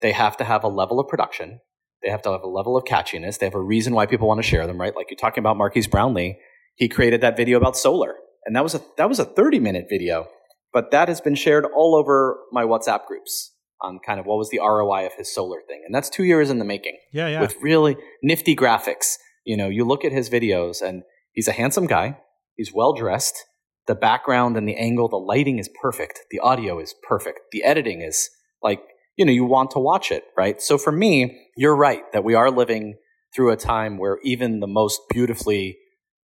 they 0.00 0.12
have 0.12 0.36
to 0.38 0.44
have 0.44 0.64
a 0.64 0.68
level 0.68 0.98
of 1.00 1.08
production 1.08 1.60
they 2.02 2.10
have 2.10 2.22
to 2.22 2.32
have 2.32 2.42
a 2.42 2.48
level 2.48 2.76
of 2.76 2.84
catchiness. 2.84 3.38
They 3.38 3.46
have 3.46 3.54
a 3.54 3.60
reason 3.60 3.94
why 3.94 4.06
people 4.06 4.28
want 4.28 4.38
to 4.38 4.48
share 4.48 4.66
them, 4.66 4.80
right? 4.80 4.94
Like 4.94 5.10
you're 5.10 5.16
talking 5.16 5.40
about 5.40 5.56
Marques 5.56 5.86
Brownlee. 5.86 6.38
He 6.74 6.88
created 6.88 7.20
that 7.20 7.36
video 7.36 7.58
about 7.58 7.76
solar. 7.76 8.14
And 8.44 8.56
that 8.56 8.64
was 8.64 8.74
a 8.74 8.82
that 8.96 9.08
was 9.08 9.20
a 9.20 9.24
30 9.24 9.60
minute 9.60 9.86
video. 9.88 10.26
But 10.72 10.90
that 10.90 11.08
has 11.08 11.20
been 11.20 11.34
shared 11.34 11.64
all 11.64 11.94
over 11.94 12.38
my 12.50 12.64
WhatsApp 12.64 13.06
groups 13.06 13.52
on 13.82 13.98
kind 14.04 14.20
of 14.20 14.26
what 14.26 14.38
was 14.38 14.50
the 14.50 14.58
ROI 14.58 15.06
of 15.06 15.12
his 15.14 15.34
solar 15.34 15.60
thing. 15.66 15.82
And 15.84 15.94
that's 15.94 16.08
two 16.08 16.24
years 16.24 16.50
in 16.50 16.58
the 16.58 16.64
making. 16.64 16.98
Yeah, 17.12 17.28
yeah. 17.28 17.40
With 17.40 17.56
really 17.60 17.96
nifty 18.22 18.54
graphics. 18.54 19.16
You 19.44 19.56
know, 19.56 19.68
you 19.68 19.84
look 19.84 20.04
at 20.04 20.12
his 20.12 20.30
videos 20.30 20.80
and 20.80 21.02
he's 21.32 21.48
a 21.48 21.52
handsome 21.52 21.86
guy. 21.86 22.18
He's 22.56 22.72
well 22.72 22.92
dressed. 22.94 23.44
The 23.86 23.94
background 23.94 24.56
and 24.56 24.68
the 24.68 24.76
angle, 24.76 25.08
the 25.08 25.16
lighting 25.16 25.58
is 25.58 25.68
perfect. 25.80 26.20
The 26.30 26.38
audio 26.38 26.78
is 26.78 26.94
perfect. 27.06 27.40
The 27.50 27.64
editing 27.64 28.00
is 28.00 28.30
like 28.62 28.80
you 29.16 29.26
know, 29.26 29.32
you 29.32 29.44
want 29.44 29.70
to 29.72 29.78
watch 29.78 30.10
it, 30.10 30.24
right? 30.36 30.60
So 30.62 30.78
for 30.78 30.92
me, 30.92 31.48
you're 31.56 31.76
right 31.76 32.02
that 32.12 32.24
we 32.24 32.34
are 32.34 32.50
living 32.50 32.96
through 33.34 33.50
a 33.50 33.56
time 33.56 33.98
where 33.98 34.18
even 34.24 34.60
the 34.60 34.66
most 34.66 35.00
beautifully 35.10 35.78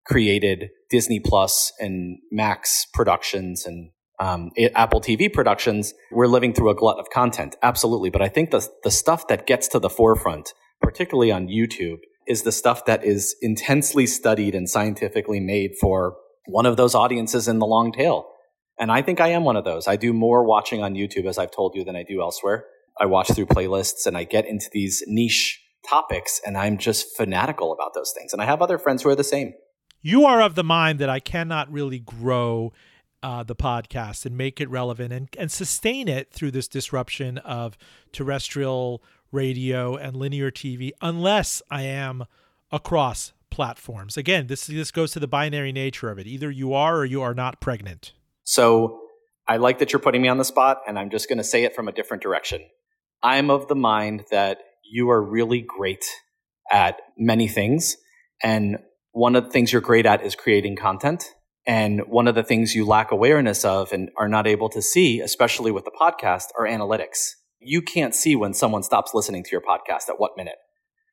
created 0.06 0.70
Disney 0.90 1.20
Plus 1.20 1.72
and 1.80 2.18
Max 2.30 2.86
productions 2.94 3.66
and 3.66 3.90
um, 4.18 4.50
Apple 4.74 5.00
TV 5.00 5.32
productions, 5.32 5.92
we're 6.10 6.26
living 6.26 6.54
through 6.54 6.70
a 6.70 6.74
glut 6.74 6.98
of 6.98 7.10
content. 7.10 7.56
Absolutely. 7.62 8.10
But 8.10 8.22
I 8.22 8.28
think 8.28 8.50
the, 8.50 8.66
the 8.82 8.90
stuff 8.90 9.28
that 9.28 9.46
gets 9.46 9.68
to 9.68 9.78
the 9.78 9.90
forefront, 9.90 10.54
particularly 10.80 11.30
on 11.30 11.48
YouTube, 11.48 11.98
is 12.26 12.42
the 12.42 12.52
stuff 12.52 12.86
that 12.86 13.04
is 13.04 13.36
intensely 13.40 14.06
studied 14.06 14.54
and 14.54 14.68
scientifically 14.68 15.40
made 15.40 15.72
for 15.80 16.16
one 16.46 16.66
of 16.66 16.76
those 16.76 16.94
audiences 16.94 17.46
in 17.48 17.58
the 17.58 17.66
long 17.66 17.92
tail. 17.92 18.26
And 18.78 18.90
I 18.90 19.02
think 19.02 19.20
I 19.20 19.28
am 19.28 19.44
one 19.44 19.56
of 19.56 19.64
those. 19.64 19.88
I 19.88 19.96
do 19.96 20.12
more 20.12 20.44
watching 20.44 20.82
on 20.82 20.94
YouTube, 20.94 21.26
as 21.26 21.38
I've 21.38 21.50
told 21.50 21.74
you, 21.74 21.84
than 21.84 21.96
I 21.96 22.02
do 22.02 22.20
elsewhere. 22.20 22.64
I 22.98 23.06
watch 23.06 23.30
through 23.32 23.46
playlists 23.46 24.06
and 24.06 24.16
I 24.16 24.24
get 24.24 24.46
into 24.46 24.68
these 24.72 25.02
niche 25.06 25.62
topics 25.88 26.40
and 26.44 26.56
I'm 26.56 26.78
just 26.78 27.16
fanatical 27.16 27.72
about 27.72 27.94
those 27.94 28.12
things. 28.16 28.32
And 28.32 28.42
I 28.42 28.46
have 28.46 28.62
other 28.62 28.78
friends 28.78 29.02
who 29.02 29.08
are 29.10 29.14
the 29.14 29.24
same. 29.24 29.54
You 30.02 30.24
are 30.24 30.40
of 30.40 30.54
the 30.54 30.64
mind 30.64 30.98
that 30.98 31.08
I 31.08 31.20
cannot 31.20 31.70
really 31.70 31.98
grow 31.98 32.72
uh, 33.26 33.42
the 33.42 33.56
podcast 33.56 34.24
and 34.24 34.38
make 34.38 34.60
it 34.60 34.70
relevant 34.70 35.12
and, 35.12 35.28
and 35.36 35.50
sustain 35.50 36.06
it 36.06 36.32
through 36.32 36.52
this 36.52 36.68
disruption 36.68 37.38
of 37.38 37.76
terrestrial 38.12 39.02
radio 39.32 39.96
and 39.96 40.14
linear 40.14 40.48
TV 40.48 40.92
unless 41.00 41.60
I 41.68 41.82
am 41.82 42.26
across 42.70 43.32
platforms. 43.50 44.16
Again, 44.16 44.46
this 44.46 44.68
this 44.68 44.92
goes 44.92 45.10
to 45.10 45.18
the 45.18 45.26
binary 45.26 45.72
nature 45.72 46.08
of 46.08 46.20
it. 46.20 46.28
Either 46.28 46.52
you 46.52 46.72
are 46.72 46.98
or 46.98 47.04
you 47.04 47.20
are 47.20 47.34
not 47.34 47.60
pregnant. 47.60 48.12
So 48.44 49.00
I 49.48 49.56
like 49.56 49.80
that 49.80 49.92
you're 49.92 49.98
putting 49.98 50.22
me 50.22 50.28
on 50.28 50.38
the 50.38 50.44
spot, 50.44 50.82
and 50.86 50.96
I'm 50.96 51.10
just 51.10 51.28
going 51.28 51.38
to 51.38 51.44
say 51.44 51.64
it 51.64 51.74
from 51.74 51.88
a 51.88 51.92
different 51.92 52.22
direction. 52.22 52.62
I'm 53.24 53.50
of 53.50 53.66
the 53.66 53.74
mind 53.74 54.26
that 54.30 54.58
you 54.88 55.10
are 55.10 55.20
really 55.20 55.62
great 55.62 56.04
at 56.70 57.00
many 57.18 57.48
things. 57.48 57.96
And 58.40 58.78
one 59.10 59.34
of 59.34 59.46
the 59.46 59.50
things 59.50 59.72
you're 59.72 59.82
great 59.82 60.06
at 60.06 60.24
is 60.24 60.36
creating 60.36 60.76
content. 60.76 61.34
And 61.66 62.02
one 62.06 62.28
of 62.28 62.34
the 62.34 62.44
things 62.44 62.74
you 62.74 62.86
lack 62.86 63.10
awareness 63.10 63.64
of 63.64 63.92
and 63.92 64.10
are 64.16 64.28
not 64.28 64.46
able 64.46 64.68
to 64.68 64.80
see, 64.80 65.20
especially 65.20 65.72
with 65.72 65.84
the 65.84 65.90
podcast, 65.90 66.46
are 66.56 66.64
analytics. 66.64 67.32
You 67.58 67.82
can't 67.82 68.14
see 68.14 68.36
when 68.36 68.54
someone 68.54 68.84
stops 68.84 69.12
listening 69.14 69.42
to 69.42 69.50
your 69.50 69.60
podcast 69.60 70.08
at 70.08 70.18
what 70.20 70.36
minute. 70.36 70.56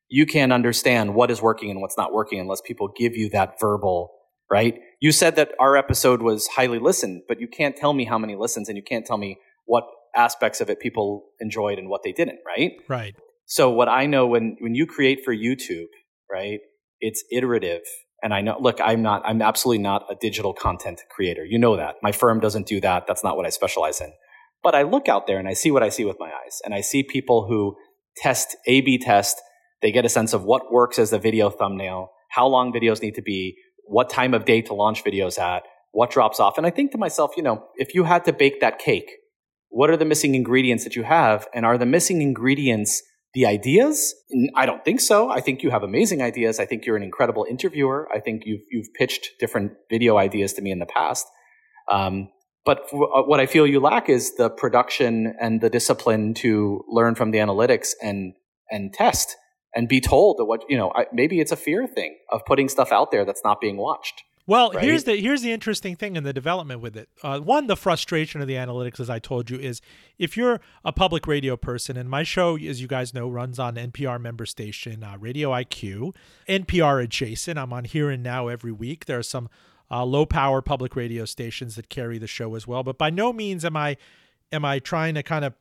You 0.08 0.26
can't 0.26 0.52
understand 0.52 1.14
what 1.14 1.30
is 1.30 1.42
working 1.42 1.70
and 1.70 1.80
what's 1.80 1.98
not 1.98 2.12
working 2.12 2.38
unless 2.38 2.60
people 2.60 2.92
give 2.96 3.16
you 3.16 3.30
that 3.30 3.58
verbal, 3.58 4.12
right? 4.48 4.78
You 5.00 5.10
said 5.10 5.34
that 5.36 5.52
our 5.58 5.76
episode 5.76 6.22
was 6.22 6.46
highly 6.46 6.78
listened, 6.78 7.22
but 7.26 7.40
you 7.40 7.48
can't 7.48 7.76
tell 7.76 7.92
me 7.92 8.04
how 8.04 8.18
many 8.18 8.36
listens 8.36 8.68
and 8.68 8.76
you 8.76 8.84
can't 8.84 9.04
tell 9.04 9.18
me 9.18 9.38
what 9.64 9.84
aspects 10.14 10.60
of 10.60 10.70
it 10.70 10.78
people 10.78 11.24
enjoyed 11.40 11.78
and 11.78 11.88
what 11.88 12.02
they 12.04 12.12
didn't, 12.12 12.38
right? 12.46 12.72
Right. 12.88 13.16
So 13.46 13.70
what 13.70 13.88
I 13.88 14.06
know 14.06 14.26
when 14.26 14.56
when 14.60 14.74
you 14.74 14.86
create 14.86 15.24
for 15.24 15.34
YouTube, 15.34 15.88
right? 16.30 16.60
It's 17.00 17.24
iterative. 17.30 17.82
And 18.24 18.34
I 18.34 18.40
know 18.40 18.56
look, 18.58 18.78
I'm 18.82 19.02
not 19.02 19.22
I'm 19.24 19.42
absolutely 19.42 19.82
not 19.82 20.06
a 20.10 20.16
digital 20.16 20.54
content 20.54 21.02
creator. 21.14 21.44
You 21.44 21.58
know 21.58 21.76
that. 21.76 21.96
My 22.02 22.10
firm 22.10 22.40
doesn't 22.40 22.66
do 22.66 22.80
that. 22.80 23.06
That's 23.06 23.22
not 23.22 23.36
what 23.36 23.46
I 23.46 23.50
specialize 23.50 24.00
in. 24.00 24.12
But 24.62 24.74
I 24.74 24.82
look 24.82 25.08
out 25.08 25.26
there 25.26 25.38
and 25.38 25.46
I 25.46 25.52
see 25.52 25.70
what 25.70 25.82
I 25.82 25.90
see 25.90 26.06
with 26.06 26.16
my 26.18 26.30
eyes. 26.42 26.62
And 26.64 26.74
I 26.74 26.80
see 26.80 27.02
people 27.02 27.46
who 27.46 27.76
test 28.16 28.56
A 28.66 28.80
B 28.80 28.98
test, 28.98 29.40
they 29.82 29.92
get 29.92 30.06
a 30.06 30.08
sense 30.08 30.32
of 30.32 30.44
what 30.44 30.72
works 30.72 30.98
as 30.98 31.10
the 31.10 31.18
video 31.18 31.50
thumbnail, 31.50 32.10
how 32.30 32.46
long 32.46 32.72
videos 32.72 33.02
need 33.02 33.14
to 33.16 33.22
be, 33.22 33.56
what 33.84 34.08
time 34.08 34.32
of 34.32 34.46
day 34.46 34.62
to 34.62 34.74
launch 34.74 35.04
videos 35.04 35.38
at, 35.38 35.64
what 35.92 36.10
drops 36.10 36.40
off. 36.40 36.56
And 36.56 36.66
I 36.66 36.70
think 36.70 36.92
to 36.92 36.98
myself, 36.98 37.32
you 37.36 37.42
know, 37.42 37.66
if 37.76 37.94
you 37.94 38.04
had 38.04 38.24
to 38.24 38.32
bake 38.32 38.60
that 38.62 38.78
cake, 38.78 39.10
what 39.68 39.90
are 39.90 39.96
the 39.98 40.04
missing 40.06 40.34
ingredients 40.34 40.84
that 40.84 40.96
you 40.96 41.02
have? 41.02 41.46
And 41.52 41.66
are 41.66 41.76
the 41.76 41.86
missing 41.86 42.22
ingredients 42.22 43.02
the 43.34 43.46
ideas? 43.46 44.14
I 44.54 44.64
don't 44.64 44.84
think 44.84 45.00
so. 45.00 45.28
I 45.28 45.40
think 45.40 45.62
you 45.62 45.70
have 45.70 45.82
amazing 45.82 46.22
ideas. 46.22 46.60
I 46.60 46.66
think 46.66 46.86
you're 46.86 46.96
an 46.96 47.02
incredible 47.02 47.44
interviewer. 47.48 48.08
I 48.14 48.20
think 48.20 48.42
you've 48.46 48.62
you've 48.70 48.92
pitched 48.94 49.28
different 49.40 49.72
video 49.90 50.16
ideas 50.16 50.52
to 50.54 50.62
me 50.62 50.70
in 50.70 50.78
the 50.78 50.86
past. 50.86 51.26
Um, 51.90 52.28
but 52.64 52.88
uh, 52.92 53.22
what 53.22 53.40
I 53.40 53.46
feel 53.46 53.66
you 53.66 53.80
lack 53.80 54.08
is 54.08 54.36
the 54.36 54.48
production 54.48 55.34
and 55.40 55.60
the 55.60 55.68
discipline 55.68 56.34
to 56.34 56.84
learn 56.88 57.14
from 57.14 57.30
the 57.32 57.38
analytics 57.38 57.90
and 58.00 58.34
and 58.70 58.92
test 58.92 59.36
and 59.74 59.88
be 59.88 60.00
told 60.00 60.38
that 60.38 60.44
what 60.44 60.62
you 60.68 60.78
know. 60.78 60.92
I, 60.94 61.06
maybe 61.12 61.40
it's 61.40 61.52
a 61.52 61.56
fear 61.56 61.86
thing 61.86 62.16
of 62.30 62.44
putting 62.46 62.68
stuff 62.68 62.92
out 62.92 63.10
there 63.10 63.24
that's 63.24 63.42
not 63.44 63.60
being 63.60 63.76
watched. 63.76 64.22
Well, 64.46 64.72
right? 64.72 64.84
here's 64.84 65.04
the 65.04 65.16
here's 65.16 65.40
the 65.40 65.52
interesting 65.52 65.96
thing 65.96 66.16
in 66.16 66.24
the 66.24 66.32
development 66.32 66.80
with 66.82 66.96
it. 66.96 67.08
Uh, 67.22 67.40
one, 67.40 67.66
the 67.66 67.76
frustration 67.76 68.42
of 68.42 68.46
the 68.46 68.54
analytics, 68.54 69.00
as 69.00 69.08
I 69.08 69.18
told 69.18 69.48
you, 69.48 69.58
is 69.58 69.80
if 70.18 70.36
you're 70.36 70.60
a 70.84 70.92
public 70.92 71.26
radio 71.26 71.56
person, 71.56 71.96
and 71.96 72.10
my 72.10 72.24
show, 72.24 72.56
as 72.56 72.80
you 72.80 72.86
guys 72.86 73.14
know, 73.14 73.28
runs 73.28 73.58
on 73.58 73.76
NPR 73.76 74.20
member 74.20 74.44
station 74.44 75.02
uh, 75.02 75.16
Radio 75.18 75.50
IQ, 75.50 76.14
NPR 76.46 77.02
adjacent. 77.02 77.58
I'm 77.58 77.72
on 77.72 77.84
Here 77.84 78.10
and 78.10 78.22
Now 78.22 78.48
every 78.48 78.72
week. 78.72 79.06
There 79.06 79.18
are 79.18 79.22
some 79.22 79.48
uh, 79.90 80.04
low 80.04 80.26
power 80.26 80.60
public 80.60 80.94
radio 80.94 81.24
stations 81.24 81.76
that 81.76 81.88
carry 81.88 82.18
the 82.18 82.26
show 82.26 82.54
as 82.54 82.66
well, 82.66 82.82
but 82.82 82.98
by 82.98 83.08
no 83.08 83.32
means 83.32 83.64
am 83.64 83.76
I 83.76 83.96
am 84.52 84.64
I 84.64 84.78
trying 84.78 85.14
to 85.14 85.22
kind 85.22 85.46
of 85.46 85.54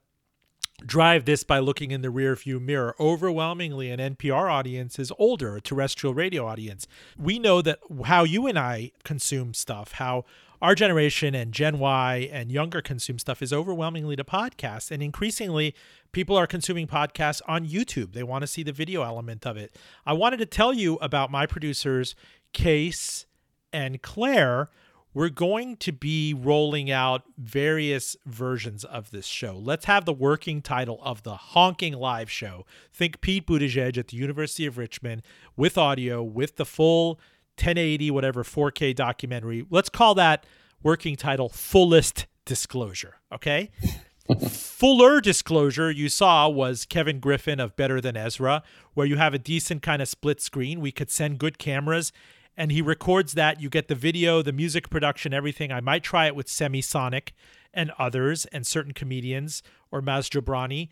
drive 0.86 1.26
this 1.26 1.44
by 1.44 1.60
looking 1.60 1.92
in 1.92 2.02
the 2.02 2.10
rear 2.10 2.36
view 2.36 2.60
mirror. 2.60 2.96
Overwhelmingly, 3.00 3.90
an 3.92 4.00
NPR 4.00 4.52
audience 4.52 5.00
is 5.00 5.12
older, 5.18 5.56
a 5.56 5.62
terrestrial 5.62 6.14
radio 6.14 6.46
audience. 6.46 6.88
We 7.18 7.40
know 7.40 7.62
that 7.62 7.80
how 8.06 8.24
you 8.24 8.48
and 8.48 8.58
I 8.58 8.92
consume 9.04 9.54
stuff, 9.54 9.94
how 9.94 10.26
our 10.62 10.76
generation 10.76 11.36
and 11.36 11.52
Gen 11.52 11.78
Y 11.78 12.30
and 12.32 12.52
younger 12.52 12.82
consume 12.82 13.20
stuff 13.20 13.42
is 13.42 13.52
overwhelmingly 13.52 14.16
to 14.16 14.24
podcasts. 14.24 14.92
And 14.92 15.04
increasingly, 15.04 15.76
people 16.14 16.38
are 16.38 16.48
consuming 16.48 16.88
podcasts 16.88 17.42
on 17.48 17.68
YouTube. 17.68 18.14
They 18.14 18.24
want 18.24 18.44
to 18.44 18.48
see 18.48 18.64
the 18.64 18.72
video 18.72 19.04
element 19.04 19.46
of 19.46 19.58
it. 19.58 19.76
I 20.06 20.14
wanted 20.14 20.38
to 20.38 20.46
tell 20.46 20.74
you 20.74 20.96
about 20.96 21.30
my 21.30 21.46
producers, 21.46 22.16
Case 22.54 23.26
and 23.74 24.02
Claire 24.02 24.70
we're 25.14 25.30
going 25.30 25.78
to 25.78 25.92
be 25.92 26.34
rolling 26.34 26.90
out 26.90 27.24
various 27.38 28.16
versions 28.26 28.84
of 28.84 29.12
this 29.12 29.26
show. 29.26 29.56
Let's 29.56 29.86
have 29.86 30.06
the 30.06 30.14
working 30.14 30.62
title 30.62 31.00
of 31.04 31.24
the 31.24 31.36
honking 31.36 31.94
live 31.94 32.32
show. 32.32 32.66
Think 32.92 33.22
Pete 33.22 33.46
Buttigieg 33.46 33.98
at 33.98 34.08
the 34.08 34.18
University 34.18 34.66
of 34.66 34.78
Richmond 34.78 35.22
with 35.56 35.78
audio, 35.78 36.24
with 36.24 36.56
the 36.56 36.66
full 36.66 37.20
1080, 37.58 38.10
whatever 38.12 38.44
4K 38.44 38.96
documentary. 38.96 39.66
Let's 39.70 39.90
call 39.90 40.16
that 40.16 40.46
working 40.82 41.16
title 41.16 41.50
Fullest 41.50 42.26
Disclosure. 42.46 43.16
Okay. 43.32 43.70
Fuller 44.50 45.20
disclosure 45.20 45.92
you 45.92 46.08
saw 46.08 46.48
was 46.48 46.86
Kevin 46.86 47.20
Griffin 47.20 47.60
of 47.60 47.76
Better 47.76 48.00
Than 48.00 48.16
Ezra, 48.16 48.64
where 48.94 49.06
you 49.06 49.18
have 49.18 49.34
a 49.34 49.40
decent 49.40 49.82
kind 49.82 50.02
of 50.02 50.08
split 50.08 50.42
screen. 50.42 50.80
We 50.80 50.94
could 50.94 51.12
send 51.12 51.40
good 51.40 51.58
cameras 51.58 52.14
and 52.56 52.72
he 52.72 52.82
records 52.82 53.34
that. 53.34 53.62
You 53.62 53.70
get 53.70 53.88
the 53.88 53.96
video, 53.96 54.42
the 54.42 54.52
music 54.52 54.90
production, 54.90 55.34
everything. 55.34 55.72
I 55.72 55.82
might 55.82 56.04
try 56.04 56.28
it 56.28 56.36
with 56.36 56.48
Semisonic 56.48 57.30
and 57.74 57.92
others 57.98 58.46
and 58.48 58.66
certain 58.66 58.94
comedians 58.94 59.64
or 59.92 60.02
Maz 60.02 60.30
Jobrani. 60.30 60.90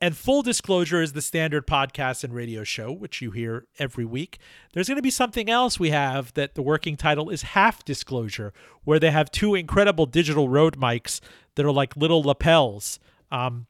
And 0.00 0.16
full 0.16 0.42
disclosure 0.42 1.00
is 1.02 1.12
the 1.12 1.22
standard 1.22 1.66
podcast 1.66 2.24
and 2.24 2.34
radio 2.34 2.64
show, 2.64 2.90
which 2.90 3.22
you 3.22 3.30
hear 3.30 3.66
every 3.78 4.04
week. 4.04 4.38
There's 4.72 4.88
going 4.88 4.96
to 4.96 5.02
be 5.02 5.10
something 5.10 5.48
else 5.48 5.78
we 5.78 5.90
have 5.90 6.34
that 6.34 6.56
the 6.56 6.62
working 6.62 6.96
title 6.96 7.30
is 7.30 7.42
Half 7.42 7.84
Disclosure, 7.84 8.52
where 8.82 8.98
they 8.98 9.12
have 9.12 9.30
two 9.30 9.54
incredible 9.54 10.06
digital 10.06 10.48
road 10.48 10.78
mics 10.78 11.20
that 11.54 11.64
are 11.64 11.72
like 11.72 11.96
little 11.96 12.22
lapels, 12.22 12.98
um, 13.30 13.66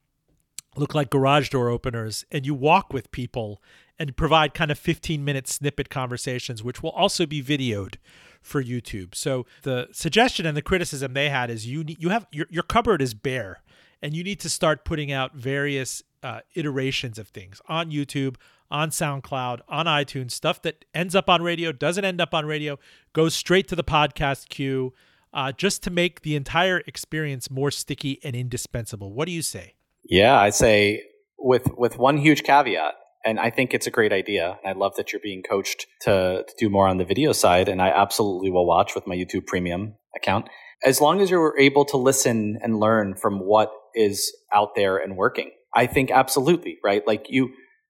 look 0.75 0.95
like 0.95 1.09
garage 1.11 1.49
door 1.49 1.69
openers, 1.69 2.25
and 2.31 2.45
you 2.45 2.55
walk 2.55 2.91
with 2.91 3.11
people 3.11 3.61
and 3.97 4.15
provide 4.15 4.53
kind 4.53 4.71
of 4.71 4.79
15 4.79 5.23
minute 5.23 5.47
snippet 5.47 5.89
conversations, 5.89 6.63
which 6.63 6.83
will 6.83 6.91
also 6.91 7.25
be 7.25 7.41
videoed 7.41 7.95
for 8.41 8.63
YouTube. 8.63 9.15
So 9.15 9.45
the 9.63 9.87
suggestion 9.91 10.45
and 10.45 10.55
the 10.55 10.61
criticism 10.61 11.13
they 11.13 11.29
had 11.29 11.49
is 11.49 11.65
you 11.67 11.83
need, 11.83 12.01
you 12.01 12.09
have 12.09 12.27
your, 12.31 12.47
your 12.49 12.63
cupboard 12.63 13.01
is 13.01 13.13
bare 13.13 13.61
and 14.01 14.13
you 14.15 14.23
need 14.23 14.39
to 14.41 14.49
start 14.49 14.85
putting 14.85 15.11
out 15.11 15.35
various 15.35 16.03
uh, 16.21 16.41
iterations 16.53 17.17
of 17.17 17.29
things 17.29 17.61
on 17.67 17.91
YouTube, 17.91 18.35
on 18.69 18.89
SoundCloud, 18.89 19.61
on 19.67 19.85
iTunes, 19.85 20.31
stuff 20.31 20.61
that 20.63 20.85
ends 20.93 21.15
up 21.15 21.29
on 21.29 21.41
radio, 21.41 21.71
doesn't 21.71 22.03
end 22.05 22.19
up 22.19 22.33
on 22.33 22.45
radio, 22.45 22.77
goes 23.13 23.33
straight 23.33 23.67
to 23.67 23.75
the 23.75 23.83
podcast 23.83 24.49
queue, 24.49 24.93
uh, 25.33 25.51
just 25.51 25.83
to 25.83 25.89
make 25.89 26.21
the 26.21 26.35
entire 26.35 26.81
experience 26.87 27.51
more 27.51 27.69
sticky 27.71 28.19
and 28.23 28.35
indispensable. 28.35 29.13
What 29.13 29.25
do 29.25 29.31
you 29.31 29.41
say? 29.41 29.75
Yeah, 30.03 30.39
I 30.39 30.49
say 30.49 31.03
with 31.37 31.67
with 31.77 31.97
one 31.97 32.17
huge 32.17 32.43
caveat 32.43 32.95
and 33.25 33.39
I 33.39 33.49
think 33.49 33.73
it's 33.73 33.87
a 33.87 33.91
great 33.91 34.13
idea. 34.13 34.59
And 34.63 34.75
I 34.75 34.79
love 34.79 34.95
that 34.95 35.11
you're 35.11 35.19
being 35.19 35.41
coached 35.41 35.87
to, 36.01 36.45
to 36.47 36.53
do 36.59 36.69
more 36.69 36.87
on 36.87 36.97
the 36.97 37.05
video 37.05 37.33
side, 37.33 37.67
and 37.67 37.81
I 37.81 37.89
absolutely 37.89 38.51
will 38.51 38.67
watch 38.67 38.93
with 38.93 39.07
my 39.07 39.15
YouTube 39.15 39.47
Premium 39.47 39.95
account. 40.15 40.47
As 40.85 41.01
long 41.01 41.19
as 41.19 41.31
you're 41.31 41.57
able 41.57 41.85
to 41.85 41.97
listen 41.97 42.59
and 42.61 42.79
learn 42.79 43.15
from 43.15 43.39
what 43.39 43.71
is 43.95 44.31
out 44.53 44.75
there 44.75 44.97
and 44.97 45.17
working, 45.17 45.49
I 45.73 45.87
think 45.87 46.11
absolutely 46.11 46.77
right. 46.83 47.05
Like 47.07 47.25
you, 47.29 47.49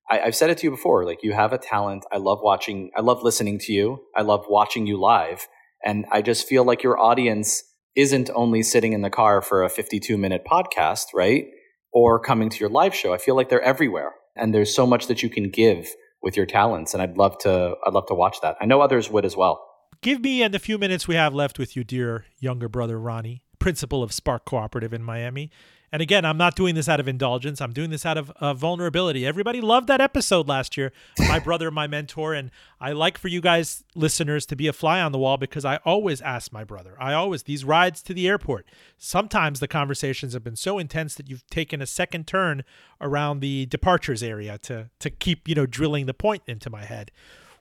I, 0.09 0.21
I've 0.21 0.35
said 0.35 0.49
it 0.49 0.59
to 0.59 0.67
you 0.67 0.71
before. 0.71 1.05
Like 1.05 1.21
you 1.21 1.33
have 1.33 1.51
a 1.51 1.57
talent. 1.57 2.05
I 2.11 2.17
love 2.17 2.39
watching. 2.41 2.91
I 2.95 3.01
love 3.01 3.21
listening 3.21 3.59
to 3.59 3.73
you. 3.73 4.03
I 4.15 4.21
love 4.21 4.45
watching 4.47 4.87
you 4.87 4.97
live, 4.99 5.47
and 5.83 6.05
I 6.11 6.21
just 6.21 6.47
feel 6.47 6.63
like 6.63 6.81
your 6.81 6.97
audience 6.97 7.61
isn't 7.97 8.29
only 8.33 8.63
sitting 8.63 8.93
in 8.93 9.01
the 9.01 9.09
car 9.09 9.41
for 9.41 9.63
a 9.63 9.69
52 9.69 10.17
minute 10.17 10.43
podcast, 10.49 11.07
right? 11.13 11.47
Or 11.91 12.19
coming 12.19 12.49
to 12.49 12.59
your 12.59 12.69
live 12.69 12.95
show. 12.95 13.13
I 13.13 13.17
feel 13.17 13.35
like 13.35 13.49
they're 13.49 13.61
everywhere 13.61 14.13
and 14.35 14.53
there's 14.53 14.73
so 14.73 14.85
much 14.85 15.07
that 15.07 15.23
you 15.23 15.29
can 15.29 15.49
give 15.49 15.89
with 16.21 16.35
your 16.35 16.45
talents 16.45 16.93
and 16.93 17.03
I'd 17.03 17.17
love 17.17 17.37
to 17.39 17.75
I'd 17.85 17.93
love 17.93 18.07
to 18.07 18.15
watch 18.15 18.41
that. 18.41 18.57
I 18.59 18.65
know 18.65 18.81
others 18.81 19.09
would 19.09 19.25
as 19.25 19.35
well. 19.35 19.65
Give 20.01 20.21
me 20.21 20.43
in 20.43 20.51
the 20.51 20.59
few 20.59 20.77
minutes 20.77 21.07
we 21.07 21.15
have 21.15 21.33
left 21.33 21.57
with 21.57 21.75
you, 21.75 21.83
dear 21.83 22.25
younger 22.39 22.67
brother 22.69 22.99
Ronnie, 22.99 23.43
principal 23.59 24.03
of 24.03 24.11
Spark 24.11 24.45
Cooperative 24.45 24.93
in 24.93 25.03
Miami, 25.03 25.49
and 25.95 26.01
again, 26.01 26.25
I'm 26.25 26.35
not 26.35 26.57
doing 26.57 26.75
this 26.75 26.89
out 26.89 26.99
of 26.99 27.07
indulgence. 27.07 27.61
I'm 27.61 27.71
doing 27.71 27.89
this 27.89 28.05
out 28.05 28.17
of 28.17 28.29
uh, 28.31 28.53
vulnerability. 28.53 29.25
Everybody 29.25 29.61
loved 29.61 29.87
that 29.87 30.01
episode 30.01 30.45
last 30.45 30.75
year. 30.75 30.91
My 31.17 31.39
brother, 31.39 31.71
my 31.71 31.87
mentor, 31.87 32.33
and 32.33 32.51
I 32.81 32.91
like 32.91 33.17
for 33.17 33.29
you 33.29 33.39
guys, 33.39 33.85
listeners, 33.95 34.45
to 34.47 34.57
be 34.57 34.67
a 34.67 34.73
fly 34.73 34.99
on 34.99 35.13
the 35.13 35.17
wall 35.17 35.37
because 35.37 35.63
I 35.63 35.77
always 35.85 36.19
ask 36.19 36.51
my 36.51 36.65
brother. 36.65 36.97
I 36.99 37.13
always 37.13 37.43
these 37.43 37.63
rides 37.63 38.01
to 38.01 38.13
the 38.13 38.27
airport. 38.27 38.65
Sometimes 38.97 39.61
the 39.61 39.69
conversations 39.69 40.33
have 40.33 40.43
been 40.43 40.57
so 40.57 40.79
intense 40.79 41.15
that 41.15 41.29
you've 41.29 41.47
taken 41.47 41.81
a 41.81 41.87
second 41.87 42.27
turn 42.27 42.65
around 42.99 43.39
the 43.39 43.65
departures 43.65 44.21
area 44.21 44.57
to 44.63 44.89
to 44.99 45.09
keep 45.09 45.47
you 45.47 45.55
know 45.55 45.65
drilling 45.65 46.07
the 46.07 46.13
point 46.13 46.43
into 46.45 46.69
my 46.69 46.83
head. 46.83 47.09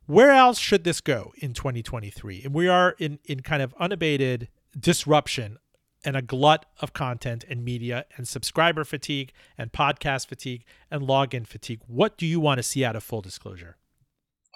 Where 0.07 0.33
else 0.33 0.59
should 0.59 0.83
this 0.83 1.01
go 1.01 1.33
in 1.37 1.55
2023? 1.55 2.43
And 2.47 2.53
we 2.53 2.67
are 2.67 2.97
in 2.99 3.21
in 3.27 3.43
kind 3.43 3.63
of 3.63 3.73
unabated 3.79 4.49
disruption 4.77 5.59
and 6.05 6.17
a 6.17 6.23
glut 6.23 6.67
of 6.81 6.93
content 6.93 7.45
and 7.49 7.65
media 7.65 8.05
and 8.17 8.27
subscriber 8.29 8.85
fatigue 8.85 9.33
and 9.57 9.73
podcast 9.73 10.27
fatigue 10.27 10.65
and 10.91 11.03
login 11.03 11.47
fatigue. 11.47 11.81
What 11.87 12.17
do 12.19 12.27
you 12.27 12.41
want 12.41 12.59
to 12.59 12.63
see 12.63 12.85
out 12.85 12.97
of 12.97 13.03
full 13.03 13.21
disclosure? 13.23 13.77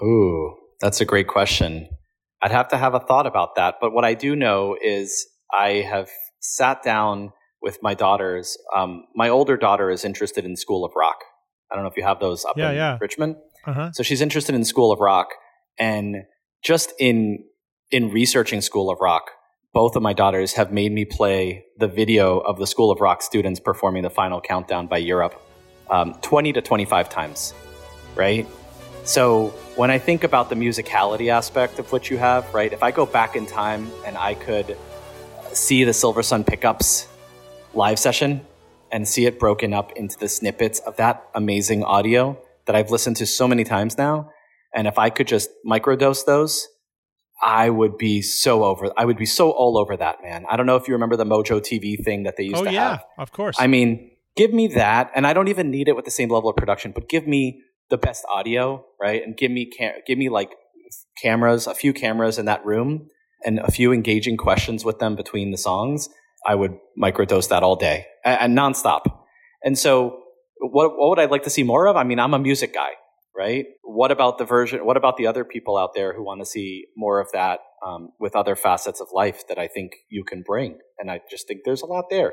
Ooh, 0.02 0.54
That's 0.80 1.00
a 1.00 1.04
great 1.04 1.26
question. 1.26 1.88
I'd 2.40 2.52
have 2.52 2.68
to 2.68 2.76
have 2.76 2.94
a 2.94 3.00
thought 3.00 3.26
about 3.26 3.56
that. 3.56 3.76
But 3.80 3.92
what 3.92 4.04
I 4.04 4.14
do 4.14 4.36
know 4.36 4.76
is 4.80 5.26
I 5.52 5.84
have 5.90 6.08
sat 6.40 6.82
down 6.84 7.32
with 7.60 7.78
my 7.82 7.94
daughters. 7.94 8.56
Um, 8.76 9.04
my 9.16 9.28
older 9.28 9.56
daughter 9.56 9.90
is 9.90 10.04
interested 10.04 10.44
in 10.44 10.54
School 10.56 10.84
of 10.84 10.92
Rock. 10.94 11.16
I 11.70 11.74
don't 11.74 11.82
know 11.82 11.90
if 11.90 11.96
you 11.96 12.04
have 12.04 12.20
those 12.20 12.44
up 12.44 12.56
Yeah, 12.56 12.70
in 12.70 12.76
yeah. 12.76 12.98
Richmond. 13.00 13.36
Uh-huh. 13.66 13.90
So 13.92 14.04
she's 14.04 14.20
interested 14.20 14.54
in 14.54 14.64
School 14.64 14.92
of 14.92 15.00
Rock, 15.00 15.30
and 15.78 16.24
just 16.62 16.92
in 17.00 17.44
in 17.90 18.10
researching 18.12 18.60
School 18.60 18.88
of 18.88 18.98
Rock, 19.00 19.24
both 19.72 19.96
of 19.96 20.02
my 20.02 20.12
daughters 20.12 20.54
have 20.54 20.72
made 20.72 20.92
me 20.92 21.04
play 21.04 21.64
the 21.78 21.88
video 21.88 22.38
of 22.38 22.58
the 22.58 22.66
School 22.66 22.90
of 22.90 23.00
Rock 23.00 23.22
students 23.22 23.60
performing 23.60 24.02
the 24.02 24.10
final 24.10 24.40
countdown 24.40 24.86
by 24.86 24.98
Europe, 24.98 25.40
um, 25.90 26.14
twenty 26.22 26.52
to 26.52 26.60
twenty 26.62 26.84
five 26.84 27.08
times, 27.08 27.54
right? 28.16 28.46
So 29.04 29.48
when 29.76 29.90
I 29.90 29.98
think 29.98 30.24
about 30.24 30.50
the 30.50 30.54
musicality 30.54 31.30
aspect 31.30 31.78
of 31.78 31.90
what 31.92 32.10
you 32.10 32.18
have, 32.18 32.52
right? 32.52 32.72
If 32.72 32.82
I 32.82 32.90
go 32.90 33.06
back 33.06 33.36
in 33.36 33.46
time 33.46 33.90
and 34.04 34.18
I 34.18 34.34
could 34.34 34.76
see 35.52 35.84
the 35.84 35.92
Silversun 35.92 36.46
Pickups 36.46 37.08
live 37.74 37.98
session 37.98 38.42
and 38.92 39.06
see 39.06 39.26
it 39.26 39.38
broken 39.38 39.72
up 39.72 39.92
into 39.92 40.18
the 40.18 40.28
snippets 40.28 40.78
of 40.80 40.96
that 40.96 41.26
amazing 41.34 41.84
audio 41.84 42.38
that 42.66 42.76
I've 42.76 42.90
listened 42.90 43.16
to 43.16 43.26
so 43.26 43.48
many 43.48 43.64
times 43.64 43.96
now. 43.96 44.30
And 44.74 44.86
if 44.86 44.98
I 44.98 45.08
could 45.08 45.26
just 45.26 45.50
microdose 45.64 46.26
those, 46.26 46.68
I 47.40 47.70
would 47.70 47.96
be 47.98 48.22
so 48.22 48.64
over. 48.64 48.90
I 48.96 49.04
would 49.04 49.16
be 49.16 49.26
so 49.26 49.50
all 49.50 49.78
over 49.78 49.96
that, 49.96 50.16
man. 50.22 50.44
I 50.50 50.56
don't 50.56 50.66
know 50.66 50.76
if 50.76 50.88
you 50.88 50.94
remember 50.94 51.16
the 51.16 51.24
Mojo 51.24 51.60
TV 51.60 52.02
thing 52.02 52.24
that 52.24 52.36
they 52.36 52.44
used 52.44 52.56
to 52.56 52.58
have. 52.58 52.66
Oh 52.66 52.70
to 52.70 52.74
yeah, 52.74 52.90
have. 52.90 53.04
of 53.18 53.32
course. 53.32 53.56
I 53.58 53.66
mean, 53.68 54.10
give 54.36 54.52
me 54.52 54.66
that, 54.68 55.10
and 55.14 55.26
I 55.26 55.32
don't 55.32 55.48
even 55.48 55.70
need 55.70 55.88
it 55.88 55.96
with 55.96 56.04
the 56.04 56.10
same 56.10 56.30
level 56.30 56.50
of 56.50 56.56
production, 56.56 56.92
but 56.92 57.08
give 57.08 57.26
me 57.26 57.62
the 57.90 57.98
best 57.98 58.24
audio, 58.32 58.84
right? 59.00 59.22
And 59.22 59.36
give 59.36 59.50
me 59.50 59.66
cam- 59.66 60.00
give 60.06 60.18
me 60.18 60.28
like 60.28 60.50
cameras, 61.22 61.66
a 61.66 61.74
few 61.74 61.92
cameras 61.92 62.38
in 62.38 62.46
that 62.46 62.64
room, 62.64 63.08
and 63.44 63.60
a 63.60 63.70
few 63.70 63.92
engaging 63.92 64.36
questions 64.36 64.84
with 64.84 64.98
them 64.98 65.14
between 65.16 65.50
the 65.50 65.58
songs. 65.58 66.08
I 66.46 66.54
would 66.54 66.76
microdose 67.00 67.48
that 67.48 67.62
all 67.62 67.76
day 67.76 68.06
and, 68.24 68.40
and 68.40 68.58
nonstop. 68.58 69.02
And 69.62 69.78
so, 69.78 70.20
what 70.60 70.96
what 70.96 71.10
would 71.10 71.18
I 71.20 71.26
like 71.26 71.44
to 71.44 71.50
see 71.50 71.62
more 71.62 71.86
of? 71.86 71.96
I 71.96 72.04
mean, 72.04 72.18
I'm 72.18 72.34
a 72.34 72.38
music 72.38 72.74
guy, 72.74 72.90
right? 73.38 73.66
What 73.82 74.10
about 74.10 74.38
the 74.38 74.44
version? 74.44 74.84
What 74.84 74.96
about 74.96 75.16
the 75.16 75.26
other 75.26 75.44
people 75.44 75.76
out 75.78 75.94
there 75.94 76.12
who 76.12 76.24
want 76.24 76.40
to 76.40 76.46
see 76.46 76.86
more 76.96 77.20
of 77.20 77.30
that 77.32 77.60
um, 77.86 78.10
with 78.18 78.34
other 78.34 78.56
facets 78.56 79.00
of 79.00 79.08
life 79.12 79.46
that 79.48 79.58
I 79.58 79.68
think 79.68 79.92
you 80.08 80.24
can 80.24 80.42
bring? 80.42 80.78
And 80.98 81.10
I 81.10 81.20
just 81.30 81.46
think 81.46 81.60
there's 81.64 81.82
a 81.82 81.86
lot 81.86 82.06
there. 82.10 82.32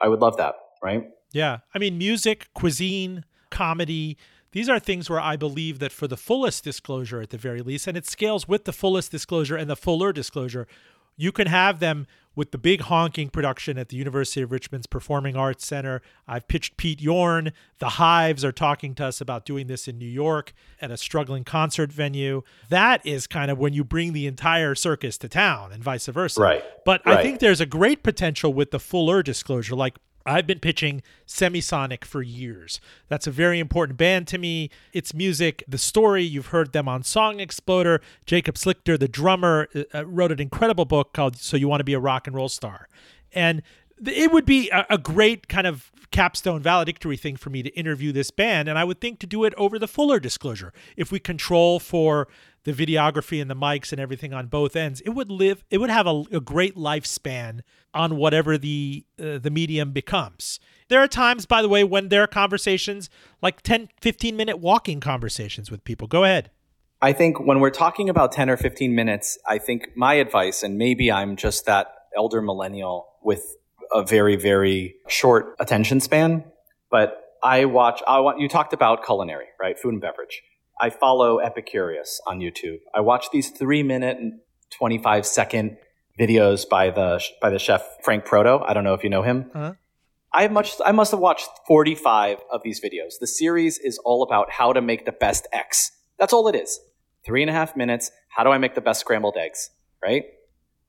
I 0.00 0.08
would 0.08 0.20
love 0.20 0.36
that, 0.36 0.54
right? 0.82 1.02
Yeah. 1.32 1.58
I 1.74 1.78
mean, 1.78 1.98
music, 1.98 2.48
cuisine, 2.54 3.24
comedy, 3.50 4.16
these 4.52 4.68
are 4.68 4.78
things 4.78 5.10
where 5.10 5.20
I 5.20 5.34
believe 5.34 5.80
that 5.80 5.90
for 5.90 6.06
the 6.06 6.16
fullest 6.16 6.62
disclosure, 6.62 7.20
at 7.20 7.30
the 7.30 7.38
very 7.38 7.60
least, 7.60 7.88
and 7.88 7.96
it 7.96 8.06
scales 8.06 8.46
with 8.46 8.64
the 8.64 8.72
fullest 8.72 9.10
disclosure 9.10 9.56
and 9.56 9.68
the 9.68 9.74
fuller 9.74 10.12
disclosure, 10.12 10.68
you 11.16 11.32
can 11.32 11.46
have 11.46 11.80
them 11.80 12.06
with 12.36 12.50
the 12.50 12.58
big 12.58 12.82
honking 12.82 13.28
production 13.28 13.78
at 13.78 13.88
the 13.88 13.96
University 13.96 14.42
of 14.42 14.50
Richmond's 14.50 14.86
Performing 14.86 15.36
Arts 15.36 15.66
Center. 15.66 16.02
I've 16.26 16.48
pitched 16.48 16.76
Pete 16.76 17.00
Yorn. 17.00 17.52
The 17.78 17.90
Hives 17.90 18.44
are 18.44 18.52
talking 18.52 18.94
to 18.96 19.06
us 19.06 19.20
about 19.20 19.44
doing 19.44 19.68
this 19.68 19.86
in 19.86 19.98
New 19.98 20.08
York 20.08 20.52
at 20.80 20.90
a 20.90 20.96
struggling 20.96 21.44
concert 21.44 21.92
venue. 21.92 22.42
That 22.70 23.06
is 23.06 23.26
kind 23.26 23.50
of 23.50 23.58
when 23.58 23.72
you 23.72 23.84
bring 23.84 24.12
the 24.12 24.26
entire 24.26 24.74
circus 24.74 25.16
to 25.18 25.28
town 25.28 25.72
and 25.72 25.82
vice 25.82 26.06
versa. 26.06 26.40
Right. 26.40 26.64
But 26.84 27.06
I 27.06 27.22
think 27.22 27.38
there's 27.38 27.60
a 27.60 27.66
great 27.66 28.02
potential 28.02 28.52
with 28.52 28.72
the 28.72 28.80
fuller 28.80 29.22
disclosure. 29.22 29.76
Like 29.76 29.96
I've 30.26 30.46
been 30.46 30.60
pitching 30.60 31.02
Semisonic 31.26 32.04
for 32.04 32.22
years. 32.22 32.80
That's 33.08 33.26
a 33.26 33.30
very 33.30 33.58
important 33.58 33.98
band 33.98 34.26
to 34.28 34.38
me. 34.38 34.70
It's 34.92 35.12
music, 35.12 35.62
the 35.68 35.78
story, 35.78 36.22
you've 36.22 36.46
heard 36.46 36.72
them 36.72 36.88
on 36.88 37.02
Song 37.02 37.40
Exploder. 37.40 38.00
Jacob 38.24 38.54
Slichter, 38.56 38.98
the 38.98 39.08
drummer, 39.08 39.68
uh, 39.74 39.82
uh, 39.94 40.06
wrote 40.06 40.32
an 40.32 40.40
incredible 40.40 40.84
book 40.84 41.12
called 41.12 41.36
So 41.36 41.56
You 41.56 41.68
Want 41.68 41.80
to 41.80 41.84
Be 41.84 41.94
a 41.94 42.00
Rock 42.00 42.26
and 42.26 42.34
Roll 42.34 42.48
Star. 42.48 42.88
And 43.32 43.62
it 44.04 44.32
would 44.32 44.46
be 44.46 44.70
a, 44.70 44.86
a 44.90 44.98
great 44.98 45.48
kind 45.48 45.66
of 45.66 45.92
capstone 46.10 46.62
valedictory 46.62 47.16
thing 47.16 47.36
for 47.36 47.50
me 47.50 47.62
to 47.62 47.70
interview 47.70 48.12
this 48.12 48.30
band. 48.30 48.68
And 48.68 48.78
I 48.78 48.84
would 48.84 49.00
think 49.00 49.18
to 49.20 49.26
do 49.26 49.44
it 49.44 49.52
over 49.56 49.78
the 49.78 49.88
fuller 49.88 50.20
disclosure. 50.20 50.72
If 50.96 51.10
we 51.10 51.18
control 51.18 51.80
for 51.80 52.28
the 52.64 52.72
videography 52.72 53.40
and 53.40 53.50
the 53.50 53.56
mics 53.56 53.92
and 53.92 54.00
everything 54.00 54.34
on 54.34 54.48
both 54.48 54.74
ends, 54.74 55.00
it 55.02 55.10
would 55.10 55.30
live. 55.30 55.64
It 55.70 55.78
would 55.78 55.90
have 55.90 56.06
a, 56.06 56.24
a 56.32 56.40
great 56.40 56.76
lifespan 56.76 57.60
on 57.92 58.16
whatever 58.16 58.58
the 58.58 59.04
uh, 59.18 59.38
the 59.38 59.50
medium 59.50 59.92
becomes. 59.92 60.58
There 60.88 61.00
are 61.00 61.08
times, 61.08 61.46
by 61.46 61.62
the 61.62 61.68
way, 61.68 61.84
when 61.84 62.08
there 62.08 62.22
are 62.22 62.26
conversations 62.26 63.08
like 63.40 63.62
10, 63.62 63.88
15 64.00 64.36
minute 64.36 64.58
walking 64.58 65.00
conversations 65.00 65.70
with 65.70 65.84
people. 65.84 66.08
Go 66.08 66.24
ahead. 66.24 66.50
I 67.00 67.12
think 67.12 67.40
when 67.40 67.60
we're 67.60 67.70
talking 67.70 68.08
about 68.08 68.32
10 68.32 68.48
or 68.48 68.56
15 68.56 68.94
minutes, 68.94 69.38
I 69.46 69.58
think 69.58 69.90
my 69.94 70.14
advice, 70.14 70.62
and 70.62 70.78
maybe 70.78 71.12
I'm 71.12 71.36
just 71.36 71.66
that 71.66 71.88
elder 72.16 72.40
millennial 72.40 73.08
with 73.22 73.56
a 73.92 74.02
very, 74.02 74.36
very 74.36 74.96
short 75.08 75.54
attention 75.60 76.00
span, 76.00 76.44
but 76.90 77.20
I 77.42 77.66
watch, 77.66 78.02
I 78.08 78.20
want, 78.20 78.40
you 78.40 78.48
talked 78.48 78.72
about 78.72 79.04
culinary, 79.04 79.46
right? 79.60 79.78
Food 79.78 79.92
and 79.92 80.00
beverage. 80.00 80.42
I 80.80 80.90
follow 80.90 81.38
Epicurious 81.38 82.18
on 82.26 82.40
YouTube. 82.40 82.78
I 82.94 83.00
watch 83.00 83.26
these 83.32 83.50
three 83.50 83.82
minute 83.82 84.18
and 84.18 84.40
25 84.70 85.26
second 85.26 85.76
videos 86.18 86.68
by 86.68 86.90
the, 86.90 87.22
by 87.40 87.50
the 87.50 87.58
chef 87.58 87.84
Frank 88.02 88.24
Proto. 88.24 88.58
I 88.64 88.72
don't 88.72 88.84
know 88.84 88.94
if 88.94 89.04
you 89.04 89.10
know 89.10 89.22
him. 89.22 89.50
Uh-huh. 89.54 89.74
I 90.34 90.48
much 90.48 90.74
I 90.84 90.90
must 90.90 91.12
have 91.12 91.20
watched 91.20 91.48
45 91.68 92.38
of 92.52 92.62
these 92.64 92.80
videos. 92.80 93.14
The 93.20 93.26
series 93.26 93.78
is 93.78 93.98
all 93.98 94.24
about 94.24 94.50
how 94.50 94.72
to 94.72 94.82
make 94.82 95.06
the 95.06 95.12
best 95.12 95.46
X. 95.52 95.92
That's 96.18 96.32
all 96.32 96.48
it 96.48 96.56
is. 96.56 96.80
Three 97.24 97.40
and 97.40 97.48
a 97.48 97.52
half 97.52 97.76
minutes. 97.76 98.10
How 98.36 98.42
do 98.42 98.50
I 98.50 98.58
make 98.58 98.74
the 98.74 98.80
best 98.80 99.00
scrambled 99.00 99.36
eggs? 99.38 99.70
Right? 100.02 100.24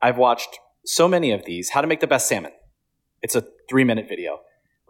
I've 0.01 0.17
watched 0.17 0.57
so 0.83 1.07
many 1.07 1.31
of 1.31 1.45
these. 1.45 1.69
How 1.69 1.81
to 1.81 1.87
make 1.87 1.99
the 1.99 2.07
best 2.07 2.27
salmon. 2.27 2.51
It's 3.21 3.35
a 3.35 3.45
three 3.69 3.83
minute 3.83 4.09
video. 4.09 4.39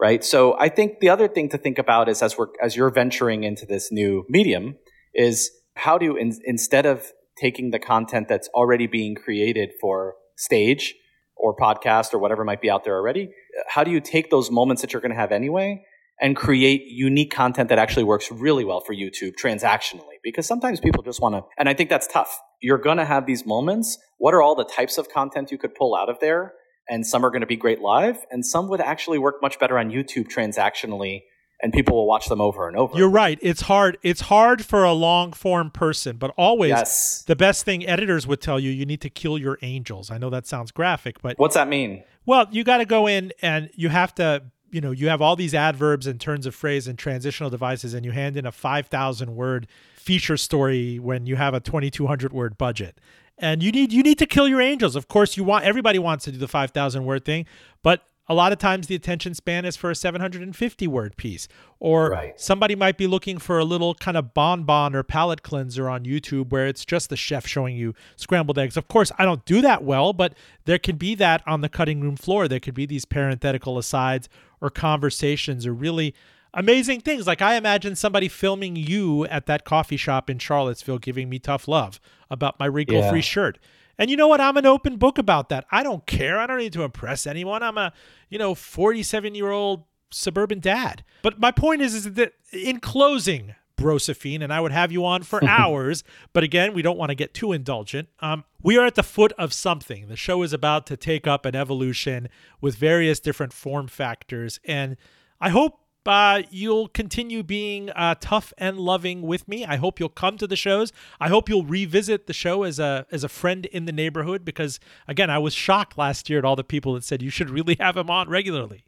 Right? 0.00 0.24
So 0.24 0.58
I 0.58 0.70
think 0.70 1.00
the 1.00 1.10
other 1.10 1.28
thing 1.28 1.50
to 1.50 1.58
think 1.58 1.78
about 1.78 2.08
is 2.08 2.22
as 2.22 2.38
we're 2.38 2.48
as 2.62 2.76
you're 2.76 2.90
venturing 2.90 3.44
into 3.44 3.66
this 3.66 3.92
new 3.92 4.24
medium 4.30 4.76
is 5.16 5.50
how 5.74 5.98
do 5.98 6.16
in, 6.16 6.32
instead 6.44 6.86
of 6.86 7.12
taking 7.36 7.70
the 7.70 7.78
content 7.78 8.28
that's 8.28 8.48
already 8.48 8.86
being 8.86 9.14
created 9.14 9.72
for 9.80 10.14
stage 10.36 10.94
or 11.36 11.54
podcast 11.56 12.14
or 12.14 12.18
whatever 12.18 12.44
might 12.44 12.60
be 12.60 12.70
out 12.70 12.84
there 12.84 12.94
already, 12.94 13.30
how 13.68 13.82
do 13.84 13.90
you 13.90 14.00
take 14.00 14.30
those 14.30 14.50
moments 14.50 14.82
that 14.82 14.92
you're 14.92 15.02
going 15.02 15.10
to 15.10 15.16
have 15.16 15.32
anyway 15.32 15.84
and 16.20 16.34
create 16.34 16.82
unique 16.86 17.30
content 17.30 17.68
that 17.68 17.78
actually 17.78 18.04
works 18.04 18.30
really 18.30 18.64
well 18.64 18.80
for 18.80 18.94
YouTube 18.94 19.32
transactionally? 19.42 20.16
Because 20.22 20.46
sometimes 20.46 20.80
people 20.80 21.02
just 21.02 21.20
want 21.20 21.34
to, 21.34 21.42
and 21.58 21.68
I 21.68 21.74
think 21.74 21.90
that's 21.90 22.06
tough. 22.06 22.40
You're 22.62 22.78
going 22.78 22.96
to 22.96 23.04
have 23.04 23.26
these 23.26 23.44
moments. 23.44 23.98
What 24.18 24.32
are 24.32 24.40
all 24.40 24.54
the 24.54 24.64
types 24.64 24.96
of 24.96 25.10
content 25.10 25.50
you 25.50 25.58
could 25.58 25.74
pull 25.74 25.94
out 25.94 26.08
of 26.08 26.20
there? 26.20 26.54
And 26.88 27.06
some 27.06 27.26
are 27.26 27.30
going 27.30 27.40
to 27.40 27.46
be 27.46 27.56
great 27.56 27.80
live, 27.80 28.18
and 28.30 28.46
some 28.46 28.68
would 28.68 28.80
actually 28.80 29.18
work 29.18 29.42
much 29.42 29.58
better 29.58 29.76
on 29.76 29.90
YouTube 29.90 30.28
transactionally, 30.28 31.22
and 31.66 31.72
people 31.72 31.96
will 31.96 32.06
watch 32.06 32.28
them 32.28 32.40
over 32.40 32.68
and 32.68 32.76
over. 32.76 32.96
You're 32.96 33.10
right. 33.10 33.40
It's 33.42 33.62
hard. 33.62 33.98
It's 34.04 34.20
hard 34.22 34.64
for 34.64 34.84
a 34.84 34.92
long 34.92 35.32
form 35.32 35.70
person, 35.72 36.16
but 36.16 36.32
always 36.36 36.70
Yes. 36.70 37.22
the 37.26 37.34
best 37.34 37.64
thing 37.64 37.84
editors 37.84 38.24
would 38.24 38.40
tell 38.40 38.60
you, 38.60 38.70
you 38.70 38.86
need 38.86 39.00
to 39.00 39.10
kill 39.10 39.36
your 39.36 39.58
angels. 39.62 40.08
I 40.08 40.18
know 40.18 40.30
that 40.30 40.46
sounds 40.46 40.70
graphic, 40.70 41.20
but 41.20 41.36
What's 41.40 41.56
that 41.56 41.66
mean? 41.68 42.04
Well, 42.24 42.46
you 42.52 42.62
got 42.62 42.78
to 42.78 42.84
go 42.84 43.08
in 43.08 43.32
and 43.42 43.68
you 43.74 43.88
have 43.88 44.14
to, 44.14 44.44
you 44.70 44.80
know, 44.80 44.92
you 44.92 45.08
have 45.08 45.20
all 45.20 45.34
these 45.34 45.54
adverbs 45.54 46.06
and 46.06 46.20
turns 46.20 46.46
of 46.46 46.54
phrase 46.54 46.86
and 46.86 46.96
transitional 46.96 47.50
devices, 47.50 47.92
and 47.94 48.04
you 48.04 48.12
hand 48.12 48.36
in 48.36 48.46
a 48.46 48.52
5,000 48.52 49.34
word 49.34 49.66
feature 49.96 50.36
story 50.36 51.00
when 51.00 51.26
you 51.26 51.34
have 51.34 51.52
a 51.52 51.58
2,200 51.60 52.32
word 52.32 52.56
budget. 52.56 52.98
And 53.38 53.60
you 53.62 53.70
need 53.72 53.92
you 53.92 54.02
need 54.04 54.18
to 54.18 54.26
kill 54.26 54.48
your 54.48 54.60
angels. 54.62 54.96
Of 54.96 55.08
course, 55.08 55.36
you 55.36 55.44
want 55.44 55.64
everybody 55.64 55.98
wants 55.98 56.24
to 56.26 56.32
do 56.32 56.38
the 56.38 56.48
5,000 56.48 57.04
word 57.04 57.24
thing, 57.24 57.44
but 57.82 58.02
a 58.28 58.34
lot 58.34 58.50
of 58.52 58.58
times 58.58 58.86
the 58.88 58.94
attention 58.94 59.34
span 59.34 59.64
is 59.64 59.76
for 59.76 59.90
a 59.90 59.94
750 59.94 60.86
word 60.88 61.16
piece 61.16 61.46
or 61.78 62.10
Right. 62.10 62.40
somebody 62.40 62.74
might 62.74 62.98
be 62.98 63.06
looking 63.06 63.38
for 63.38 63.58
a 63.58 63.64
little 63.64 63.94
kind 63.94 64.16
of 64.16 64.34
bonbon 64.34 64.94
or 64.96 65.02
palate 65.02 65.42
cleanser 65.42 65.88
on 65.88 66.04
YouTube 66.04 66.50
where 66.50 66.66
it's 66.66 66.84
just 66.84 67.08
the 67.08 67.16
chef 67.16 67.46
showing 67.46 67.76
you 67.76 67.94
scrambled 68.16 68.58
eggs. 68.58 68.76
Of 68.76 68.88
course, 68.88 69.12
I 69.18 69.24
don't 69.24 69.44
do 69.44 69.60
that 69.62 69.84
well, 69.84 70.12
but 70.12 70.34
there 70.64 70.78
can 70.78 70.96
be 70.96 71.14
that 71.16 71.42
on 71.46 71.60
the 71.60 71.68
cutting 71.68 72.00
room 72.00 72.16
floor. 72.16 72.48
There 72.48 72.60
could 72.60 72.74
be 72.74 72.86
these 72.86 73.04
parenthetical 73.04 73.78
asides 73.78 74.28
or 74.60 74.70
conversations 74.70 75.66
or 75.66 75.72
really 75.74 76.14
amazing 76.54 77.00
things. 77.02 77.26
Like 77.26 77.42
I 77.42 77.54
imagine 77.56 77.94
somebody 77.94 78.28
filming 78.28 78.76
you 78.76 79.26
at 79.26 79.46
that 79.46 79.64
coffee 79.64 79.96
shop 79.98 80.28
in 80.30 80.38
Charlottesville 80.38 80.98
giving 80.98 81.28
me 81.28 81.38
tough 81.38 81.68
love 81.68 82.00
about 82.30 82.58
my 82.58 82.66
wrinkle 82.66 83.02
free 83.08 83.18
Yeah. 83.18 83.22
shirt. 83.22 83.58
And 83.98 84.10
you 84.10 84.16
know 84.16 84.28
what? 84.28 84.40
I'm 84.40 84.56
an 84.56 84.66
open 84.66 84.96
book 84.96 85.18
about 85.18 85.48
that. 85.48 85.66
I 85.70 85.82
don't 85.82 86.06
care. 86.06 86.38
I 86.38 86.46
don't 86.46 86.58
need 86.58 86.72
to 86.74 86.82
impress 86.82 87.26
anyone. 87.26 87.62
I'm 87.62 87.78
a, 87.78 87.92
you 88.28 88.38
know, 88.38 88.54
47 88.54 89.34
year 89.34 89.50
old 89.50 89.84
suburban 90.10 90.60
dad. 90.60 91.04
But 91.22 91.38
my 91.38 91.50
point 91.50 91.82
is, 91.82 91.94
is 91.94 92.12
that 92.14 92.32
in 92.52 92.80
closing, 92.80 93.54
Brosephine, 93.76 94.42
and 94.42 94.52
I 94.52 94.60
would 94.60 94.72
have 94.72 94.90
you 94.90 95.04
on 95.04 95.22
for 95.22 95.44
hours, 95.48 96.02
but 96.32 96.42
again, 96.42 96.72
we 96.74 96.82
don't 96.82 96.98
want 96.98 97.10
to 97.10 97.14
get 97.14 97.34
too 97.34 97.52
indulgent. 97.52 98.08
Um, 98.20 98.44
we 98.62 98.78
are 98.78 98.86
at 98.86 98.94
the 98.94 99.02
foot 99.02 99.32
of 99.32 99.52
something. 99.52 100.08
The 100.08 100.16
show 100.16 100.42
is 100.42 100.52
about 100.52 100.86
to 100.86 100.96
take 100.96 101.26
up 101.26 101.44
an 101.44 101.54
evolution 101.54 102.28
with 102.60 102.76
various 102.76 103.20
different 103.20 103.52
form 103.52 103.86
factors, 103.86 104.58
and 104.64 104.96
I 105.40 105.50
hope 105.50 105.80
uh, 106.06 106.42
you'll 106.50 106.88
continue 106.88 107.42
being 107.42 107.90
uh, 107.90 108.14
tough 108.20 108.52
and 108.58 108.78
loving 108.78 109.22
with 109.22 109.46
me. 109.48 109.64
I 109.64 109.76
hope 109.76 110.00
you'll 110.00 110.08
come 110.08 110.36
to 110.38 110.46
the 110.46 110.56
shows. 110.56 110.92
I 111.20 111.28
hope 111.28 111.48
you'll 111.48 111.64
revisit 111.64 112.26
the 112.26 112.32
show 112.32 112.62
as 112.62 112.78
a 112.78 113.06
as 113.10 113.24
a 113.24 113.28
friend 113.28 113.66
in 113.66 113.84
the 113.84 113.92
neighborhood 113.92 114.44
because 114.44 114.80
again, 115.08 115.30
I 115.30 115.38
was 115.38 115.54
shocked 115.54 115.98
last 115.98 116.28
year 116.28 116.38
at 116.38 116.44
all 116.44 116.56
the 116.56 116.64
people 116.64 116.94
that 116.94 117.04
said 117.04 117.22
you 117.22 117.30
should 117.30 117.50
really 117.50 117.76
have 117.80 117.96
him 117.96 118.10
on 118.10 118.28
regularly. 118.28 118.84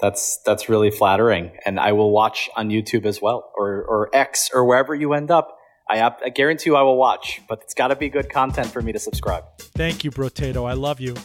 That's 0.00 0.38
that's 0.46 0.68
really 0.68 0.90
flattering, 0.90 1.52
and 1.66 1.78
I 1.78 1.92
will 1.92 2.10
watch 2.10 2.48
on 2.56 2.70
YouTube 2.70 3.04
as 3.04 3.20
well, 3.20 3.52
or 3.56 3.84
or 3.84 4.10
X, 4.14 4.50
or 4.52 4.64
wherever 4.64 4.94
you 4.94 5.12
end 5.12 5.30
up. 5.30 5.58
I, 5.90 6.10
I 6.24 6.30
guarantee 6.30 6.70
you 6.70 6.76
I 6.76 6.82
will 6.82 6.96
watch, 6.96 7.42
but 7.48 7.60
it's 7.62 7.74
got 7.74 7.88
to 7.88 7.96
be 7.96 8.08
good 8.08 8.30
content 8.30 8.68
for 8.68 8.80
me 8.80 8.92
to 8.92 8.98
subscribe. 8.98 9.44
Thank 9.58 10.04
you, 10.04 10.10
Brotato. 10.10 10.68
I 10.68 10.72
love 10.72 11.00
you. 11.00 11.16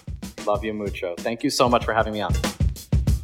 Love 0.46 0.66
you 0.66 0.74
mucho. 0.74 1.16
Thank 1.18 1.44
you 1.44 1.50
so 1.50 1.70
much 1.70 1.86
for 1.86 1.94
having 1.94 2.14
me 2.14 2.22
on. 2.22 2.34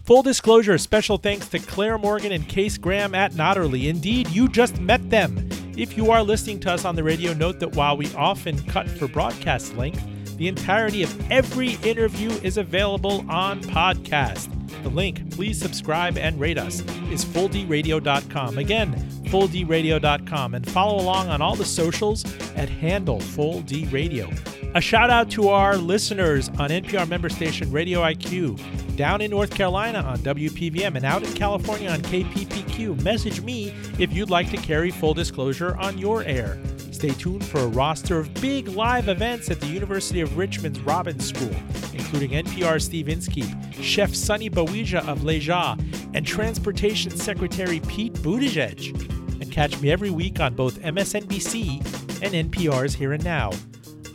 Full 0.03 0.21
disclosure, 0.21 0.77
special 0.77 1.17
thanks 1.17 1.47
to 1.47 1.59
Claire 1.59 1.97
Morgan 1.97 2.33
and 2.33 2.45
Case 2.49 2.77
Graham 2.77 3.15
at 3.15 3.31
Notterly. 3.31 3.87
Indeed, 3.87 4.27
you 4.31 4.49
just 4.49 4.77
met 4.81 5.09
them. 5.09 5.47
If 5.77 5.95
you 5.95 6.11
are 6.11 6.21
listening 6.21 6.59
to 6.61 6.71
us 6.73 6.83
on 6.83 6.97
the 6.97 7.03
radio, 7.03 7.33
note 7.33 7.61
that 7.61 7.77
while 7.77 7.95
we 7.95 8.13
often 8.13 8.61
cut 8.65 8.89
for 8.89 9.07
broadcast 9.07 9.77
length, 9.77 10.05
the 10.37 10.47
entirety 10.47 11.03
of 11.03 11.31
every 11.31 11.73
interview 11.83 12.29
is 12.43 12.57
available 12.57 13.25
on 13.29 13.61
podcast. 13.61 14.49
The 14.83 14.89
link, 14.89 15.31
please 15.31 15.59
subscribe 15.59 16.17
and 16.17 16.39
rate 16.39 16.57
us, 16.57 16.81
is 17.09 17.23
fulldradio.com. 17.23 18.57
Again, 18.57 18.93
fulldradio.com. 19.25 20.55
And 20.55 20.69
follow 20.69 21.01
along 21.01 21.29
on 21.29 21.41
all 21.41 21.55
the 21.55 21.65
socials 21.65 22.25
at 22.55 22.69
handle 22.69 23.19
Full 23.19 23.61
D 23.61 23.85
Radio. 23.85 24.29
A 24.75 24.81
shout 24.81 25.09
out 25.09 25.29
to 25.31 25.49
our 25.49 25.77
listeners 25.77 26.49
on 26.49 26.69
NPR 26.69 27.07
member 27.07 27.29
station 27.29 27.71
Radio 27.71 28.01
IQ, 28.01 28.59
down 28.97 29.21
in 29.21 29.29
North 29.29 29.51
Carolina 29.51 29.99
on 29.99 30.17
WPVM, 30.19 30.95
and 30.95 31.05
out 31.05 31.23
in 31.23 31.31
California 31.33 31.89
on 31.89 32.01
KPPQ. 32.01 33.01
Message 33.03 33.41
me 33.41 33.73
if 33.99 34.11
you'd 34.11 34.31
like 34.31 34.49
to 34.49 34.57
carry 34.57 34.89
full 34.89 35.13
disclosure 35.13 35.77
on 35.77 35.97
your 35.99 36.23
air. 36.23 36.59
Stay 37.03 37.13
tuned 37.15 37.43
for 37.43 37.59
a 37.59 37.67
roster 37.67 38.17
of 38.17 38.33
big 38.35 38.69
live 38.69 39.09
events 39.09 39.51
at 39.51 39.59
the 39.59 39.67
University 39.67 40.21
of 40.21 40.37
Richmond's 40.37 40.79
Robins 40.79 41.27
School, 41.27 41.53
including 41.91 42.29
NPR 42.29 42.81
Steve 42.81 43.09
Inskeep, 43.09 43.53
Chef 43.73 44.15
Sunny 44.15 44.49
Baweja 44.49 45.05
of 45.05 45.19
Lehja, 45.19 45.77
and 46.15 46.25
Transportation 46.25 47.11
Secretary 47.11 47.81
Pete 47.89 48.13
Buttigieg. 48.13 48.93
And 49.41 49.51
catch 49.51 49.81
me 49.81 49.91
every 49.91 50.11
week 50.11 50.39
on 50.39 50.55
both 50.55 50.79
MSNBC 50.79 51.79
and 52.23 52.49
NPR's 52.49 52.93
Here 52.93 53.11
and 53.11 53.25
Now. 53.25 53.51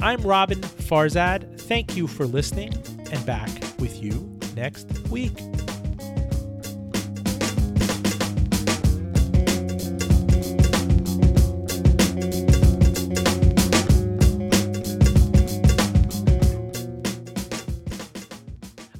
I'm 0.01 0.20
Roben 0.20 0.62
Farzad. 0.62 1.61
Thank 1.61 1.95
you 1.95 2.07
for 2.07 2.24
listening, 2.24 2.72
and 3.12 3.26
back 3.26 3.51
with 3.78 4.03
you 4.03 4.39
next 4.57 4.89
week. 5.11 5.36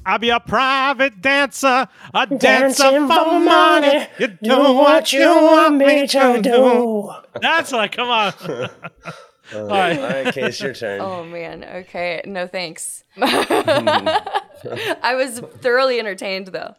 I'll 0.09 0.17
be 0.17 0.29
a 0.29 0.39
private 0.39 1.21
dancer, 1.21 1.87
a 2.13 2.27
dancer 2.27 2.89
for 2.89 3.39
money. 3.39 4.07
You 4.17 4.27
do 4.27 4.57
what 4.73 5.13
you 5.13 5.27
want 5.27 5.77
me 5.77 6.07
to 6.07 6.41
do. 6.41 7.11
That's 7.39 7.71
like, 7.71 7.91
come 7.91 8.09
on. 8.09 8.33
All 9.53 9.67
right. 9.67 9.99
All 9.99 10.09
right, 10.09 10.33
Case, 10.33 10.61
your 10.61 10.73
turn. 10.73 11.01
Oh 11.01 11.23
man. 11.23 11.63
Okay. 11.63 12.21
No 12.25 12.47
thanks. 12.47 13.03
I 13.21 15.15
was 15.15 15.39
thoroughly 15.39 15.99
entertained 15.99 16.47
though. 16.47 16.75